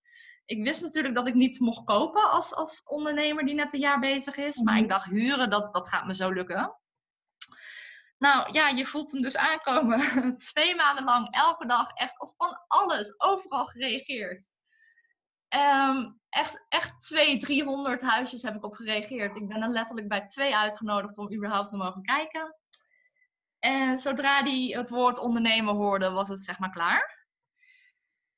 Ik 0.45 0.63
wist 0.63 0.81
natuurlijk 0.81 1.15
dat 1.15 1.27
ik 1.27 1.33
niet 1.33 1.59
mocht 1.59 1.83
kopen 1.83 2.29
als, 2.29 2.55
als 2.55 2.83
ondernemer 2.83 3.45
die 3.45 3.55
net 3.55 3.73
een 3.73 3.79
jaar 3.79 3.99
bezig 3.99 4.37
is. 4.37 4.57
Maar 4.57 4.77
ik 4.77 4.89
dacht, 4.89 5.09
huren, 5.09 5.49
dat, 5.49 5.73
dat 5.73 5.87
gaat 5.87 6.05
me 6.05 6.13
zo 6.13 6.31
lukken. 6.31 6.75
Nou 8.17 8.53
ja, 8.53 8.67
je 8.67 8.85
voelt 8.85 9.11
hem 9.11 9.21
dus 9.21 9.37
aankomen. 9.37 9.99
Twee 10.51 10.75
maanden 10.75 11.03
lang, 11.03 11.27
elke 11.31 11.65
dag, 11.65 11.91
echt 11.93 12.15
van 12.37 12.63
alles, 12.67 13.19
overal 13.19 13.65
gereageerd. 13.65 14.53
Um, 15.55 16.19
echt, 16.29 16.65
echt 16.69 17.01
twee, 17.01 17.37
300 17.37 18.01
huisjes 18.01 18.41
heb 18.41 18.55
ik 18.55 18.63
op 18.63 18.73
gereageerd. 18.73 19.35
Ik 19.35 19.47
ben 19.47 19.61
er 19.61 19.69
letterlijk 19.69 20.07
bij 20.07 20.25
twee 20.25 20.55
uitgenodigd 20.55 21.17
om 21.17 21.33
überhaupt 21.33 21.69
te 21.69 21.77
mogen 21.77 22.01
kijken. 22.01 22.55
En 23.59 23.97
zodra 23.97 24.43
die 24.43 24.77
het 24.77 24.89
woord 24.89 25.17
ondernemen 25.17 25.75
hoorde, 25.75 26.09
was 26.09 26.29
het 26.29 26.41
zeg 26.41 26.59
maar 26.59 26.71
klaar. 26.71 27.20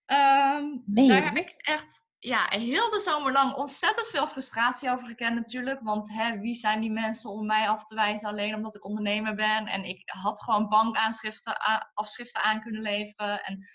Um, 0.06 0.84
daar 0.86 1.24
heb 1.24 1.36
ik 1.36 1.54
echt 1.58 2.04
ja, 2.24 2.46
heel 2.50 2.90
de 2.90 3.00
zomer 3.00 3.32
lang 3.32 3.54
ontzettend 3.54 4.08
veel 4.08 4.28
frustratie 4.28 4.92
over 4.92 5.08
gekend 5.08 5.36
natuurlijk. 5.36 5.80
Want 5.82 6.14
hè, 6.14 6.40
wie 6.40 6.56
zijn 6.56 6.82
die 6.82 6.92
mensen 6.92 7.30
om 7.30 7.46
mij 7.46 7.70
af 7.70 7.86
te 7.86 7.96
wijzen 7.96 8.30
alleen 8.30 8.56
omdat 8.56 8.76
ik 8.76 8.86
ondernemer 8.86 9.36
ben? 9.36 9.68
En 9.68 9.84
ik 9.84 10.02
had 10.06 10.44
gewoon 10.44 10.70
bankaanschriften 10.70 11.58
afschriften 11.94 12.44
aan 12.44 12.62
kunnen 12.62 12.82
leveren. 12.82 13.44
En 13.44 13.66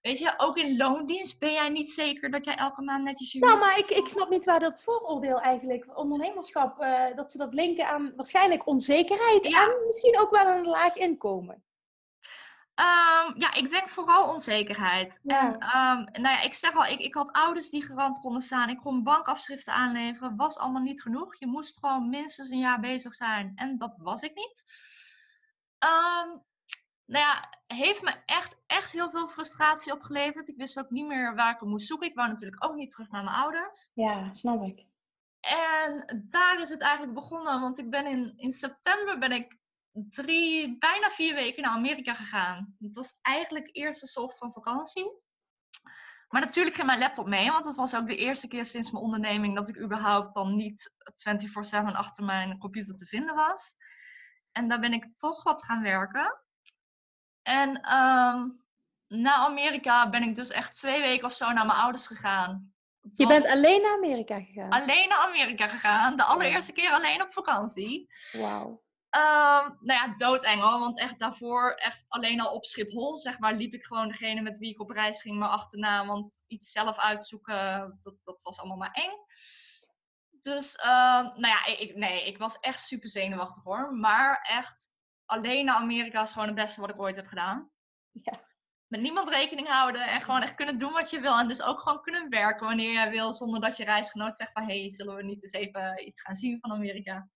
weet 0.00 0.18
je, 0.18 0.34
ook 0.36 0.56
in 0.56 0.76
loondienst 0.76 1.38
ben 1.38 1.52
jij 1.52 1.68
niet 1.68 1.90
zeker 1.90 2.30
dat 2.30 2.44
jij 2.44 2.54
elke 2.54 2.82
maand 2.82 3.04
netjes 3.04 3.32
je... 3.32 3.38
Nou, 3.38 3.58
maar 3.58 3.78
ik, 3.78 3.90
ik 3.90 4.08
snap 4.08 4.30
niet 4.30 4.44
waar 4.44 4.60
dat 4.60 4.82
vooroordeel 4.82 5.40
eigenlijk, 5.40 5.98
ondernemerschap, 5.98 6.82
uh, 6.82 7.16
dat 7.16 7.32
ze 7.32 7.38
dat 7.38 7.54
linken 7.54 7.88
aan 7.88 8.12
waarschijnlijk 8.16 8.66
onzekerheid 8.66 9.44
en 9.44 9.84
misschien 9.86 10.18
ook 10.18 10.30
wel 10.30 10.46
een 10.46 10.66
laag 10.66 10.96
inkomen. 10.96 11.62
Um, 12.78 13.40
ja, 13.40 13.54
ik 13.54 13.70
denk 13.70 13.88
vooral 13.88 14.32
onzekerheid. 14.32 15.18
Ja. 15.22 15.40
En 15.40 15.52
um, 15.52 16.22
nou 16.22 16.36
ja, 16.36 16.40
ik 16.40 16.54
zeg 16.54 16.74
al, 16.74 16.84
ik, 16.84 16.98
ik 16.98 17.14
had 17.14 17.32
ouders 17.32 17.70
die 17.70 17.84
garant 17.84 18.18
konden 18.18 18.42
staan. 18.42 18.68
Ik 18.68 18.78
kon 18.78 19.02
bankafschriften 19.02 19.72
aanleveren. 19.72 20.36
Was 20.36 20.58
allemaal 20.58 20.82
niet 20.82 21.02
genoeg. 21.02 21.38
Je 21.38 21.46
moest 21.46 21.78
gewoon 21.78 22.08
minstens 22.08 22.50
een 22.50 22.58
jaar 22.58 22.80
bezig 22.80 23.14
zijn. 23.14 23.52
En 23.54 23.76
dat 23.76 23.96
was 23.98 24.22
ik 24.22 24.34
niet. 24.34 24.62
Um, 25.84 26.42
nou 27.04 27.24
ja, 27.24 27.48
heeft 27.66 28.02
me 28.02 28.14
echt, 28.26 28.56
echt 28.66 28.92
heel 28.92 29.10
veel 29.10 29.28
frustratie 29.28 29.92
opgeleverd. 29.92 30.48
Ik 30.48 30.56
wist 30.56 30.78
ook 30.78 30.90
niet 30.90 31.06
meer 31.06 31.34
waar 31.34 31.54
ik 31.54 31.60
hem 31.60 31.68
moest 31.68 31.86
zoeken. 31.86 32.08
Ik 32.08 32.14
wou 32.14 32.28
natuurlijk 32.28 32.64
ook 32.64 32.74
niet 32.74 32.90
terug 32.90 33.10
naar 33.10 33.24
mijn 33.24 33.36
ouders. 33.36 33.90
Ja, 33.94 34.32
snap 34.32 34.62
ik. 34.62 34.86
En 35.40 36.26
daar 36.30 36.60
is 36.60 36.68
het 36.68 36.80
eigenlijk 36.80 37.14
begonnen, 37.14 37.60
want 37.60 37.78
ik 37.78 37.90
ben 37.90 38.06
in, 38.06 38.32
in 38.36 38.52
september 38.52 39.18
ben 39.18 39.32
ik 39.32 39.57
drie, 39.92 40.78
bijna 40.78 41.10
vier 41.10 41.34
weken 41.34 41.62
naar 41.62 41.72
Amerika 41.72 42.14
gegaan. 42.14 42.76
Het 42.78 42.94
was 42.94 43.18
eigenlijk 43.22 43.68
eerst 43.72 44.02
een 44.02 44.08
soort 44.08 44.36
van 44.36 44.52
vakantie. 44.52 45.26
Maar 46.28 46.40
natuurlijk 46.40 46.74
ging 46.74 46.86
mijn 46.86 46.98
laptop 46.98 47.26
mee, 47.26 47.50
want 47.50 47.66
het 47.66 47.76
was 47.76 47.96
ook 47.96 48.06
de 48.06 48.16
eerste 48.16 48.48
keer 48.48 48.64
sinds 48.64 48.90
mijn 48.90 49.04
onderneming 49.04 49.54
dat 49.56 49.68
ik 49.68 49.80
überhaupt 49.80 50.34
dan 50.34 50.56
niet 50.56 50.94
24/7 51.14 51.84
achter 51.92 52.24
mijn 52.24 52.58
computer 52.58 52.96
te 52.96 53.06
vinden 53.06 53.34
was. 53.34 53.74
En 54.52 54.68
daar 54.68 54.80
ben 54.80 54.92
ik 54.92 55.16
toch 55.16 55.42
wat 55.42 55.64
gaan 55.64 55.82
werken. 55.82 56.42
En 57.42 57.68
um, 57.68 58.64
na 59.06 59.34
Amerika 59.34 60.10
ben 60.10 60.22
ik 60.22 60.34
dus 60.34 60.50
echt 60.50 60.74
twee 60.74 61.00
weken 61.00 61.26
of 61.26 61.32
zo 61.32 61.52
naar 61.52 61.66
mijn 61.66 61.78
ouders 61.78 62.06
gegaan. 62.06 62.72
Je 63.12 63.26
bent 63.26 63.46
alleen 63.46 63.82
naar 63.82 63.96
Amerika 63.96 64.40
gegaan? 64.40 64.70
Alleen 64.70 65.08
naar 65.08 65.26
Amerika 65.26 65.68
gegaan. 65.68 66.16
De 66.16 66.22
allereerste 66.22 66.72
keer 66.72 66.90
alleen 66.90 67.22
op 67.22 67.32
vakantie. 67.32 68.08
Wauw. 68.32 68.82
Um, 69.16 69.76
nou 69.80 70.00
ja, 70.00 70.14
doodengel. 70.16 70.80
Want 70.80 70.98
echt 70.98 71.18
daarvoor, 71.18 71.70
echt 71.70 72.04
alleen 72.08 72.40
al 72.40 72.54
op 72.54 72.64
Schiphol, 72.64 73.16
zeg 73.16 73.38
maar, 73.38 73.54
liep 73.54 73.74
ik 73.74 73.84
gewoon 73.84 74.08
degene 74.08 74.40
met 74.40 74.58
wie 74.58 74.70
ik 74.70 74.80
op 74.80 74.90
reis 74.90 75.22
ging 75.22 75.38
maar 75.38 75.48
achterna. 75.48 76.06
Want 76.06 76.42
iets 76.46 76.70
zelf 76.70 76.98
uitzoeken, 76.98 77.98
dat, 78.02 78.14
dat 78.22 78.42
was 78.42 78.58
allemaal 78.58 78.76
maar 78.76 78.92
eng. 78.92 79.12
Dus, 80.40 80.74
uh, 80.74 81.20
nou 81.20 81.46
ja, 81.46 81.66
ik, 81.66 81.96
nee, 81.96 82.26
ik 82.26 82.38
was 82.38 82.60
echt 82.60 82.82
super 82.82 83.08
zenuwachtig 83.08 83.62
hoor. 83.62 83.94
Maar 83.94 84.40
echt, 84.42 84.94
alleen 85.24 85.64
naar 85.64 85.76
Amerika 85.76 86.22
is 86.22 86.32
gewoon 86.32 86.46
het 86.46 86.56
beste 86.56 86.80
wat 86.80 86.90
ik 86.90 87.00
ooit 87.00 87.16
heb 87.16 87.26
gedaan. 87.26 87.70
Ja. 88.12 88.32
Met 88.86 89.00
niemand 89.00 89.28
rekening 89.28 89.68
houden 89.68 90.06
en 90.06 90.20
gewoon 90.20 90.42
echt 90.42 90.54
kunnen 90.54 90.78
doen 90.78 90.92
wat 90.92 91.10
je 91.10 91.20
wil. 91.20 91.38
En 91.38 91.48
dus 91.48 91.62
ook 91.62 91.80
gewoon 91.80 92.02
kunnen 92.02 92.28
werken 92.28 92.66
wanneer 92.66 92.92
jij 92.92 93.10
wil, 93.10 93.32
zonder 93.32 93.60
dat 93.60 93.76
je 93.76 93.84
reisgenoot 93.84 94.36
zegt 94.36 94.52
van... 94.52 94.62
hé, 94.62 94.80
hey, 94.80 94.90
zullen 94.90 95.16
we 95.16 95.22
niet 95.22 95.42
eens 95.42 95.52
even 95.52 96.06
iets 96.06 96.20
gaan 96.20 96.34
zien 96.34 96.60
van 96.60 96.72
Amerika? 96.72 97.28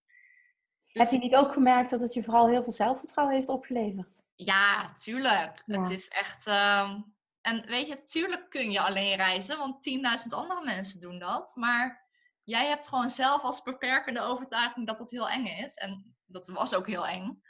Heb 0.93 1.09
je 1.09 1.19
niet 1.19 1.35
ook 1.35 1.53
gemerkt 1.53 1.91
dat 1.91 2.01
het 2.01 2.15
je 2.15 2.23
vooral 2.23 2.49
heel 2.49 2.63
veel 2.63 2.73
zelfvertrouwen 2.73 3.37
heeft 3.37 3.49
opgeleverd? 3.49 4.23
Ja, 4.35 4.93
tuurlijk. 4.93 5.63
Het 5.67 5.91
is 5.91 6.09
echt... 6.09 6.47
Um... 6.47 7.15
En 7.43 7.67
weet 7.67 7.87
je, 7.87 8.03
tuurlijk 8.03 8.51
kun 8.51 8.71
je 8.71 8.81
alleen 8.81 9.17
reizen, 9.17 9.59
want 9.59 9.89
10.000 10.23 10.29
andere 10.29 10.65
mensen 10.65 11.01
doen 11.01 11.19
dat. 11.19 11.53
Maar 11.55 12.09
jij 12.45 12.69
hebt 12.69 12.89
gewoon 12.89 13.11
zelf 13.11 13.43
als 13.43 13.63
beperkende 13.63 14.21
overtuiging 14.21 14.87
dat 14.87 14.99
het 14.99 15.11
heel 15.11 15.29
eng 15.29 15.47
is. 15.47 15.75
En 15.75 16.17
dat 16.27 16.47
was 16.47 16.75
ook 16.75 16.87
heel 16.87 17.07
eng. 17.07 17.43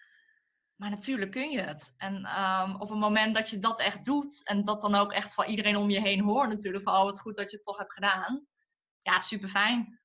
Maar 0.76 0.90
natuurlijk 0.90 1.30
kun 1.30 1.51
je 1.51 1.61
het. 1.61 1.95
En 1.97 2.14
um, 2.14 2.80
op 2.80 2.88
het 2.88 2.99
moment 2.99 3.34
dat 3.34 3.49
je 3.51 3.59
dat 3.59 3.80
echt 3.80 4.05
doet, 4.05 4.45
en 4.45 4.64
dat 4.64 4.80
dan 4.80 4.95
ook 4.95 5.12
echt 5.12 5.34
van 5.34 5.45
iedereen 5.45 5.76
om 5.76 5.90
je 5.90 6.01
heen 6.01 6.20
hoort 6.20 6.49
natuurlijk, 6.49 6.84
van 6.84 6.95
oh 6.95 7.03
wat 7.03 7.20
goed 7.20 7.36
dat 7.36 7.51
je 7.51 7.57
het 7.57 7.64
toch 7.64 7.78
hebt 7.78 7.93
gedaan. 7.93 8.47
Ja, 9.03 9.20
super 9.20 9.49
fijn. 9.49 10.01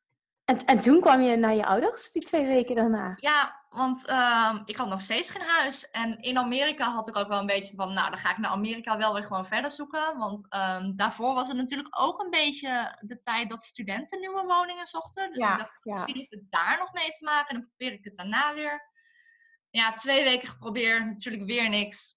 En, 0.48 0.66
en 0.66 0.82
toen 0.82 1.02
kwam 1.02 1.22
je 1.22 1.36
naar 1.36 1.54
je 1.54 1.66
ouders, 1.66 2.12
die 2.12 2.24
twee 2.24 2.46
weken 2.46 2.76
daarna? 2.76 3.14
Ja, 3.16 3.66
want 3.70 4.10
um, 4.10 4.62
ik 4.66 4.78
had 4.78 4.88
nog 4.88 5.02
steeds 5.02 5.30
geen 5.30 5.48
huis. 5.48 5.90
En 5.90 6.22
in 6.22 6.38
Amerika 6.38 6.90
had 6.90 7.08
ik 7.08 7.16
ook 7.16 7.28
wel 7.28 7.40
een 7.40 7.46
beetje 7.46 7.76
van, 7.76 7.94
nou 7.94 8.12
dan 8.12 8.20
ga 8.20 8.32
ik 8.32 8.38
naar 8.38 8.52
Amerika 8.52 8.98
wel 8.98 9.14
weer 9.14 9.24
gewoon 9.24 9.46
verder 9.46 9.72
zoeken. 9.72 10.18
Want 10.18 10.48
um, 10.56 10.96
daarvoor 10.96 11.34
was 11.34 11.48
het 11.48 11.58
natuurlijk 11.58 12.02
ook 12.02 12.20
een 12.20 12.30
beetje 12.30 12.98
de 13.00 13.22
tijd 13.22 13.50
dat 13.50 13.64
studenten 13.64 14.20
nieuwe 14.20 14.44
woningen 14.44 14.88
zochten. 14.88 15.30
Dus 15.30 15.38
ja, 15.38 15.52
ik 15.52 15.58
dacht, 15.58 15.80
misschien 15.84 16.16
heeft 16.16 16.32
het 16.32 16.52
daar 16.52 16.78
nog 16.80 16.94
mee 16.94 17.10
te 17.10 17.24
maken. 17.24 17.50
En 17.50 17.56
dan 17.56 17.68
probeer 17.68 17.98
ik 17.98 18.04
het 18.04 18.16
daarna 18.16 18.54
weer 18.54 18.82
ja, 19.70 19.94
twee 19.94 20.24
weken 20.24 20.48
geprobeerd, 20.48 21.06
natuurlijk 21.06 21.46
weer 21.46 21.70
niks. 21.70 22.17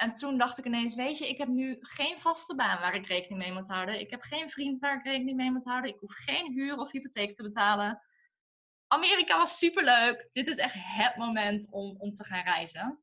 En 0.00 0.14
toen 0.14 0.38
dacht 0.38 0.58
ik 0.58 0.64
ineens, 0.64 0.94
weet 0.94 1.18
je, 1.18 1.28
ik 1.28 1.38
heb 1.38 1.48
nu 1.48 1.76
geen 1.80 2.18
vaste 2.18 2.54
baan 2.54 2.80
waar 2.80 2.94
ik 2.94 3.06
rekening 3.06 3.40
mee 3.40 3.52
moet 3.52 3.68
houden. 3.68 4.00
Ik 4.00 4.10
heb 4.10 4.22
geen 4.22 4.50
vriend 4.50 4.80
waar 4.80 4.96
ik 4.96 5.04
rekening 5.04 5.36
mee 5.36 5.50
moet 5.50 5.64
houden. 5.64 5.90
Ik 5.90 6.00
hoef 6.00 6.14
geen 6.14 6.52
huur 6.52 6.76
of 6.76 6.90
hypotheek 6.90 7.34
te 7.34 7.42
betalen. 7.42 8.02
Amerika 8.86 9.36
was 9.36 9.58
superleuk. 9.58 10.28
Dit 10.32 10.46
is 10.46 10.56
echt 10.56 10.74
het 10.76 11.16
moment 11.16 11.72
om, 11.72 11.96
om 11.98 12.12
te 12.12 12.24
gaan 12.24 12.42
reizen. 12.42 13.02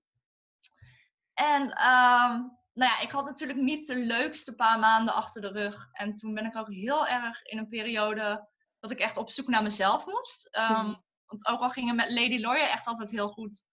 En 1.33 1.61
um, 1.61 2.57
nou 2.73 2.91
ja, 2.91 2.99
ik 2.99 3.11
had 3.11 3.25
natuurlijk 3.25 3.59
niet 3.59 3.87
de 3.87 3.95
leukste 3.95 4.55
paar 4.55 4.79
maanden 4.79 5.13
achter 5.13 5.41
de 5.41 5.51
rug. 5.51 5.87
En 5.91 6.13
toen 6.13 6.33
ben 6.33 6.45
ik 6.45 6.55
ook 6.55 6.73
heel 6.73 7.07
erg 7.07 7.41
in 7.41 7.57
een 7.57 7.69
periode 7.69 8.49
dat 8.79 8.91
ik 8.91 8.99
echt 8.99 9.17
op 9.17 9.29
zoek 9.29 9.47
naar 9.47 9.63
mezelf 9.63 10.05
moest. 10.05 10.57
Um, 10.57 11.03
Want 11.25 11.47
ook 11.47 11.61
al 11.61 11.69
gingen 11.69 11.95
met 11.95 12.11
Lady 12.11 12.39
Lawyer 12.39 12.69
echt 12.69 12.87
altijd 12.87 13.11
heel 13.11 13.29
goed 13.29 13.66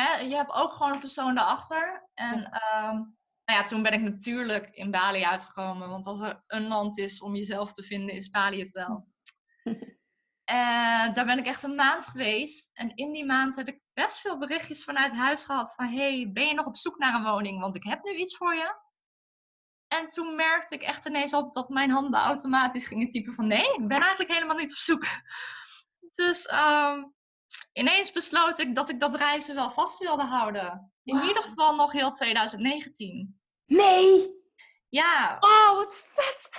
hè, 0.00 0.16
je 0.16 0.34
hebt 0.34 0.52
ook 0.52 0.72
gewoon 0.72 0.92
een 0.92 0.98
persoon 1.00 1.34
daarachter. 1.34 2.08
En 2.14 2.40
ja. 2.40 2.90
Um, 2.90 3.16
nou 3.44 3.58
ja, 3.58 3.64
toen 3.64 3.82
ben 3.82 3.92
ik 3.92 4.00
natuurlijk 4.00 4.70
in 4.70 4.90
Bali 4.90 5.24
uitgekomen. 5.24 5.88
Want 5.88 6.06
als 6.06 6.20
er 6.20 6.42
een 6.46 6.66
land 6.66 6.98
is 6.98 7.20
om 7.20 7.34
jezelf 7.34 7.72
te 7.72 7.82
vinden, 7.82 8.14
is 8.14 8.30
Bali 8.30 8.60
het 8.60 8.70
wel. 8.70 9.08
en 10.44 11.14
daar 11.14 11.24
ben 11.24 11.38
ik 11.38 11.46
echt 11.46 11.62
een 11.62 11.74
maand 11.74 12.06
geweest. 12.06 12.70
En 12.72 12.94
in 12.94 13.12
die 13.12 13.24
maand 13.24 13.56
heb 13.56 13.68
ik 13.68 13.80
best 13.92 14.20
veel 14.20 14.38
berichtjes 14.38 14.84
vanuit 14.84 15.12
huis 15.12 15.44
gehad. 15.44 15.74
Van, 15.74 15.86
hey, 15.86 16.30
ben 16.32 16.46
je 16.46 16.54
nog 16.54 16.66
op 16.66 16.76
zoek 16.76 16.98
naar 16.98 17.14
een 17.14 17.32
woning? 17.32 17.60
Want 17.60 17.74
ik 17.74 17.84
heb 17.84 18.02
nu 18.02 18.14
iets 18.16 18.36
voor 18.36 18.54
je. 18.54 18.76
En 19.88 20.08
toen 20.08 20.36
merkte 20.36 20.74
ik 20.74 20.82
echt 20.82 21.06
ineens 21.06 21.34
op 21.34 21.52
dat 21.52 21.68
mijn 21.68 21.90
handen 21.90 22.20
automatisch 22.20 22.86
gingen 22.86 23.10
typen 23.10 23.32
van... 23.32 23.46
Nee, 23.46 23.74
ik 23.74 23.88
ben 23.88 24.00
eigenlijk 24.00 24.32
helemaal 24.32 24.56
niet 24.56 24.70
op 24.70 24.78
zoek. 24.78 25.04
Dus 26.14 26.52
um, 26.52 27.15
ineens 27.72 28.12
besloot 28.12 28.58
ik 28.58 28.74
dat 28.74 28.88
ik 28.88 29.00
dat 29.00 29.14
reizen 29.14 29.54
wel 29.54 29.70
vast 29.70 29.98
wilde 29.98 30.24
houden. 30.24 30.92
In 31.04 31.22
ieder 31.22 31.42
geval 31.42 31.74
nog 31.74 31.92
heel 31.92 32.10
2019. 32.10 33.40
Nee! 33.66 34.34
Ja. 34.88 35.36
Oh, 35.40 35.76
wat 35.76 35.94
vet! 35.94 36.50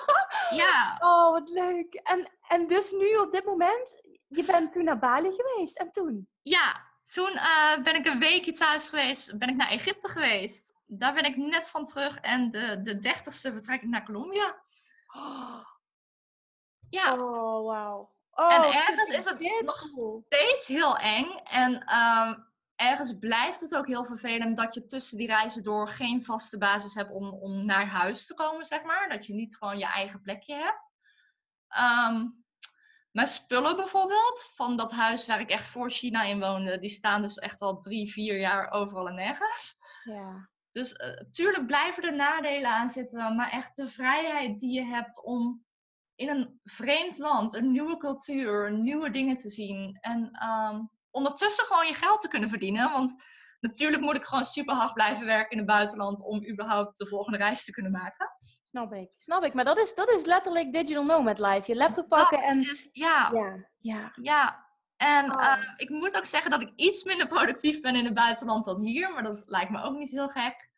ja. 0.62 0.96
Oh, 1.00 1.30
wat 1.30 1.48
leuk. 1.48 1.94
En, 1.94 2.30
en 2.48 2.66
dus 2.66 2.90
nu 2.90 3.16
op 3.16 3.32
dit 3.32 3.44
moment, 3.44 4.02
je 4.26 4.44
bent 4.44 4.72
toen 4.72 4.84
naar 4.84 4.98
Bali 4.98 5.30
geweest 5.30 5.78
en 5.78 5.92
toen? 5.92 6.28
Ja, 6.42 6.86
toen 7.06 7.32
uh, 7.32 7.82
ben 7.82 7.94
ik 7.94 8.06
een 8.06 8.18
weekje 8.18 8.52
thuis 8.52 8.88
geweest, 8.88 9.38
ben 9.38 9.48
ik 9.48 9.56
naar 9.56 9.70
Egypte 9.70 10.08
geweest. 10.08 10.66
Daar 10.86 11.14
ben 11.14 11.24
ik 11.24 11.36
net 11.36 11.68
van 11.68 11.86
terug 11.86 12.20
en 12.20 12.50
de, 12.50 12.82
de 12.82 12.98
dertigste 12.98 13.52
vertrek 13.52 13.82
ik 13.82 13.88
naar 13.88 14.04
Colombia. 14.04 14.62
Oh. 15.14 15.66
Ja. 16.90 17.16
Oh, 17.16 17.66
wauw. 17.66 18.12
Oh, 18.38 18.52
en 18.52 18.62
ergens 18.62 19.08
is 19.10 19.24
het 19.24 19.62
nog 19.64 19.80
steeds 19.80 20.66
heel 20.66 20.96
eng. 20.96 21.30
En 21.44 21.72
um, 21.72 22.46
ergens 22.76 23.18
blijft 23.18 23.60
het 23.60 23.76
ook 23.76 23.86
heel 23.86 24.04
vervelend 24.04 24.56
dat 24.56 24.74
je 24.74 24.86
tussen 24.86 25.18
die 25.18 25.26
reizen 25.26 25.62
door 25.62 25.88
geen 25.88 26.24
vaste 26.24 26.58
basis 26.58 26.94
hebt 26.94 27.10
om, 27.10 27.28
om 27.28 27.64
naar 27.64 27.86
huis 27.86 28.26
te 28.26 28.34
komen, 28.34 28.66
zeg 28.66 28.82
maar. 28.82 29.08
Dat 29.08 29.26
je 29.26 29.34
niet 29.34 29.56
gewoon 29.56 29.78
je 29.78 29.86
eigen 29.86 30.20
plekje 30.20 30.54
hebt. 30.54 30.86
Um, 32.10 32.44
mijn 33.10 33.28
spullen 33.28 33.76
bijvoorbeeld, 33.76 34.50
van 34.54 34.76
dat 34.76 34.92
huis 34.92 35.26
waar 35.26 35.40
ik 35.40 35.50
echt 35.50 35.66
voor 35.66 35.90
China 35.90 36.22
in 36.22 36.40
woonde, 36.40 36.78
die 36.78 36.90
staan 36.90 37.22
dus 37.22 37.36
echt 37.36 37.60
al 37.60 37.78
drie, 37.78 38.12
vier 38.12 38.38
jaar 38.38 38.70
overal 38.70 39.08
en 39.08 39.14
nergens. 39.14 39.76
Ja. 40.04 40.48
Dus 40.70 40.92
uh, 40.92 41.30
tuurlijk 41.30 41.66
blijven 41.66 42.02
er 42.02 42.16
nadelen 42.16 42.70
aan 42.70 42.90
zitten, 42.90 43.36
maar 43.36 43.50
echt 43.50 43.76
de 43.76 43.88
vrijheid 43.88 44.60
die 44.60 44.72
je 44.72 44.84
hebt 44.84 45.22
om 45.24 45.66
in 46.18 46.28
een 46.28 46.60
vreemd 46.64 47.18
land, 47.18 47.54
een 47.54 47.70
nieuwe 47.70 47.96
cultuur, 47.96 48.72
nieuwe 48.72 49.10
dingen 49.10 49.36
te 49.36 49.48
zien. 49.48 49.98
En 50.00 50.48
um, 50.48 50.90
ondertussen 51.10 51.64
gewoon 51.64 51.86
je 51.86 51.94
geld 51.94 52.20
te 52.20 52.28
kunnen 52.28 52.48
verdienen. 52.48 52.90
Want 52.90 53.22
natuurlijk 53.60 54.02
moet 54.02 54.16
ik 54.16 54.24
gewoon 54.24 54.44
super 54.44 54.74
hard 54.74 54.92
blijven 54.92 55.26
werken 55.26 55.50
in 55.50 55.58
het 55.58 55.66
buitenland 55.66 56.22
om 56.24 56.48
überhaupt 56.48 56.98
de 56.98 57.06
volgende 57.06 57.38
reis 57.38 57.64
te 57.64 57.72
kunnen 57.72 57.92
maken. 57.92 58.30
Snap 58.70 58.92
ik, 58.92 59.10
snap 59.16 59.44
ik. 59.44 59.54
Maar 59.54 59.64
dat 59.64 59.78
is, 59.78 59.94
dat 59.94 60.10
is 60.10 60.24
letterlijk 60.24 60.72
digital 60.72 61.04
nomad 61.04 61.38
life. 61.38 61.72
Je 61.72 61.78
laptop 61.78 62.08
pakken 62.08 62.42
en... 62.42 62.60
Is, 62.60 62.88
ja. 62.92 63.30
ja. 63.32 63.68
Ja. 63.78 64.12
Ja. 64.14 64.66
En 64.96 65.32
oh. 65.34 65.42
uh, 65.42 65.72
ik 65.76 65.88
moet 65.88 66.16
ook 66.16 66.26
zeggen 66.26 66.50
dat 66.50 66.60
ik 66.60 66.72
iets 66.76 67.04
minder 67.04 67.26
productief 67.26 67.80
ben 67.80 67.94
in 67.94 68.04
het 68.04 68.14
buitenland 68.14 68.64
dan 68.64 68.80
hier. 68.80 69.12
Maar 69.12 69.22
dat 69.22 69.42
lijkt 69.46 69.70
me 69.70 69.82
ook 69.82 69.96
niet 69.96 70.10
heel 70.10 70.28
gek. 70.28 70.70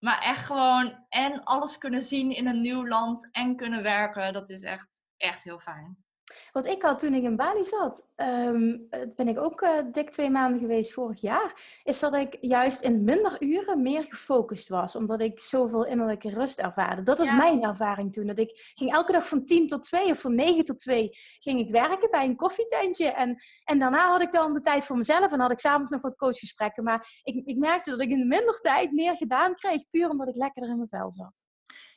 Maar 0.00 0.18
echt 0.18 0.46
gewoon 0.46 1.04
en 1.08 1.44
alles 1.44 1.78
kunnen 1.78 2.02
zien 2.02 2.36
in 2.36 2.46
een 2.46 2.60
nieuw 2.60 2.86
land 2.86 3.28
en 3.32 3.56
kunnen 3.56 3.82
werken, 3.82 4.32
dat 4.32 4.50
is 4.50 4.62
echt, 4.62 5.02
echt 5.16 5.44
heel 5.44 5.58
fijn. 5.58 6.04
Wat 6.52 6.66
ik 6.66 6.82
had 6.82 6.98
toen 6.98 7.14
ik 7.14 7.22
in 7.22 7.36
Bali 7.36 7.64
zat, 7.64 8.06
um, 8.16 8.88
ben 9.16 9.28
ik 9.28 9.38
ook 9.38 9.60
uh, 9.60 9.70
dik 9.92 10.10
twee 10.10 10.30
maanden 10.30 10.60
geweest 10.60 10.92
vorig 10.92 11.20
jaar, 11.20 11.80
is 11.84 12.00
dat 12.00 12.14
ik 12.14 12.36
juist 12.40 12.80
in 12.80 13.04
minder 13.04 13.42
uren 13.42 13.82
meer 13.82 14.04
gefocust 14.04 14.68
was, 14.68 14.96
omdat 14.96 15.20
ik 15.20 15.40
zoveel 15.40 15.86
innerlijke 15.86 16.30
rust 16.30 16.58
ervaarde. 16.58 17.02
Dat 17.02 17.18
was 17.18 17.26
ja. 17.26 17.34
mijn 17.34 17.62
ervaring 17.62 18.12
toen. 18.12 18.26
Dat 18.26 18.38
ik 18.38 18.72
ging 18.74 18.92
elke 18.92 19.12
dag 19.12 19.28
van 19.28 19.44
10 19.44 19.68
tot 19.68 19.82
2 19.82 20.10
of 20.10 20.20
van 20.20 20.34
9 20.34 20.64
tot 20.64 20.78
2 20.78 21.08
ging 21.38 21.60
ik 21.60 21.70
werken 21.70 22.10
bij 22.10 22.24
een 22.24 22.36
koffietentje. 22.36 23.08
En, 23.08 23.42
en 23.64 23.78
daarna 23.78 24.10
had 24.10 24.22
ik 24.22 24.32
dan 24.32 24.54
de 24.54 24.60
tijd 24.60 24.84
voor 24.84 24.96
mezelf 24.96 25.32
en 25.32 25.40
had 25.40 25.50
ik 25.50 25.58
s'avonds 25.58 25.90
nog 25.90 26.00
wat 26.00 26.16
coachgesprekken. 26.16 26.84
Maar 26.84 27.20
ik, 27.22 27.46
ik 27.46 27.56
merkte 27.56 27.90
dat 27.90 28.00
ik 28.00 28.10
in 28.10 28.28
minder 28.28 28.60
tijd 28.60 28.92
meer 28.92 29.16
gedaan 29.16 29.54
kreeg, 29.54 29.90
puur 29.90 30.08
omdat 30.08 30.28
ik 30.28 30.36
lekkerder 30.36 30.70
in 30.70 30.76
mijn 30.76 30.88
vel 30.88 31.12
zat. 31.12 31.48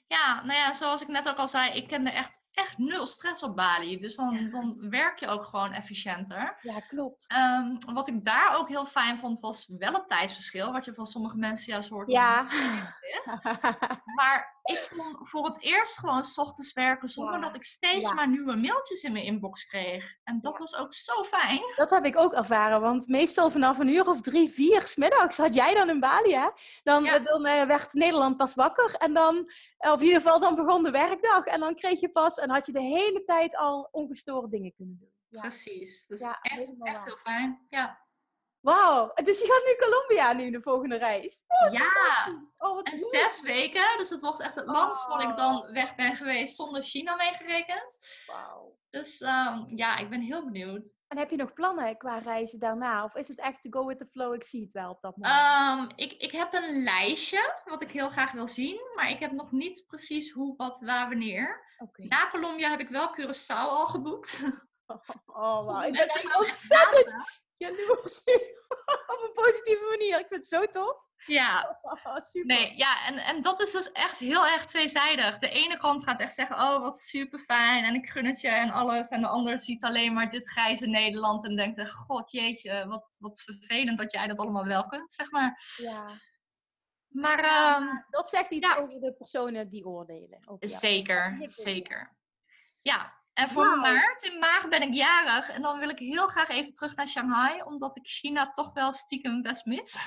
Ja, 0.07 0.43
nou 0.43 0.59
ja, 0.59 0.73
zoals 0.73 1.01
ik 1.01 1.07
net 1.07 1.29
ook 1.29 1.37
al 1.37 1.47
zei, 1.47 1.71
ik 1.71 1.87
kende 1.87 2.09
echt 2.09 2.42
echt 2.73 2.89
nul 2.89 3.07
stress 3.07 3.43
op 3.43 3.55
Bali. 3.55 3.97
Dus 3.97 4.15
dan, 4.15 4.49
dan 4.49 4.89
werk 4.89 5.19
je 5.19 5.27
ook 5.27 5.43
gewoon 5.43 5.71
efficiënter. 5.71 6.57
Ja, 6.61 6.79
klopt. 6.79 7.25
Ehm, 7.27 7.93
wat 7.93 8.07
ik 8.07 8.23
daar 8.23 8.57
ook 8.57 8.67
heel 8.67 8.85
fijn 8.85 9.19
vond, 9.19 9.39
was 9.39 9.67
wel 9.77 9.93
het 9.93 10.07
tijdsverschil. 10.07 10.71
Wat 10.71 10.85
je 10.85 10.93
van 10.93 11.05
sommige 11.05 11.37
mensen 11.37 11.71
juist 11.71 11.89
hoort. 11.89 12.11
Ja. 12.11 12.51
Is. 13.01 13.37
Maar 14.15 14.61
ik 14.63 14.91
kon 14.97 15.25
voor 15.25 15.45
het 15.45 15.61
eerst 15.61 15.97
gewoon 15.97 16.23
s 16.23 16.37
ochtends 16.37 16.73
werken 16.73 17.07
zonder 17.07 17.41
dat 17.41 17.55
ik 17.55 17.63
steeds 17.63 18.13
maar 18.13 18.29
nieuwe 18.29 18.55
mailtjes 18.55 19.03
in 19.03 19.11
mijn 19.11 19.25
inbox 19.25 19.65
kreeg. 19.65 20.15
En 20.23 20.39
dat 20.39 20.57
was 20.57 20.75
ook 20.75 20.93
zo 20.93 21.23
fijn. 21.23 21.61
Dat 21.75 21.89
heb 21.89 22.05
ik 22.05 22.17
ook 22.17 22.33
ervaren, 22.33 22.81
want 22.81 23.07
meestal 23.07 23.49
vanaf 23.49 23.79
een 23.79 23.87
uur 23.87 24.07
of 24.07 24.21
drie, 24.21 24.49
vier 24.49 24.81
s 24.81 24.95
middags 24.95 25.37
had 25.37 25.53
jij 25.53 25.73
dan 25.73 25.89
in 25.89 25.99
Bali, 25.99 26.33
hè? 26.33 26.49
Dan, 26.83 27.03
dan 27.03 27.45
uh, 27.45 27.65
werd 27.65 27.93
Nederland 27.93 28.37
pas 28.37 28.53
wakker 28.53 28.95
en 28.95 29.13
dan, 29.13 29.51
of 29.77 29.99
in 29.99 30.05
ieder 30.05 30.21
geval 30.21 30.39
dan 30.39 30.55
begon 30.55 30.83
de 30.83 30.91
werkdag. 30.91 31.45
En 31.45 31.59
dan 31.59 31.75
kreeg 31.75 31.99
je 31.99 32.09
pas, 32.09 32.37
en 32.37 32.49
had 32.49 32.65
je 32.65 32.71
de 32.71 32.81
hele 32.81 33.21
tijd 33.21 33.57
al 33.57 33.87
ongestoorde 33.91 34.49
dingen 34.49 34.73
kunnen 34.73 34.97
doen. 34.99 35.11
Precies, 35.41 36.05
dat 36.07 36.19
is 36.19 36.25
echt, 36.41 36.73
echt 36.79 37.03
heel 37.03 37.17
fijn. 37.17 37.65
Ja. 37.67 38.02
Wauw, 38.63 39.11
dus 39.23 39.39
je 39.39 39.45
gaat 39.45 39.63
nu 39.65 39.87
Colombia 39.87 40.33
nu 40.33 40.51
de 40.51 40.61
volgende 40.61 40.97
reis. 40.97 41.43
Oh, 41.47 41.73
ja, 41.73 41.89
oh, 42.57 42.79
en 42.83 42.97
zes 42.97 43.41
weken. 43.41 43.97
Dus 43.97 44.09
het 44.09 44.21
wordt 44.21 44.39
echt 44.39 44.55
het 44.55 44.65
langst 44.65 45.07
wat 45.07 45.21
ik 45.21 45.37
dan 45.37 45.71
weg 45.71 45.95
ben 45.95 46.15
geweest 46.15 46.55
zonder 46.55 46.81
China 46.81 47.15
meegerekend. 47.15 47.97
Wauw. 48.27 48.77
Dus 48.89 49.21
um, 49.21 49.65
ja, 49.67 49.97
ik 49.97 50.09
ben 50.09 50.21
heel 50.21 50.43
benieuwd. 50.43 50.91
En 51.07 51.17
heb 51.17 51.29
je 51.29 51.35
nog 51.35 51.53
plannen 51.53 51.97
qua 51.97 52.17
reizen 52.17 52.59
daarna? 52.59 53.03
Of 53.03 53.15
is 53.15 53.27
het 53.27 53.39
echt 53.39 53.61
to 53.61 53.69
go 53.79 53.87
with 53.87 53.97
the 53.97 54.05
flow? 54.05 54.33
Ik 54.33 54.43
zie 54.43 54.61
het 54.61 54.71
wel 54.71 54.89
op 54.89 55.01
dat 55.01 55.17
moment. 55.17 55.91
Um, 55.91 55.97
ik, 56.05 56.13
ik 56.13 56.31
heb 56.31 56.53
een 56.53 56.83
lijstje 56.83 57.61
wat 57.65 57.81
ik 57.81 57.91
heel 57.91 58.09
graag 58.09 58.31
wil 58.31 58.47
zien. 58.47 58.81
Maar 58.95 59.09
ik 59.09 59.19
heb 59.19 59.31
nog 59.31 59.51
niet 59.51 59.83
precies 59.87 60.31
hoe, 60.31 60.55
wat, 60.55 60.79
waar, 60.79 61.09
wanneer. 61.09 61.75
Okay. 61.77 62.05
Na 62.05 62.29
Colombia 62.29 62.69
heb 62.69 62.79
ik 62.79 62.89
wel 62.89 63.15
Curaçao 63.19 63.67
al 63.69 63.85
geboekt. 63.85 64.39
Oh, 64.85 64.99
oh 65.25 65.65
wow. 65.65 65.85
Ik 65.85 65.91
ben 65.91 66.07
echt 66.07 66.37
ontzettend 66.37 67.15
jaloers. 67.57 68.21
Op 69.13 69.23
een 69.23 69.43
positieve 69.43 69.87
manier. 69.89 70.19
Ik 70.19 70.27
vind 70.27 70.39
het 70.39 70.47
zo 70.47 70.65
tof. 70.65 71.11
Ja. 71.25 71.79
Oh, 71.81 72.17
super. 72.31 72.55
Nee, 72.55 72.77
ja, 72.77 73.05
en, 73.05 73.17
en 73.17 73.41
dat 73.41 73.59
is 73.61 73.71
dus 73.71 73.91
echt 73.91 74.17
heel 74.17 74.47
erg 74.47 74.65
tweezijdig. 74.65 75.39
De 75.39 75.49
ene 75.49 75.77
kant 75.77 76.03
gaat 76.03 76.19
echt 76.19 76.35
zeggen, 76.35 76.55
oh, 76.55 76.81
wat 76.81 76.99
super 76.99 77.39
fijn 77.39 77.83
en 77.83 77.95
ik 77.95 78.09
gun 78.09 78.25
het 78.25 78.41
je 78.41 78.47
en 78.47 78.71
alles. 78.71 79.09
En 79.09 79.21
de 79.21 79.27
ander 79.27 79.59
ziet 79.59 79.83
alleen 79.83 80.13
maar 80.13 80.29
dit 80.29 80.49
grijze 80.49 80.87
Nederland 80.87 81.45
en 81.45 81.55
denkt, 81.55 81.91
god 81.91 82.31
jeetje, 82.31 82.87
wat, 82.87 83.17
wat 83.19 83.41
vervelend 83.41 83.97
dat 83.97 84.11
jij 84.11 84.27
dat 84.27 84.39
allemaal 84.39 84.65
wel 84.65 84.85
kunt, 84.85 85.11
zeg 85.11 85.31
maar. 85.31 85.61
Ja. 85.75 86.05
Maar 87.07 87.39
ehm, 87.39 87.87
dat 88.09 88.29
zegt 88.29 88.51
iets 88.51 88.77
over 88.77 88.99
de 88.99 89.13
personen 89.13 89.69
die 89.69 89.85
oordelen. 89.85 90.57
zeker, 90.59 91.41
zeker. 91.45 92.15
Ja, 92.81 93.22
en 93.33 93.49
voor 93.49 93.77
maart, 93.77 94.23
in 94.23 94.39
maart, 94.39 94.69
ben 94.69 94.81
ik 94.81 94.93
jarig. 94.93 95.49
En 95.49 95.61
dan 95.61 95.79
wil 95.79 95.89
ik 95.89 95.99
heel 95.99 96.27
graag 96.27 96.49
even 96.49 96.73
terug 96.73 96.95
naar 96.95 97.07
Shanghai. 97.07 97.61
Omdat 97.61 97.97
ik 97.97 98.07
China 98.07 98.51
toch 98.51 98.73
wel 98.73 98.93
stiekem 98.93 99.41
best 99.41 99.65
mis. 99.65 99.97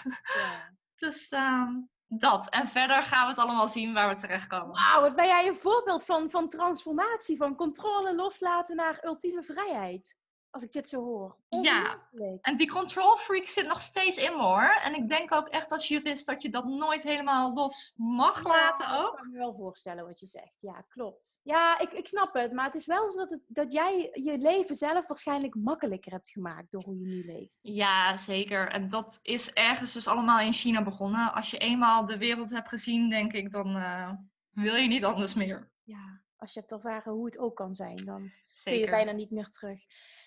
Dus 0.96 1.32
uh, 1.32 1.68
dat. 2.06 2.50
En 2.50 2.68
verder 2.68 3.02
gaan 3.02 3.22
we 3.22 3.28
het 3.28 3.38
allemaal 3.38 3.68
zien 3.68 3.94
waar 3.94 4.08
we 4.08 4.16
terechtkomen. 4.16 4.70
Wauw, 4.70 5.00
wat 5.00 5.14
ben 5.14 5.26
jij 5.26 5.46
een 5.46 5.56
voorbeeld 5.56 6.04
van, 6.04 6.30
van 6.30 6.48
transformatie. 6.48 7.36
Van 7.36 7.56
controle 7.56 8.14
loslaten 8.14 8.76
naar 8.76 9.04
ultieme 9.04 9.42
vrijheid. 9.42 10.16
Als 10.56 10.64
ik 10.64 10.72
dit 10.72 10.88
zo 10.88 11.04
hoor. 11.04 11.36
Ja, 11.48 12.08
en 12.40 12.56
die 12.56 12.68
control 12.68 13.16
freak 13.16 13.46
zit 13.46 13.66
nog 13.66 13.80
steeds 13.80 14.16
in 14.16 14.36
me 14.36 14.42
hoor. 14.42 14.80
En 14.82 14.94
ik 14.94 15.08
denk 15.08 15.32
ook 15.32 15.48
echt 15.48 15.72
als 15.72 15.88
jurist 15.88 16.26
dat 16.26 16.42
je 16.42 16.48
dat 16.48 16.64
nooit 16.64 17.02
helemaal 17.02 17.54
los 17.54 17.92
mag 17.96 18.44
laten 18.44 18.98
ook. 18.98 19.12
Ik 19.12 19.18
kan 19.18 19.30
me 19.30 19.38
wel 19.38 19.54
voorstellen 19.54 20.06
wat 20.06 20.20
je 20.20 20.26
zegt. 20.26 20.60
Ja, 20.60 20.84
klopt. 20.88 21.40
Ja, 21.42 21.78
ik, 21.78 21.92
ik 21.92 22.08
snap 22.08 22.34
het. 22.34 22.52
Maar 22.52 22.64
het 22.64 22.74
is 22.74 22.86
wel 22.86 23.10
zo 23.10 23.18
dat, 23.18 23.30
het, 23.30 23.40
dat 23.46 23.72
jij 23.72 24.10
je 24.12 24.38
leven 24.38 24.74
zelf 24.74 25.06
waarschijnlijk 25.06 25.54
makkelijker 25.54 26.12
hebt 26.12 26.30
gemaakt 26.30 26.70
door 26.70 26.82
hoe 26.82 26.98
je 26.98 27.06
nu 27.06 27.24
leeft. 27.24 27.60
Ja, 27.62 28.16
zeker. 28.16 28.68
En 28.68 28.88
dat 28.88 29.18
is 29.22 29.52
ergens 29.52 29.92
dus 29.92 30.08
allemaal 30.08 30.40
in 30.40 30.52
China 30.52 30.82
begonnen. 30.82 31.32
Als 31.32 31.50
je 31.50 31.58
eenmaal 31.58 32.06
de 32.06 32.18
wereld 32.18 32.50
hebt 32.50 32.68
gezien, 32.68 33.10
denk 33.10 33.32
ik, 33.32 33.50
dan 33.50 33.76
uh, 33.76 34.12
wil 34.50 34.74
je 34.74 34.88
niet 34.88 35.04
anders 35.04 35.34
meer. 35.34 35.70
Ja, 35.82 36.20
als 36.36 36.52
je 36.52 36.60
hebt 36.60 36.72
ervaren 36.72 37.12
hoe 37.12 37.24
het 37.24 37.38
ook 37.38 37.56
kan 37.56 37.74
zijn, 37.74 37.96
dan 37.96 38.32
Zeker. 38.50 38.80
kun 38.80 38.90
je 38.90 39.04
bijna 39.04 39.18
niet 39.18 39.30
meer 39.30 39.48
terug. 39.48 39.80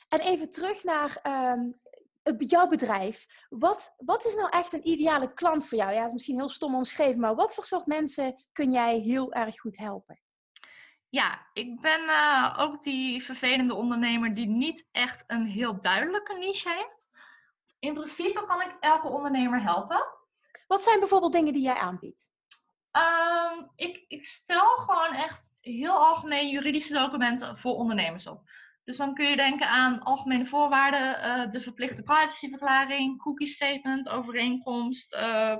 En 0.09 0.19
even 0.19 0.51
terug 0.51 0.83
naar 0.83 1.21
um, 1.53 1.79
jouw 2.37 2.67
bedrijf. 2.67 3.25
Wat, 3.49 3.93
wat 3.97 4.25
is 4.25 4.35
nou 4.35 4.49
echt 4.49 4.73
een 4.73 4.87
ideale 4.87 5.33
klant 5.33 5.67
voor 5.67 5.77
jou? 5.77 5.91
Ja, 5.91 5.97
dat 5.97 6.07
is 6.07 6.13
misschien 6.13 6.37
heel 6.37 6.49
stom 6.49 6.75
omschreven, 6.75 7.19
maar 7.19 7.35
wat 7.35 7.53
voor 7.53 7.63
soort 7.63 7.85
mensen 7.85 8.45
kun 8.51 8.71
jij 8.71 8.97
heel 8.99 9.33
erg 9.33 9.59
goed 9.59 9.77
helpen? 9.77 10.21
Ja, 11.09 11.47
ik 11.53 11.81
ben 11.81 12.01
uh, 12.01 12.55
ook 12.59 12.81
die 12.81 13.23
vervelende 13.23 13.73
ondernemer 13.73 14.33
die 14.33 14.47
niet 14.47 14.87
echt 14.91 15.23
een 15.27 15.45
heel 15.45 15.79
duidelijke 15.81 16.37
niche 16.37 16.69
heeft. 16.69 17.09
In 17.79 17.93
principe 17.93 18.43
kan 18.45 18.61
ik 18.61 18.77
elke 18.79 19.07
ondernemer 19.07 19.61
helpen. 19.61 20.05
Wat 20.67 20.83
zijn 20.83 20.99
bijvoorbeeld 20.99 21.31
dingen 21.31 21.53
die 21.53 21.61
jij 21.61 21.75
aanbiedt? 21.75 22.29
Um, 22.91 23.71
ik, 23.75 24.05
ik 24.07 24.25
stel 24.25 24.75
gewoon 24.75 25.13
echt 25.13 25.57
heel 25.61 25.93
algemeen 25.93 26.49
juridische 26.49 26.93
documenten 26.93 27.57
voor 27.57 27.75
ondernemers 27.75 28.27
op. 28.27 28.41
Dus 28.83 28.97
dan 28.97 29.13
kun 29.13 29.25
je 29.25 29.35
denken 29.35 29.67
aan 29.67 29.99
algemene 29.99 30.45
voorwaarden, 30.45 31.25
uh, 31.25 31.49
de 31.49 31.61
verplichte 31.61 32.03
privacyverklaring, 32.03 33.21
cookie 33.21 33.47
statement, 33.47 34.09
overeenkomst. 34.09 35.13
Uh, 35.13 35.57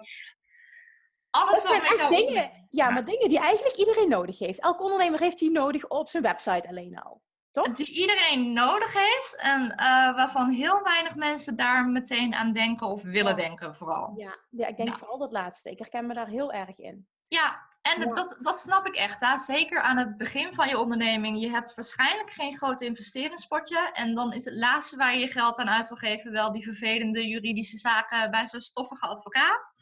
alles 1.29 1.63
dat 1.63 1.71
zijn 1.71 1.81
echt 1.81 2.09
dingen, 2.09 2.67
ja, 2.69 2.89
maar 2.89 3.05
dingen 3.05 3.29
die 3.29 3.39
eigenlijk 3.39 3.77
iedereen 3.77 4.09
nodig 4.09 4.39
heeft. 4.39 4.61
Elke 4.61 4.83
ondernemer 4.83 5.19
heeft 5.19 5.39
die 5.39 5.51
nodig 5.51 5.87
op 5.87 6.09
zijn 6.09 6.23
website 6.23 6.67
alleen 6.67 6.99
al. 6.99 7.21
Toch? 7.51 7.73
Die 7.73 7.91
iedereen 7.91 8.53
nodig 8.53 8.93
heeft 8.93 9.35
en 9.41 9.61
uh, 9.61 10.15
waarvan 10.15 10.49
heel 10.49 10.83
weinig 10.83 11.15
mensen 11.15 11.55
daar 11.55 11.85
meteen 11.85 12.33
aan 12.33 12.53
denken 12.53 12.87
of 12.87 13.03
willen 13.03 13.35
denken 13.35 13.75
vooral. 13.75 14.13
Ja, 14.17 14.37
ja 14.49 14.67
ik 14.67 14.77
denk 14.77 14.97
vooral 14.97 15.17
dat 15.17 15.31
laatste. 15.31 15.71
Ik 15.71 15.79
herken 15.79 16.07
me 16.07 16.13
daar 16.13 16.27
heel 16.27 16.51
erg 16.51 16.77
in. 16.77 17.07
Ja, 17.27 17.68
en 17.93 18.09
dat, 18.09 18.37
dat 18.41 18.59
snap 18.59 18.87
ik 18.87 18.95
echt. 18.95 19.21
Hè? 19.21 19.37
Zeker 19.37 19.81
aan 19.81 19.97
het 19.97 20.17
begin 20.17 20.53
van 20.53 20.67
je 20.67 20.77
onderneming. 20.77 21.41
Je 21.41 21.49
hebt 21.49 21.75
waarschijnlijk 21.75 22.31
geen 22.31 22.57
groot 22.57 22.81
investeringspotje. 22.81 23.89
En 23.93 24.15
dan 24.15 24.33
is 24.33 24.45
het 24.45 24.55
laatste 24.55 24.97
waar 24.97 25.13
je 25.13 25.19
je 25.19 25.27
geld 25.27 25.57
aan 25.57 25.69
uit 25.69 25.87
wil 25.87 25.97
geven 25.97 26.31
wel 26.31 26.51
die 26.51 26.63
vervelende 26.63 27.27
juridische 27.27 27.77
zaken 27.77 28.31
bij 28.31 28.47
zo'n 28.47 28.61
stoffige 28.61 29.07
advocaat. 29.07 29.73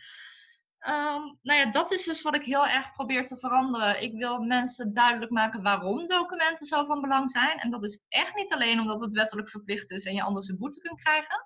Um, 0.80 1.40
nou 1.42 1.60
ja, 1.60 1.72
dat 1.72 1.92
is 1.92 2.04
dus 2.04 2.22
wat 2.22 2.36
ik 2.36 2.44
heel 2.44 2.68
erg 2.68 2.92
probeer 2.92 3.26
te 3.26 3.38
veranderen. 3.38 4.02
Ik 4.02 4.14
wil 4.14 4.40
mensen 4.40 4.94
duidelijk 4.94 5.32
maken 5.32 5.62
waarom 5.62 6.08
documenten 6.08 6.66
zo 6.66 6.86
van 6.86 7.02
belang 7.02 7.32
zijn. 7.32 7.60
En 7.60 7.72
dat 7.72 7.84
is 7.84 8.06
echt 8.10 8.36
niet 8.36 8.54
alleen 8.54 8.80
omdat 8.80 9.00
het 9.00 9.12
wettelijk 9.12 9.50
verplicht 9.50 9.92
is 9.92 10.06
en 10.06 10.14
je 10.14 10.24
anders 10.24 10.48
een 10.48 10.58
boete 10.58 10.80
kunt 10.80 11.02
krijgen. 11.02 11.46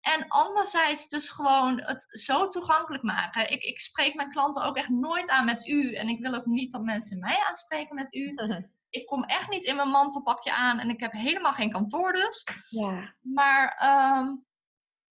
En 0.00 0.28
anderzijds 0.28 1.08
dus 1.08 1.28
gewoon 1.30 1.80
het 1.80 2.06
zo 2.08 2.48
toegankelijk 2.48 3.02
maken. 3.02 3.50
Ik, 3.50 3.62
ik 3.62 3.80
spreek 3.80 4.14
mijn 4.14 4.30
klanten 4.30 4.62
ook 4.62 4.76
echt 4.76 4.88
nooit 4.88 5.30
aan 5.30 5.44
met 5.44 5.66
u. 5.66 5.94
En 5.94 6.08
ik 6.08 6.20
wil 6.20 6.34
ook 6.34 6.46
niet 6.46 6.72
dat 6.72 6.82
mensen 6.82 7.18
mij 7.18 7.44
aanspreken 7.48 7.94
met 7.94 8.14
u. 8.14 8.34
Ik 8.90 9.06
kom 9.06 9.24
echt 9.24 9.48
niet 9.48 9.64
in 9.64 9.76
mijn 9.76 9.88
mantelpakje 9.88 10.54
aan 10.54 10.78
en 10.78 10.88
ik 10.90 11.00
heb 11.00 11.12
helemaal 11.12 11.52
geen 11.52 11.72
kantoor 11.72 12.12
dus. 12.12 12.46
Ja. 12.68 13.14
Maar 13.20 13.76
ehm, 13.78 14.26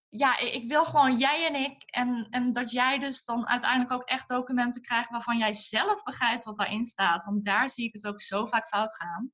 ja, 0.10 0.40
ik 0.40 0.68
wil 0.68 0.86
gewoon 0.86 1.18
jij 1.18 1.48
en 1.48 1.56
ik. 1.56 1.84
En, 1.86 2.28
en 2.30 2.52
dat 2.52 2.72
jij 2.72 3.00
dus 3.00 3.26
dan 3.26 3.48
uiteindelijk 3.48 3.92
ook 3.92 4.04
echt 4.04 4.28
documenten 4.28 4.82
krijgt 4.82 5.10
waarvan 5.10 5.38
jij 5.38 5.54
zelf 5.54 6.04
begrijpt 6.04 6.44
wat 6.44 6.58
daarin 6.58 6.84
staat. 6.84 7.26
Want 7.26 7.46
daar 7.46 7.70
zie 7.70 7.86
ik 7.86 7.94
het 7.94 8.08
ook 8.08 8.22
zo 8.22 8.46
vaak 8.46 8.68
fout 8.68 8.96
gaan. 8.96 9.32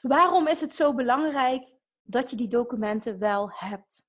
Waarom 0.00 0.46
is 0.46 0.60
het 0.60 0.74
zo 0.74 0.94
belangrijk 0.94 1.72
dat 2.02 2.30
je 2.30 2.36
die 2.36 2.48
documenten 2.48 3.18
wel 3.18 3.50
hebt? 3.52 4.06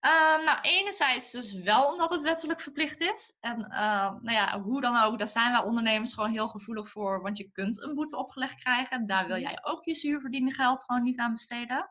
Um, 0.00 0.44
nou, 0.44 0.58
enerzijds 0.62 1.30
dus 1.30 1.52
wel 1.52 1.86
omdat 1.86 2.10
het 2.10 2.22
wettelijk 2.22 2.60
verplicht 2.60 3.00
is. 3.00 3.36
En 3.40 3.60
uh, 3.60 4.14
nou 4.20 4.32
ja, 4.32 4.60
hoe 4.60 4.80
dan 4.80 5.02
ook, 5.02 5.18
daar 5.18 5.28
zijn 5.28 5.52
wij 5.52 5.62
ondernemers 5.62 6.14
gewoon 6.14 6.30
heel 6.30 6.48
gevoelig 6.48 6.88
voor. 6.88 7.22
Want 7.22 7.38
je 7.38 7.50
kunt 7.52 7.82
een 7.82 7.94
boete 7.94 8.16
opgelegd 8.16 8.58
krijgen. 8.58 9.06
Daar 9.06 9.26
wil 9.26 9.36
mhm. 9.36 9.44
jij 9.44 9.58
ook 9.62 9.84
je 9.84 9.94
zuurverdiende 9.94 10.52
geld 10.52 10.84
gewoon 10.84 11.02
niet 11.02 11.18
aan 11.18 11.32
besteden. 11.32 11.90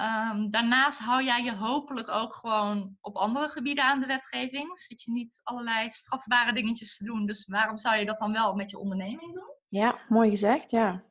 Um, 0.00 0.50
daarnaast 0.50 0.98
hou 0.98 1.24
jij 1.24 1.42
je 1.42 1.54
hopelijk 1.54 2.08
ook 2.08 2.34
gewoon 2.34 2.96
op 3.00 3.16
andere 3.16 3.48
gebieden 3.48 3.84
aan 3.84 4.00
de 4.00 4.06
wetgeving. 4.06 4.78
Zit 4.78 5.02
je 5.02 5.12
niet 5.12 5.40
allerlei 5.42 5.90
strafbare 5.90 6.52
dingetjes 6.52 6.96
te 6.96 7.04
doen. 7.04 7.26
Dus 7.26 7.46
waarom 7.46 7.78
zou 7.78 7.96
je 7.96 8.06
dat 8.06 8.18
dan 8.18 8.32
wel 8.32 8.54
met 8.54 8.70
je 8.70 8.78
onderneming 8.78 9.32
doen? 9.32 9.54
Ja, 9.66 9.94
mooi 10.08 10.30
gezegd, 10.30 10.70
ja. 10.70 11.02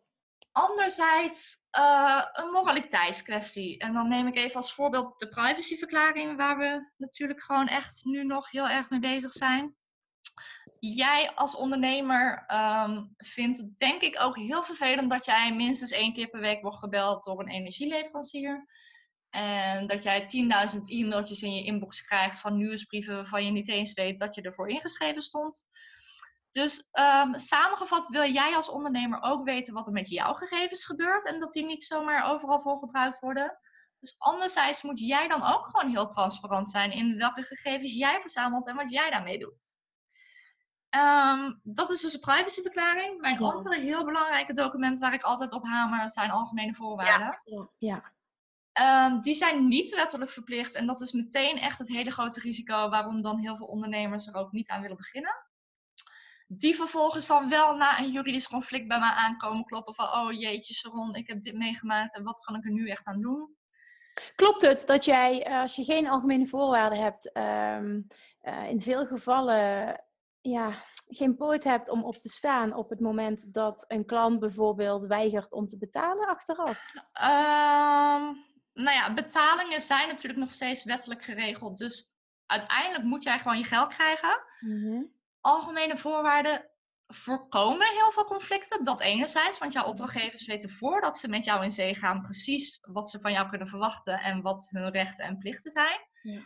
Anderzijds 0.56 1.68
uh, 1.80 2.24
een 2.34 2.52
moraliteitskwestie. 2.52 3.78
En 3.78 3.94
dan 3.94 4.08
neem 4.08 4.28
ik 4.28 4.36
even 4.36 4.56
als 4.56 4.74
voorbeeld 4.74 5.20
de 5.20 5.30
privacyverklaring, 5.30 6.38
waar 6.38 6.58
we 6.58 6.92
natuurlijk 6.98 7.44
gewoon 7.44 7.68
echt 7.68 8.02
nu 8.04 8.24
nog 8.24 8.52
heel 8.52 8.68
erg 8.68 8.90
mee 8.90 9.00
bezig 9.00 9.32
zijn. 9.32 9.76
Jij 10.80 11.32
als 11.34 11.56
ondernemer 11.56 12.46
um, 12.54 13.14
vindt 13.18 13.58
het 13.58 13.78
denk 13.78 14.02
ik 14.02 14.22
ook 14.22 14.38
heel 14.38 14.64
vervelend 14.64 15.10
dat 15.10 15.26
jij 15.26 15.56
minstens 15.56 15.92
één 15.92 16.14
keer 16.14 16.28
per 16.28 16.40
week 16.40 16.62
wordt 16.62 16.78
gebeld 16.78 17.24
door 17.24 17.40
een 17.40 17.52
energieleverancier. 17.52 18.66
En 19.30 19.88
dat 19.88 20.04
jij 20.04 20.22
10.000 20.74 20.80
e-mailtjes 20.86 21.42
in 21.42 21.54
je 21.54 21.64
inbox 21.64 22.02
krijgt 22.02 22.40
van 22.40 22.58
nieuwsbrieven 22.58 23.16
waarvan 23.16 23.46
je 23.46 23.52
niet 23.52 23.70
eens 23.70 23.94
weet 23.94 24.20
dat 24.20 24.36
je 24.36 24.42
ervoor 24.42 24.70
ingeschreven 24.70 25.22
stond. 25.22 25.66
Dus 26.56 26.90
um, 26.92 27.40
samengevat 27.40 28.08
wil 28.08 28.32
jij 28.32 28.56
als 28.56 28.70
ondernemer 28.70 29.22
ook 29.22 29.44
weten 29.44 29.74
wat 29.74 29.88
er 29.88 29.94
met 29.94 30.10
jouw 30.10 30.34
gegevens 30.34 30.86
gebeurt 30.86 31.26
en 31.26 31.40
dat 31.40 31.54
die 31.54 31.66
niet 31.66 31.84
zomaar 31.84 32.32
overal 32.32 32.62
voor 32.62 32.80
gebruikt 32.80 33.20
worden. 33.20 33.58
Dus 34.00 34.16
anderzijds 34.18 34.82
moet 34.82 35.00
jij 35.00 35.28
dan 35.28 35.44
ook 35.44 35.66
gewoon 35.66 35.90
heel 35.90 36.08
transparant 36.08 36.70
zijn 36.70 36.92
in 36.92 37.18
welke 37.18 37.44
gegevens 37.44 37.94
jij 37.94 38.22
verzamelt 38.22 38.68
en 38.68 38.76
wat 38.76 38.92
jij 38.92 39.10
daarmee 39.10 39.40
doet. 39.40 39.76
Um, 40.90 41.60
dat 41.64 41.90
is 41.90 42.02
dus 42.02 42.14
een 42.14 42.20
privacyverklaring. 42.20 43.22
Mijn 43.22 43.40
andere 43.40 43.80
heel 43.80 44.06
belangrijke 44.06 44.54
document 44.54 45.00
waar 45.00 45.14
ik 45.14 45.24
altijd 45.24 45.54
op 45.54 45.64
hamer 45.64 46.10
zijn 46.10 46.32
algemene 46.32 46.74
voorwaarden. 46.74 47.40
Ja. 47.44 47.70
ja. 47.78 48.14
Um, 49.10 49.22
die 49.22 49.34
zijn 49.34 49.68
niet 49.68 49.96
wettelijk 49.96 50.32
verplicht 50.32 50.76
en 50.76 50.86
dat 50.86 51.02
is 51.02 51.12
meteen 51.12 51.58
echt 51.58 51.78
het 51.78 51.88
hele 51.88 52.12
grote 52.12 52.40
risico 52.40 52.90
waarom 52.90 53.22
dan 53.22 53.38
heel 53.38 53.56
veel 53.56 53.68
ondernemers 53.68 54.28
er 54.28 54.36
ook 54.36 54.52
niet 54.52 54.70
aan 54.70 54.82
willen 54.82 54.98
beginnen. 54.98 55.45
Die 56.48 56.76
vervolgens 56.76 57.28
dan 57.28 57.50
wel 57.50 57.76
na 57.76 58.00
een 58.00 58.12
juridisch 58.12 58.48
conflict 58.48 58.88
bij 58.88 59.00
mij 59.00 59.12
aankomen 59.12 59.64
kloppen 59.64 59.96
van 59.96 60.14
oh 60.14 60.32
jeetje 60.32 60.74
Sharon, 60.74 61.16
ik 61.16 61.28
heb 61.28 61.42
dit 61.42 61.56
meegemaakt 61.56 62.16
en 62.16 62.24
wat 62.24 62.40
kan 62.40 62.56
ik 62.56 62.66
er 62.66 62.72
nu 62.72 62.90
echt 62.90 63.06
aan 63.06 63.22
doen? 63.22 63.56
Klopt 64.36 64.62
het 64.62 64.88
dat 64.88 65.06
jij, 65.06 65.44
eh, 65.44 65.62
als 65.62 65.76
je 65.76 65.84
geen 65.84 66.08
algemene 66.08 66.48
voorwaarden 66.48 67.00
hebt, 67.00 67.38
um, 67.38 68.08
uh, 68.42 68.70
in 68.70 68.82
veel 68.82 69.06
gevallen 69.06 70.04
ja, 70.42 70.84
geen 71.08 71.36
poot 71.36 71.64
hebt 71.64 71.90
om 71.90 72.04
op 72.04 72.16
te 72.16 72.30
staan 72.30 72.74
op 72.74 72.90
het 72.90 73.00
moment 73.00 73.54
dat 73.54 73.86
een 73.88 74.06
klant 74.06 74.40
bijvoorbeeld 74.40 75.06
weigert 75.06 75.54
om 75.54 75.68
te 75.68 75.78
betalen 75.78 76.28
achteraf? 76.28 76.94
Um, 77.22 78.44
nou 78.74 78.96
ja, 78.96 79.14
betalingen 79.14 79.82
zijn 79.82 80.08
natuurlijk 80.08 80.40
nog 80.40 80.52
steeds 80.52 80.84
wettelijk 80.84 81.24
geregeld. 81.24 81.78
Dus 81.78 82.12
uiteindelijk 82.46 83.04
moet 83.04 83.24
jij 83.24 83.40
gewoon 83.40 83.58
je 83.58 83.64
geld 83.64 83.88
krijgen. 83.88 84.42
Mm 84.60 85.15
Algemene 85.46 85.98
voorwaarden 85.98 86.70
voorkomen 87.08 87.88
heel 87.88 88.12
veel 88.12 88.26
conflicten. 88.26 88.84
Dat 88.84 89.02
enerzijds, 89.02 89.58
want 89.58 89.74
jouw 89.74 89.86
opdrachtgevers 89.86 90.46
weten 90.46 90.70
voordat 90.70 91.18
ze 91.18 91.28
met 91.28 91.44
jou 91.44 91.64
in 91.64 91.72
zee 91.72 91.96
gaan 91.96 92.22
precies 92.22 92.80
wat 92.82 93.10
ze 93.10 93.20
van 93.20 93.32
jou 93.32 93.50
kunnen 93.50 93.68
verwachten 93.68 94.20
en 94.20 94.42
wat 94.42 94.68
hun 94.70 94.90
rechten 94.92 95.26
en 95.26 95.38
plichten 95.38 95.72
zijn. 95.72 96.00
Ja. 96.22 96.42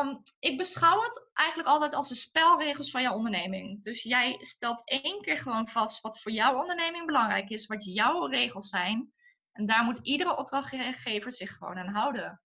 Um, 0.00 0.22
ik 0.38 0.58
beschouw 0.58 1.02
het 1.02 1.30
eigenlijk 1.32 1.68
altijd 1.68 1.92
als 1.92 2.08
de 2.08 2.14
spelregels 2.14 2.90
van 2.90 3.02
jouw 3.02 3.14
onderneming. 3.14 3.82
Dus 3.82 4.02
jij 4.02 4.36
stelt 4.40 4.88
één 4.88 5.20
keer 5.20 5.38
gewoon 5.38 5.68
vast 5.68 6.00
wat 6.00 6.20
voor 6.20 6.32
jouw 6.32 6.60
onderneming 6.60 7.06
belangrijk 7.06 7.48
is, 7.48 7.66
wat 7.66 7.84
jouw 7.84 8.26
regels 8.26 8.68
zijn. 8.68 9.12
En 9.52 9.66
daar 9.66 9.84
moet 9.84 9.98
iedere 10.02 10.36
opdrachtgever 10.36 11.32
zich 11.32 11.52
gewoon 11.52 11.78
aan 11.78 11.94
houden. 11.94 12.40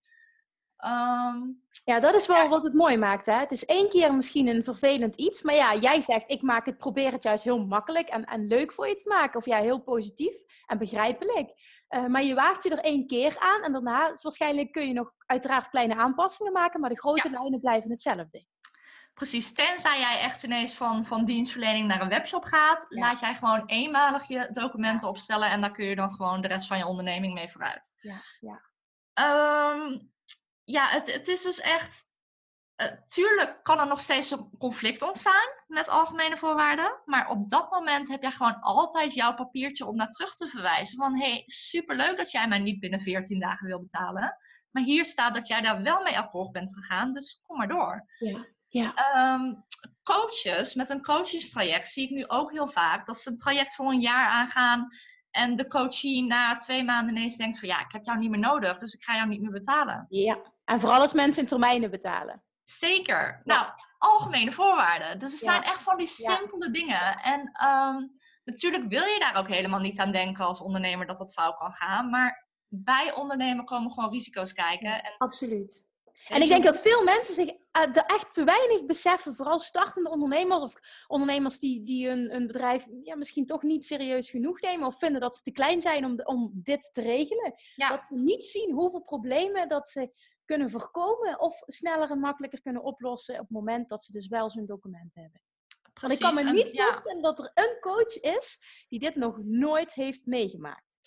Um, 0.86 1.62
ja, 1.84 2.00
dat 2.00 2.14
is 2.14 2.28
wel 2.28 2.50
wat 2.50 2.64
het 2.64 2.74
mooi 2.74 2.98
maakt. 2.98 3.26
Hè? 3.26 3.34
Het 3.34 3.52
is 3.52 3.66
één 3.66 3.90
keer 3.90 4.14
misschien 4.14 4.48
een 4.48 4.64
vervelend 4.64 5.16
iets. 5.16 5.42
Maar 5.42 5.56
ja, 5.56 5.76
jij 5.76 6.02
zegt, 6.02 6.32
ik 6.32 6.42
maak 6.42 6.66
het, 6.66 6.78
probeer 6.78 7.12
het 7.12 7.24
juist 7.24 7.44
heel 7.44 7.66
makkelijk 7.66 8.10
en, 8.10 8.26
en 8.26 8.48
leuk 8.48 8.72
voor 8.72 8.88
je 8.88 8.96
te 8.96 9.10
maken. 9.10 9.40
Of 9.40 9.46
ja, 9.46 9.58
heel 9.58 9.80
positief 9.80 10.36
en 10.66 10.78
begrijpelijk. 10.78 11.52
Uh, 11.90 12.06
maar 12.06 12.24
je 12.24 12.34
waagt 12.34 12.64
je 12.64 12.70
er 12.70 12.84
één 12.84 13.08
keer 13.08 13.36
aan. 13.40 13.64
En 13.64 13.72
daarna, 13.72 14.12
waarschijnlijk 14.22 14.72
kun 14.72 14.88
je 14.88 14.94
nog 14.94 15.14
uiteraard 15.26 15.68
kleine 15.68 15.96
aanpassingen 15.96 16.52
maken. 16.52 16.80
Maar 16.80 16.90
de 16.90 17.00
grote 17.00 17.30
lijnen 17.30 17.60
blijven 17.60 17.92
hetzelfde. 17.92 18.46
Precies, 19.14 19.54
tenzij 19.54 20.00
jij 20.00 20.20
echt 20.20 20.44
ineens 20.44 20.74
van, 20.74 21.06
van 21.06 21.26
dienstverlening 21.26 21.88
naar 21.88 22.02
een 22.02 22.10
webshop 22.10 22.44
gaat, 22.44 22.86
laat 22.90 23.20
jij 23.20 23.34
gewoon 23.34 23.66
eenmalig 23.66 24.28
je 24.28 24.48
documenten 24.52 25.08
opstellen 25.08 25.50
en 25.50 25.62
daar 25.62 25.72
kun 25.72 25.86
je 25.86 25.96
dan 25.96 26.12
gewoon 26.12 26.42
de 26.42 26.48
rest 26.48 26.68
van 26.68 26.78
je 26.78 26.86
onderneming 26.86 27.34
mee 27.34 27.50
vooruit. 27.50 27.94
Ja, 27.98 28.16
ja. 28.40 28.62
Um, 29.74 30.12
ja, 30.70 30.88
het, 30.90 31.14
het 31.14 31.28
is 31.28 31.42
dus 31.42 31.60
echt. 31.60 32.08
Uh, 32.82 32.88
tuurlijk 33.06 33.60
kan 33.64 33.80
er 33.80 33.88
nog 33.88 34.02
steeds 34.02 34.32
een 34.32 34.50
conflict 34.58 35.02
ontstaan 35.02 35.50
met 35.68 35.90
algemene 35.90 36.38
voorwaarden. 36.38 37.02
Maar 37.06 37.30
op 37.30 37.50
dat 37.50 37.72
moment 37.72 38.08
heb 38.08 38.22
jij 38.22 38.32
gewoon 38.32 38.60
altijd 38.60 39.14
jouw 39.14 39.34
papiertje 39.34 39.86
om 39.86 39.96
naar 39.96 40.10
terug 40.10 40.36
te 40.36 40.48
verwijzen. 40.48 40.98
Van 40.98 41.20
hé, 41.20 41.32
hey, 41.32 41.44
superleuk 41.46 42.18
dat 42.18 42.32
jij 42.32 42.48
mij 42.48 42.60
niet 42.60 42.80
binnen 42.80 43.02
14 43.02 43.40
dagen 43.40 43.68
wil 43.68 43.82
betalen. 43.82 44.38
Maar 44.72 44.84
hier 44.84 45.06
staat 45.06 45.36
dat 45.36 45.48
jij 45.48 45.62
daar 45.62 45.82
wel 45.82 46.04
mee 46.04 46.18
akkoord 46.18 46.52
bent 46.52 46.74
gegaan, 46.74 47.14
dus 47.14 47.42
kom 47.44 47.58
maar 47.58 47.68
door. 47.68 48.06
Ja. 48.18 48.46
Ja. 48.68 48.94
Um, 49.34 49.66
coaches 50.04 50.74
met 50.74 50.90
een 50.90 51.02
coachingstraject 51.02 51.88
zie 51.88 52.04
ik 52.04 52.10
nu 52.10 52.28
ook 52.28 52.52
heel 52.52 52.68
vaak 52.68 53.06
dat 53.06 53.20
ze 53.20 53.30
een 53.30 53.38
traject 53.38 53.76
voor 53.76 53.92
een 53.92 54.02
jaar 54.02 54.30
aangaan 54.30 54.88
en 55.32 55.56
de 55.56 55.68
coachie 55.68 56.24
na 56.24 56.58
twee 56.58 56.84
maanden 56.84 57.16
ineens 57.16 57.38
denkt 57.38 57.60
van 57.60 57.68
ja, 57.68 57.80
ik 57.80 57.92
heb 57.92 58.06
jou 58.06 58.18
niet 58.18 58.30
meer 58.30 58.40
nodig, 58.40 58.80
dus 58.80 58.94
ik 58.94 59.04
ga 59.04 59.16
jou 59.16 59.28
niet 59.28 59.42
meer 59.42 59.52
betalen. 59.52 60.06
Ja, 60.10 60.38
en 60.70 60.80
vooral 60.80 61.02
als 61.02 61.14
mensen 61.14 61.42
in 61.42 61.48
termijnen 61.48 61.92
betalen. 61.92 62.44
Zeker. 62.64 63.42
Nou, 63.44 63.68
algemene 63.98 64.52
voorwaarden. 64.52 65.20
Dus 65.20 65.32
het 65.32 65.42
zijn 65.42 65.64
echt 65.64 65.82
van 65.82 65.98
die 65.98 66.08
simpele 66.08 66.72
dingen. 66.72 67.18
En 67.18 67.52
ehm, 67.54 68.08
natuurlijk 68.44 68.88
wil 68.88 69.06
je 69.06 69.20
daar 69.20 69.36
ook 69.36 69.48
helemaal 69.48 69.80
niet 69.80 70.00
aan 70.00 70.12
denken 70.12 70.46
als 70.46 70.62
ondernemer 70.62 71.06
dat 71.06 71.18
dat 71.18 71.34
fout 71.34 71.58
kan 71.58 71.72
gaan. 71.72 72.10
Maar 72.10 72.48
bij 72.68 73.14
ondernemen 73.14 73.66
komen 73.66 73.92
gewoon 73.92 74.12
risico's 74.12 74.54
kijken. 74.54 75.04
En 75.04 75.16
Absoluut. 75.18 75.88
En 76.28 76.42
ik 76.42 76.48
denk 76.48 76.64
dat 76.64 76.80
veel 76.80 77.04
mensen 77.04 77.34
zich 77.34 77.50
uh, 77.50 77.56
er 77.72 78.04
echt 78.06 78.34
te 78.34 78.44
weinig 78.44 78.86
beseffen, 78.86 79.36
vooral 79.36 79.60
startende 79.60 80.10
ondernemers 80.10 80.62
of 80.62 80.74
ondernemers 81.08 81.60
die, 81.60 81.84
die 81.84 82.08
hun, 82.08 82.32
hun 82.32 82.48
bedrijf 82.48 82.88
ja, 83.04 83.16
misschien 83.16 83.46
toch 83.46 83.64
niet 83.64 83.86
serieus 83.86 84.30
genoeg 84.30 84.62
nemen 84.62 84.88
of 84.88 85.00
vinden 85.00 85.22
dat 85.22 85.36
ze 85.36 85.42
te 85.42 85.52
klein 85.52 85.82
zijn 85.82 86.06
om, 86.06 86.22
om 86.24 86.52
dit 86.54 86.90
te 86.94 87.02
regelen. 87.02 87.54
Dat 87.76 88.04
ze 88.08 88.16
niet 88.16 88.44
zien 88.44 88.74
hoeveel 88.74 89.04
problemen 89.04 89.70
dat 89.70 89.88
ze 89.88 90.12
kunnen 90.50 90.70
voorkomen 90.70 91.40
of 91.40 91.62
sneller 91.66 92.10
en 92.10 92.20
makkelijker 92.20 92.62
kunnen 92.62 92.84
oplossen 92.84 93.34
op 93.34 93.40
het 93.40 93.50
moment 93.50 93.90
dat 93.90 94.04
ze 94.04 94.12
dus 94.12 94.28
wel 94.28 94.50
zo'n 94.50 94.66
document 94.66 95.16
hebben. 95.16 95.42
Want 96.02 96.14
ik 96.14 96.20
kan 96.20 96.34
me 96.34 96.44
niet 96.44 96.82
voorstellen 96.82 97.22
dat 97.22 97.40
er 97.40 97.52
een 97.54 97.78
coach 97.80 98.20
is 98.20 98.60
die 98.88 99.00
dit 99.00 99.16
nog 99.16 99.38
nooit 99.44 99.94
heeft 99.94 100.26
meegemaakt. 100.26 101.00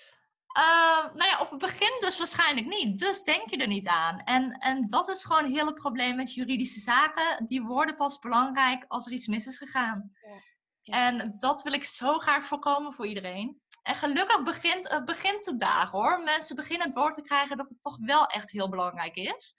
Uh, 0.59 1.15
nou 1.15 1.29
ja, 1.29 1.41
op 1.41 1.51
het 1.51 1.59
begin 1.59 2.01
dus 2.01 2.19
waarschijnlijk 2.19 2.67
niet. 2.67 2.99
Dus 2.99 3.23
denk 3.23 3.51
je 3.51 3.57
er 3.57 3.67
niet 3.67 3.87
aan. 3.87 4.19
En, 4.19 4.53
en 4.53 4.89
dat 4.89 5.09
is 5.09 5.25
gewoon 5.25 5.45
een 5.45 5.55
hele 5.55 5.73
probleem 5.73 6.17
met 6.17 6.35
juridische 6.35 6.81
zaken. 6.81 7.47
Die 7.47 7.63
worden 7.63 7.97
pas 7.97 8.19
belangrijk 8.19 8.85
als 8.89 9.07
er 9.07 9.13
iets 9.13 9.27
mis 9.27 9.47
is 9.47 9.59
gegaan. 9.59 10.13
Ja, 10.21 10.41
ja. 10.81 11.07
En 11.07 11.35
dat 11.39 11.63
wil 11.63 11.73
ik 11.73 11.85
zo 11.85 12.19
graag 12.19 12.47
voorkomen 12.47 12.93
voor 12.93 13.07
iedereen. 13.07 13.61
En 13.83 13.95
gelukkig 13.95 14.43
begint, 14.43 14.93
uh, 14.93 15.05
begint 15.05 15.45
de 15.45 15.57
dag 15.57 15.91
hoor. 15.91 16.23
Mensen 16.23 16.57
beginnen 16.57 16.91
door 16.91 17.11
te 17.11 17.23
krijgen 17.23 17.57
dat 17.57 17.69
het 17.69 17.83
toch 17.83 17.97
wel 18.01 18.27
echt 18.27 18.51
heel 18.51 18.69
belangrijk 18.69 19.17
is. 19.17 19.57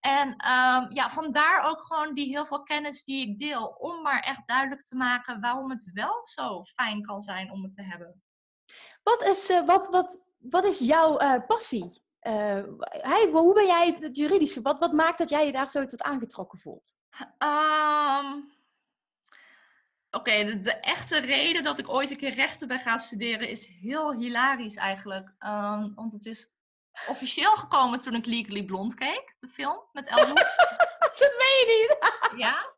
En 0.00 0.28
um, 0.28 0.92
ja, 0.92 1.10
vandaar 1.10 1.70
ook 1.70 1.80
gewoon 1.80 2.14
die 2.14 2.28
heel 2.28 2.46
veel 2.46 2.62
kennis 2.62 3.04
die 3.04 3.28
ik 3.28 3.38
deel. 3.38 3.66
Om 3.66 4.02
maar 4.02 4.20
echt 4.20 4.46
duidelijk 4.46 4.82
te 4.82 4.96
maken 4.96 5.40
waarom 5.40 5.70
het 5.70 5.90
wel 5.92 6.24
zo 6.24 6.62
fijn 6.62 7.02
kan 7.02 7.20
zijn 7.20 7.50
om 7.50 7.62
het 7.62 7.74
te 7.74 7.82
hebben. 7.82 8.22
Wat 9.02 9.22
is, 9.22 9.50
uh, 9.50 9.66
wat, 9.66 9.88
wat, 9.88 10.20
wat 10.38 10.64
is 10.64 10.78
jouw 10.78 11.20
uh, 11.20 11.46
passie? 11.46 12.02
Uh, 12.22 12.62
hey, 12.88 13.28
hoe 13.32 13.54
ben 13.54 13.66
jij 13.66 13.96
het 14.00 14.16
juridische? 14.16 14.62
Wat, 14.62 14.78
wat 14.78 14.92
maakt 14.92 15.18
dat 15.18 15.28
jij 15.28 15.46
je 15.46 15.52
daar 15.52 15.68
zo 15.68 15.86
tot 15.86 16.02
aangetrokken 16.02 16.58
voelt? 16.58 16.96
Um, 17.38 18.57
Oké, 20.10 20.30
okay, 20.30 20.44
de, 20.44 20.60
de, 20.60 20.72
echte 20.72 21.18
reden 21.18 21.64
dat 21.64 21.78
ik 21.78 21.88
ooit 21.88 22.10
een 22.10 22.16
keer 22.16 22.34
rechten 22.34 22.68
ben 22.68 22.78
gaan 22.78 22.98
studeren 22.98 23.48
is 23.48 23.66
heel 23.66 24.14
hilarisch 24.14 24.76
eigenlijk. 24.76 25.34
Um, 25.40 25.94
want 25.94 26.12
het 26.12 26.26
is 26.26 26.56
officieel 27.06 27.54
gekomen 27.54 28.00
toen 28.00 28.14
ik 28.14 28.26
Legally 28.26 28.64
Blonde 28.64 28.94
keek, 28.94 29.36
de 29.40 29.48
film 29.48 29.84
met 29.92 30.08
Elmo. 30.08 30.34
dat 31.18 31.34
meen 31.38 31.58
je 31.58 31.86
niet! 31.88 31.98
ja, 32.44 32.76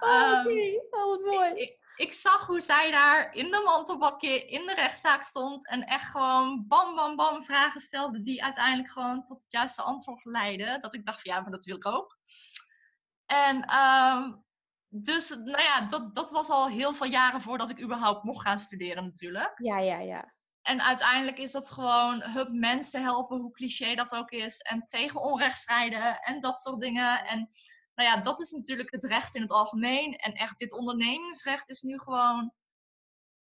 Oh, 0.00 0.44
um, 0.46 0.80
oh 0.90 1.24
mooi. 1.26 1.50
Ik, 1.54 1.78
ik, 1.96 2.12
zag 2.12 2.46
hoe 2.46 2.60
zij 2.60 2.90
daar 2.90 3.34
in 3.34 3.50
de 3.50 3.62
mantelbakje 3.64 4.46
in 4.46 4.66
de 4.66 4.74
rechtszaak 4.74 5.22
stond 5.22 5.66
en 5.68 5.84
echt 5.84 6.10
gewoon 6.10 6.64
bam, 6.68 6.94
bam, 6.94 7.16
bam 7.16 7.42
vragen 7.42 7.80
stelde 7.80 8.22
die 8.22 8.44
uiteindelijk 8.44 8.90
gewoon 8.90 9.24
tot 9.24 9.42
het 9.42 9.52
juiste 9.52 9.82
antwoord 9.82 10.24
leidden. 10.24 10.80
Dat 10.80 10.94
ik 10.94 11.06
dacht 11.06 11.22
van 11.22 11.32
ja, 11.32 11.40
maar 11.40 11.50
dat 11.50 11.64
wil 11.64 11.76
ik 11.76 11.86
ook. 11.86 12.18
En 13.26 13.56
um, 13.56 14.44
dus 14.92 15.28
nou 15.28 15.62
ja, 15.62 15.86
dat, 15.86 16.14
dat 16.14 16.30
was 16.30 16.48
al 16.48 16.68
heel 16.68 16.94
veel 16.94 17.06
jaren 17.06 17.42
voordat 17.42 17.70
ik 17.70 17.82
überhaupt 17.82 18.24
mocht 18.24 18.40
gaan 18.42 18.58
studeren 18.58 19.04
natuurlijk. 19.04 19.52
Ja, 19.62 19.78
ja, 19.78 19.98
ja. 19.98 20.34
En 20.62 20.82
uiteindelijk 20.82 21.38
is 21.38 21.52
dat 21.52 21.70
gewoon 21.70 22.22
hup 22.22 22.48
mensen 22.48 23.02
helpen, 23.02 23.40
hoe 23.40 23.52
cliché 23.52 23.94
dat 23.94 24.16
ook 24.16 24.30
is. 24.30 24.58
En 24.58 24.86
tegen 24.86 25.22
onrecht 25.22 25.58
strijden 25.58 26.20
en 26.20 26.40
dat 26.40 26.60
soort 26.60 26.80
dingen. 26.80 27.24
En 27.24 27.48
nou 27.94 28.08
ja, 28.08 28.16
dat 28.16 28.40
is 28.40 28.50
natuurlijk 28.50 28.90
het 28.90 29.04
recht 29.04 29.34
in 29.34 29.42
het 29.42 29.50
algemeen. 29.50 30.14
En 30.14 30.32
echt 30.32 30.58
dit 30.58 30.72
ondernemingsrecht 30.72 31.68
is 31.68 31.82
nu 31.82 31.98
gewoon 31.98 32.52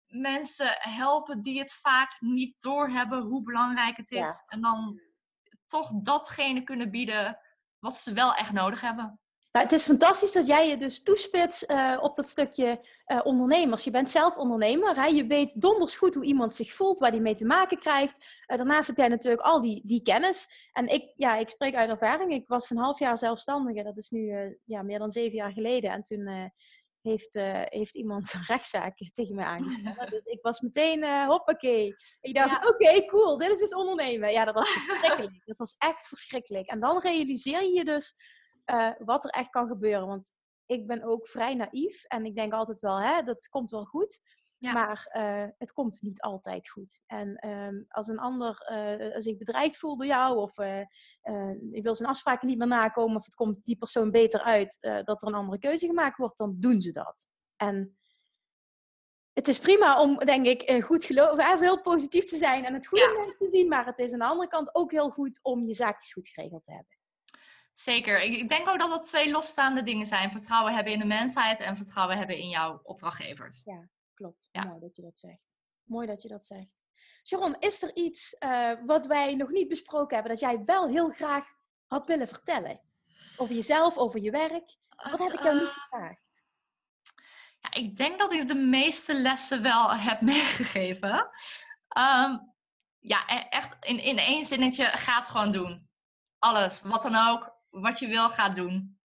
mensen 0.08 0.76
helpen 0.80 1.42
die 1.42 1.60
het 1.60 1.74
vaak 1.74 2.16
niet 2.20 2.62
doorhebben 2.62 3.22
hoe 3.22 3.44
belangrijk 3.44 3.98
het 3.98 4.12
is. 4.12 4.44
En 4.48 4.62
dan 4.62 5.02
toch 5.66 5.92
datgene 6.02 6.64
kunnen 6.64 6.92
bieden 6.92 7.40
wat 7.80 8.00
ze 8.00 8.14
wel 8.14 8.36
echt 8.36 8.52
nodig 8.52 8.82
hebben. 8.82 9.20
Nou, 9.52 9.66
het 9.66 9.74
is 9.74 9.86
fantastisch 9.86 10.32
dat 10.32 10.48
jij 10.48 10.70
je 10.70 10.78
dus 10.78 11.04
toespitst 11.04 11.72
uh, 11.72 11.98
op 12.02 12.16
dat 12.16 12.30
stukje 12.30 12.86
uh, 13.08 13.20
ondernemers. 13.24 13.84
Je 13.84 13.92
bent 13.92 14.10
zelf 14.10 14.36
ondernemer. 14.36 14.96
Hè? 14.96 15.06
Je 15.06 15.28
weet 15.28 15.62
donders 15.62 15.96
goed 15.96 16.14
hoe 16.14 16.24
iemand 16.26 16.56
zich 16.56 16.74
voelt, 16.74 17.00
waar 17.00 17.12
die 17.12 17.22
mee 17.22 17.36
te 17.36 17.46
maken 17.46 17.80
krijgt. 17.80 18.18
Uh, 18.18 18.58
daarnaast 18.58 18.88
heb 18.88 18.98
jij 18.98 19.08
natuurlijk 19.08 19.42
al 19.42 19.62
die, 19.62 19.82
die 19.86 20.02
kennis. 20.02 20.48
En 20.74 20.88
ik, 20.88 21.14
ja, 21.16 21.36
ik 21.36 21.50
spreek 21.50 21.76
uit 21.76 21.90
ervaring. 21.90 22.34
Ik 22.34 22.48
was 22.48 22.70
een 22.70 22.78
half 22.78 23.00
jaar 23.00 23.18
zelfstandige. 23.18 23.84
Dat 23.84 23.98
is 23.98 24.10
nu 24.10 24.58
ja, 24.66 24.82
meer 24.82 25.00
dan 25.00 25.12
zeven 25.12 25.36
jaar 25.36 25.52
geleden. 25.52 25.92
En 25.92 26.04
toen 26.04 26.52
heeft, 27.02 27.34
heeft 27.70 27.96
iemand 27.96 28.30
een 28.34 28.44
rechtszaak 28.48 28.98
tegen 29.14 29.36
mij 29.36 29.46
aangespannen. 29.46 30.10
dus 30.16 30.26
ik 30.26 30.42
was 30.42 30.60
meteen, 30.60 31.26
hoppakee. 31.26 31.96
Ik 32.22 32.36
dacht, 32.36 32.68
oké, 32.70 33.06
cool, 33.06 33.38
dit 33.38 33.50
is 33.50 33.60
dus 33.60 33.76
ondernemen. 33.76 34.32
Ja, 34.32 34.46
dat 34.46 34.54
was 34.56 34.70
verschrikkelijk. 34.70 35.46
dat 35.46 35.58
was 35.58 35.76
echt 35.78 36.08
verschrikkelijk. 36.08 36.68
En 36.68 36.80
dan 36.80 37.00
realiseer 37.00 37.62
je 37.62 37.74
je 37.74 37.84
dus 37.84 38.16
uh, 38.72 38.92
wat 38.98 39.24
er 39.24 39.30
echt 39.30 39.50
kan 39.50 39.68
gebeuren. 39.68 40.08
Want 40.08 40.34
ik 40.66 40.88
ben 40.88 41.04
ook 41.04 41.28
vrij 41.28 41.56
naïef 41.56 42.04
en 42.04 42.26
ik 42.26 42.36
denk 42.36 42.54
altijd 42.54 42.80
wel, 42.80 43.00
hè, 43.00 43.24
dat 43.24 43.48
komt 43.48 43.72
wel 43.72 43.86
goed. 43.86 44.20
Maar 44.60 45.10
uh, 45.14 45.48
het 45.58 45.72
komt 45.72 46.02
niet 46.02 46.22
altijd 46.22 46.70
goed. 46.70 47.02
En 47.06 47.48
um, 47.50 47.86
als 47.88 48.08
een 48.08 48.20
ander 48.20 48.72
uh, 48.72 49.14
zich 49.18 49.38
bedreigd 49.38 49.78
voelt 49.78 49.98
door 49.98 50.08
jou, 50.08 50.38
of 50.38 50.58
uh, 50.58 50.82
je 51.72 51.80
wil 51.82 51.96
zijn 51.96 52.10
afspraken 52.10 52.48
niet 52.48 52.58
meer 52.58 52.68
nakomen, 52.68 53.16
of 53.16 53.26
het 53.26 53.36
komt 53.36 53.60
die 53.64 53.78
persoon 53.78 54.12
beter 54.12 54.42
uit 54.42 54.78
dat 55.06 55.22
er 55.22 55.28
een 55.28 55.34
andere 55.34 55.60
keuze 55.60 55.86
gemaakt 55.86 56.18
wordt, 56.18 56.38
dan 56.38 56.56
doen 56.60 56.82
ze 56.82 56.92
dat. 56.92 57.28
En 57.56 57.98
het 59.34 59.48
is 59.48 59.60
prima 59.60 60.02
om, 60.02 60.18
denk 60.18 60.46
ik, 60.46 60.84
goed 60.84 61.04
geloof, 61.04 61.60
heel 61.60 61.82
positief 61.82 62.26
te 62.26 62.38
zijn 62.38 62.66
en 62.66 62.74
het 62.74 62.88
goede 62.88 63.14
ja. 63.14 63.24
mens 63.24 63.38
te 63.38 63.48
zien, 63.48 63.68
maar 63.68 63.86
het 63.86 64.00
is 64.00 64.14
aan 64.14 64.20
de 64.20 64.26
andere 64.26 64.50
kant 64.50 64.76
ook 64.76 64.92
heel 64.92 65.10
goed 65.10 65.40
om 65.42 65.66
je 65.66 65.74
zaakjes 65.74 66.14
goed 66.14 66.28
geregeld 66.28 66.64
te 66.64 66.72
hebben. 66.72 66.99
Zeker. 67.80 68.22
Ik, 68.22 68.36
ik 68.36 68.50
denk 68.50 68.68
ook 68.68 68.80
dat 68.80 68.90
dat 68.90 69.04
twee 69.04 69.32
losstaande 69.32 69.84
dingen 69.84 70.06
zijn. 70.06 70.32
Vertrouwen 70.32 70.74
hebben 70.74 70.94
in 70.94 71.00
de 71.00 71.06
mensheid 71.06 71.60
en 71.60 71.78
vertrouwen 71.78 72.18
hebben 72.18 72.38
in 72.38 72.50
jouw 72.50 72.80
opdrachtgevers. 72.84 73.64
Ja, 73.64 73.90
klopt. 74.14 74.50
Ja. 74.52 74.64
Mooi 74.64 74.80
dat 74.80 74.96
je 74.96 75.02
dat 75.02 75.20
zegt. 75.20 75.58
Mooi 75.84 76.08
dat 76.08 76.22
je 76.22 76.28
dat 76.28 76.46
zegt. 76.46 76.80
Sharon, 77.24 77.56
is 77.60 77.82
er 77.82 77.96
iets 77.96 78.36
uh, 78.40 78.74
wat 78.86 79.06
wij 79.06 79.36
nog 79.36 79.50
niet 79.50 79.68
besproken 79.68 80.16
hebben 80.16 80.32
dat 80.32 80.42
jij 80.42 80.64
wel 80.66 80.88
heel 80.88 81.10
graag 81.10 81.50
had 81.88 82.06
willen 82.06 82.28
vertellen? 82.28 82.82
Over 83.38 83.56
jezelf, 83.56 83.98
over 83.98 84.20
je 84.20 84.32
werk? 84.32 84.78
Wat 85.12 85.20
heb 85.20 85.32
ik 85.32 85.42
jou 85.42 85.54
niet 85.54 85.68
eh, 85.68 85.74
gevraagd? 85.74 86.44
Ja, 87.60 87.74
ik 87.74 87.98
denk 87.98 88.20
dat 88.20 88.34
ik 88.34 88.48
de 88.48 88.56
meeste 88.56 89.14
lessen 89.14 89.62
wel 89.62 89.96
heb 89.96 90.22
meegegeven. 90.32 91.30
Um, 91.98 92.54
ja, 93.00 93.24
e-, 93.28 93.48
echt 93.50 93.86
in, 93.86 94.00
in 94.00 94.18
één 94.18 94.46
zinnetje, 94.46 94.86
ga 94.86 95.18
het 95.18 95.30
gewoon 95.30 95.52
doen. 95.52 95.90
Alles, 96.40 96.82
wat 96.82 97.02
dan 97.02 97.16
ook, 97.16 97.58
wat 97.70 98.00
je 98.00 98.08
wil, 98.08 98.30
ga 98.30 98.50
doen. 98.50 99.00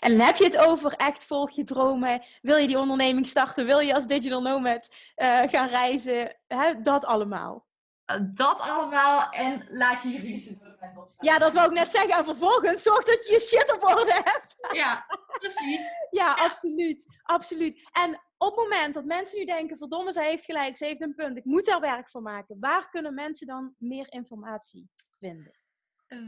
En 0.00 0.10
dan 0.10 0.26
heb 0.26 0.36
je 0.36 0.44
het 0.44 0.56
over 0.56 0.92
echt 0.92 1.24
volg 1.24 1.50
je 1.50 1.64
dromen. 1.64 2.22
Wil 2.42 2.56
je 2.56 2.66
die 2.66 2.78
onderneming 2.78 3.26
starten? 3.26 3.66
Wil 3.66 3.80
je 3.80 3.94
als 3.94 4.06
digital 4.06 4.42
nomad 4.42 4.88
uh, 5.16 5.42
gaan 5.42 5.68
reizen? 5.68 6.36
Hè? 6.46 6.80
Dat 6.80 7.04
allemaal. 7.04 7.66
Uh, 8.06 8.16
dat 8.22 8.60
allemaal 8.60 9.30
en 9.30 9.66
laat 9.68 10.02
je 10.02 10.08
juridische 10.08 10.58
document 10.58 10.98
opstaan. 10.98 11.28
Ja, 11.28 11.38
dat 11.38 11.52
wou 11.52 11.66
ik 11.66 11.72
net 11.72 11.90
zeggen. 11.90 12.16
En 12.16 12.24
vervolgens 12.24 12.82
zorg 12.82 13.04
dat 13.04 13.26
je 13.26 13.32
je 13.32 13.40
shit 13.40 13.72
op 13.74 13.82
orde 13.82 14.20
hebt. 14.24 14.56
Ja, 14.72 15.06
precies. 15.38 15.80
ja, 16.10 16.34
ja, 16.36 16.44
absoluut. 16.44 17.06
Absoluut. 17.22 17.88
En 17.92 18.20
op 18.38 18.56
het 18.56 18.68
moment 18.68 18.94
dat 18.94 19.04
mensen 19.04 19.38
nu 19.38 19.44
denken, 19.44 19.78
verdomme, 19.78 20.12
zij 20.12 20.28
heeft 20.28 20.44
gelijk, 20.44 20.76
ze 20.76 20.84
heeft 20.84 21.02
een 21.02 21.14
punt, 21.14 21.36
ik 21.36 21.44
moet 21.44 21.64
daar 21.64 21.80
werk 21.80 22.10
van 22.10 22.22
maken. 22.22 22.56
Waar 22.60 22.90
kunnen 22.90 23.14
mensen 23.14 23.46
dan 23.46 23.74
meer 23.78 24.12
informatie 24.12 24.88
vinden? 25.18 25.63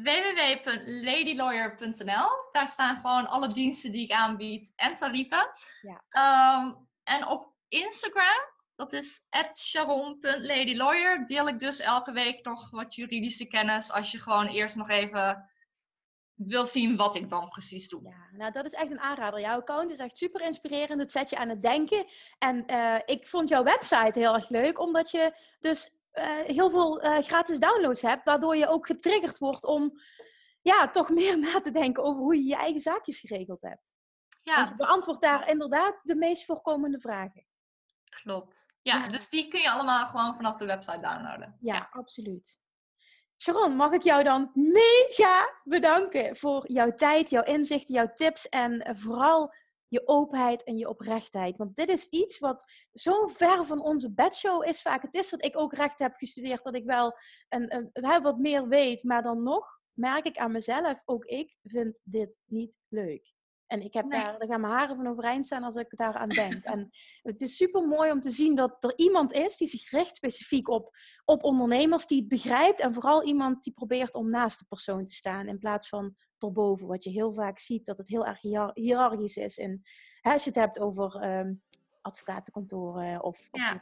www.ladylawyer.nl. 0.03 2.28
Daar 2.53 2.68
staan 2.68 2.97
gewoon 2.97 3.26
alle 3.26 3.53
diensten 3.53 3.93
die 3.93 4.05
ik 4.05 4.12
aanbied 4.12 4.72
en 4.76 4.95
tarieven. 4.95 5.51
Ja. 5.80 6.03
Um, 6.59 6.89
en 7.03 7.26
op 7.26 7.53
Instagram, 7.68 8.53
dat 8.74 8.93
is 8.93 9.26
sharon.ladylawyer, 9.55 11.26
deel 11.26 11.49
ik 11.49 11.59
dus 11.59 11.80
elke 11.80 12.12
week 12.12 12.45
nog 12.45 12.70
wat 12.70 12.95
juridische 12.95 13.47
kennis. 13.47 13.93
Als 13.93 14.11
je 14.11 14.20
gewoon 14.20 14.47
eerst 14.47 14.76
nog 14.76 14.89
even 14.89 15.51
wil 16.37 16.66
zien 16.66 16.97
wat 16.97 17.14
ik 17.14 17.28
dan 17.28 17.49
precies 17.49 17.89
doe. 17.89 18.03
Ja, 18.03 18.37
nou 18.37 18.53
dat 18.53 18.64
is 18.64 18.72
echt 18.72 18.91
een 18.91 19.01
aanrader. 19.01 19.41
Jouw 19.41 19.59
account 19.59 19.91
is 19.91 19.99
echt 19.99 20.16
super 20.16 20.41
inspirerend. 20.41 21.01
Het 21.01 21.12
zet 21.12 21.30
je 21.30 21.37
aan 21.37 21.49
het 21.49 21.62
denken. 21.62 22.05
En 22.39 22.64
uh, 22.70 22.97
ik 23.05 23.26
vond 23.26 23.49
jouw 23.49 23.62
website 23.62 24.18
heel 24.18 24.34
erg 24.34 24.49
leuk, 24.49 24.78
omdat 24.78 25.11
je 25.11 25.32
dus 25.61 25.91
heel 26.25 26.71
veel 26.71 27.05
uh, 27.05 27.19
gratis 27.19 27.59
downloads 27.59 28.03
hebt, 28.03 28.25
waardoor 28.25 28.57
je 28.57 28.69
ook 28.69 28.87
getriggerd 28.87 29.39
wordt 29.39 29.64
om 29.64 30.01
ja, 30.62 30.89
toch 30.89 31.09
meer 31.21 31.39
na 31.39 31.61
te 31.61 31.71
denken 31.71 32.03
over 32.03 32.23
hoe 32.23 32.37
je 32.37 32.45
je 32.45 32.57
eigen 32.57 32.81
zaakjes 32.81 33.21
geregeld 33.21 33.62
hebt. 33.62 33.95
Ja. 34.43 34.57
Want 34.57 34.69
je 34.69 34.75
beantwoordt 34.75 35.21
daar 35.21 35.49
inderdaad 35.49 36.01
de 36.03 36.14
meest 36.14 36.45
voorkomende 36.45 37.01
vragen. 37.01 37.47
Klopt. 38.23 38.67
Ja, 38.83 39.09
dus 39.09 39.29
die 39.29 39.49
kun 39.49 39.61
je 39.61 39.71
allemaal 39.71 40.07
gewoon 40.07 40.35
vanaf 40.35 40.57
de 40.57 40.67
website 40.67 41.01
downloaden. 41.01 41.57
Ja, 41.61 41.75
ja, 41.75 41.89
absoluut. 41.91 42.59
Sharon, 43.43 43.77
mag 43.77 43.93
ik 43.93 44.03
jou 44.03 44.23
dan 44.23 44.51
mega 44.55 45.61
bedanken 45.64 46.37
voor 46.37 46.73
jouw 46.73 46.95
tijd, 46.95 47.31
jouw 47.31 47.43
inzichten, 47.43 47.95
jouw 47.95 48.12
tips 48.14 48.49
en 48.49 48.97
vooral 48.97 49.55
je 49.89 50.07
openheid 50.07 50.62
en 50.62 50.78
je 50.78 50.89
oprechtheid. 50.89 51.57
Want 51.57 51.76
dit 51.76 51.89
is 51.89 52.09
iets 52.09 52.39
wat 52.39 52.64
zo 52.93 53.26
ver 53.26 53.64
van 53.64 53.82
onze 53.82 54.12
bedshow 54.12 54.64
is 54.68 54.82
vaak. 54.82 55.03
Het 55.03 55.14
is 55.14 55.30
dat 55.30 55.45
ik 55.45 55.59
ook 55.61 55.74
recht 55.74 55.99
heb 55.99 56.14
gestudeerd, 56.16 56.64
dat 56.64 56.74
ik 56.74 56.84
wel 56.84 57.18
een, 57.49 57.74
een, 57.93 58.22
wat 58.22 58.39
meer 58.39 58.68
weet. 58.68 59.03
Maar 59.03 59.22
dan 59.22 59.43
nog 59.43 59.80
merk 59.93 60.26
ik 60.26 60.39
aan 60.39 60.53
mezelf, 60.53 61.03
ook 61.05 61.24
ik 61.24 61.57
vind 61.62 62.01
dit 62.05 62.39
niet 62.45 62.78
leuk. 62.89 63.34
En 63.66 63.82
ik 63.82 63.93
heb 63.93 64.11
daar, 64.11 64.39
daar 64.39 64.49
gaan 64.49 64.61
mijn 64.61 64.72
haren 64.72 64.97
van 64.97 65.07
overeind 65.07 65.47
staan 65.47 65.62
als 65.62 65.74
ik 65.74 65.97
daaraan 65.97 66.28
denk. 66.28 66.64
En 66.74 66.91
het 67.22 67.43
is 67.43 67.57
super 67.57 67.87
mooi 67.87 68.11
om 68.11 68.20
te 68.20 68.30
zien 68.30 68.55
dat 68.55 68.84
er 68.84 68.93
iemand 68.97 69.32
is 69.32 69.57
die 69.57 69.68
zich 69.68 69.91
richt 69.91 70.16
specifiek 70.16 70.68
op, 70.68 70.97
op 71.24 71.45
ondernemers, 71.45 72.07
die 72.07 72.18
het 72.18 72.28
begrijpt. 72.28 72.80
En 72.80 72.93
vooral 72.93 73.24
iemand 73.24 73.62
die 73.62 73.72
probeert 73.72 74.14
om 74.14 74.30
naast 74.30 74.59
de 74.59 74.64
persoon 74.68 75.05
te 75.05 75.14
staan 75.14 75.49
in 75.49 75.59
plaats 75.59 75.89
van 75.89 76.14
erboven. 76.39 76.87
Wat 76.87 77.05
je 77.05 77.11
heel 77.11 77.32
vaak 77.32 77.59
ziet, 77.59 77.87
dat 77.87 77.99
het 77.99 78.09
heel 78.09 78.26
erg 78.26 78.41
hiërarchisch 78.74 79.37
is. 79.37 79.59
En 79.59 79.82
hè, 80.20 80.32
als 80.32 80.45
je 80.45 80.51
het 80.51 80.59
hebt 80.59 80.80
over 80.80 81.39
um, 81.39 81.62
advocatenkantoren 82.03 83.22
of, 83.22 83.49
of 83.51 83.61
ja. 83.61 83.80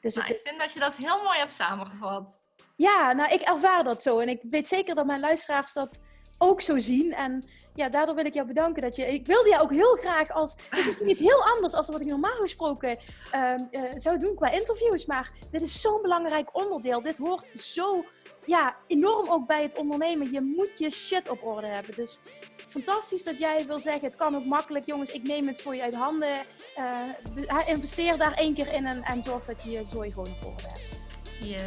Dus 0.00 0.14
nou, 0.14 0.28
ik 0.28 0.40
vind 0.44 0.58
dat 0.58 0.72
je 0.72 0.80
dat 0.80 0.96
heel 0.96 1.22
mooi 1.22 1.38
hebt 1.38 1.54
samengevat. 1.54 2.40
Ja, 2.76 3.12
nou 3.12 3.32
ik 3.32 3.40
ervaar 3.40 3.84
dat 3.84 4.02
zo. 4.02 4.18
En 4.18 4.28
ik 4.28 4.42
weet 4.50 4.68
zeker 4.68 4.94
dat 4.94 5.06
mijn 5.06 5.20
luisteraars 5.20 5.72
dat 5.72 6.00
ook 6.38 6.60
zo 6.60 6.78
zien. 6.78 7.14
En 7.14 7.48
ja, 7.74 7.88
daardoor 7.88 8.14
wil 8.14 8.24
ik 8.24 8.34
jou 8.34 8.46
bedanken 8.46 8.82
dat 8.82 8.96
je. 8.96 9.06
Ik 9.06 9.26
wilde 9.26 9.48
jou 9.48 9.62
ook 9.62 9.70
heel 9.70 9.96
graag 9.96 10.30
als. 10.30 10.56
Dit 10.56 10.78
is 10.78 10.86
misschien 10.86 11.08
iets 11.08 11.20
heel 11.20 11.44
anders 11.44 11.74
als 11.74 11.88
wat 11.88 12.00
ik 12.00 12.06
normaal 12.06 12.36
gesproken 12.36 12.98
uh, 13.34 13.54
uh, 13.70 13.82
zou 13.94 14.18
doen 14.18 14.34
qua 14.34 14.50
interviews. 14.50 15.06
Maar 15.06 15.32
dit 15.50 15.62
is 15.62 15.80
zo'n 15.80 16.02
belangrijk 16.02 16.56
onderdeel. 16.56 17.02
Dit 17.02 17.18
hoort 17.18 17.46
zo 17.54 18.04
ja, 18.46 18.76
enorm 18.86 19.28
ook 19.28 19.46
bij 19.46 19.62
het 19.62 19.76
ondernemen. 19.76 20.32
Je 20.32 20.40
moet 20.40 20.78
je 20.78 20.90
shit 20.90 21.28
op 21.28 21.44
orde 21.44 21.66
hebben. 21.66 21.94
Dus 21.94 22.20
fantastisch 22.68 23.22
dat 23.22 23.38
jij 23.38 23.66
wil 23.66 23.80
zeggen: 23.80 24.04
het 24.04 24.16
kan 24.16 24.36
ook 24.36 24.44
makkelijk, 24.44 24.86
jongens. 24.86 25.10
Ik 25.10 25.22
neem 25.22 25.46
het 25.46 25.62
voor 25.62 25.74
je 25.74 25.82
uit 25.82 25.94
handen. 25.94 26.46
Uh, 26.78 27.68
investeer 27.68 28.18
daar 28.18 28.32
één 28.32 28.54
keer 28.54 28.72
in 28.72 28.86
en, 28.86 29.02
en 29.02 29.22
zorg 29.22 29.44
dat 29.44 29.62
je 29.62 29.70
je 29.70 29.84
zooi 29.84 30.10
gewoon 30.10 30.34
op 30.42 30.52
orde 30.52 30.68
hebt. 30.68 31.00
Yes. 31.40 31.62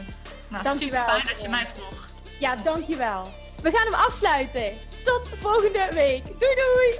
Nou, 0.50 0.64
dankjewel. 0.64 1.02
super 1.02 1.22
fijn 1.22 1.28
dat 1.36 1.42
je 1.42 1.50
mij 1.50 1.66
vroeg. 1.66 2.08
Ja, 2.40 2.56
dankjewel. 2.56 3.24
We 3.62 3.72
gaan 3.72 3.92
hem 3.92 4.02
afsluiten. 4.02 4.74
Tot 5.04 5.30
volgende 5.38 5.88
week. 5.94 6.26
Doei 6.26 6.56
doei! 6.56 7.00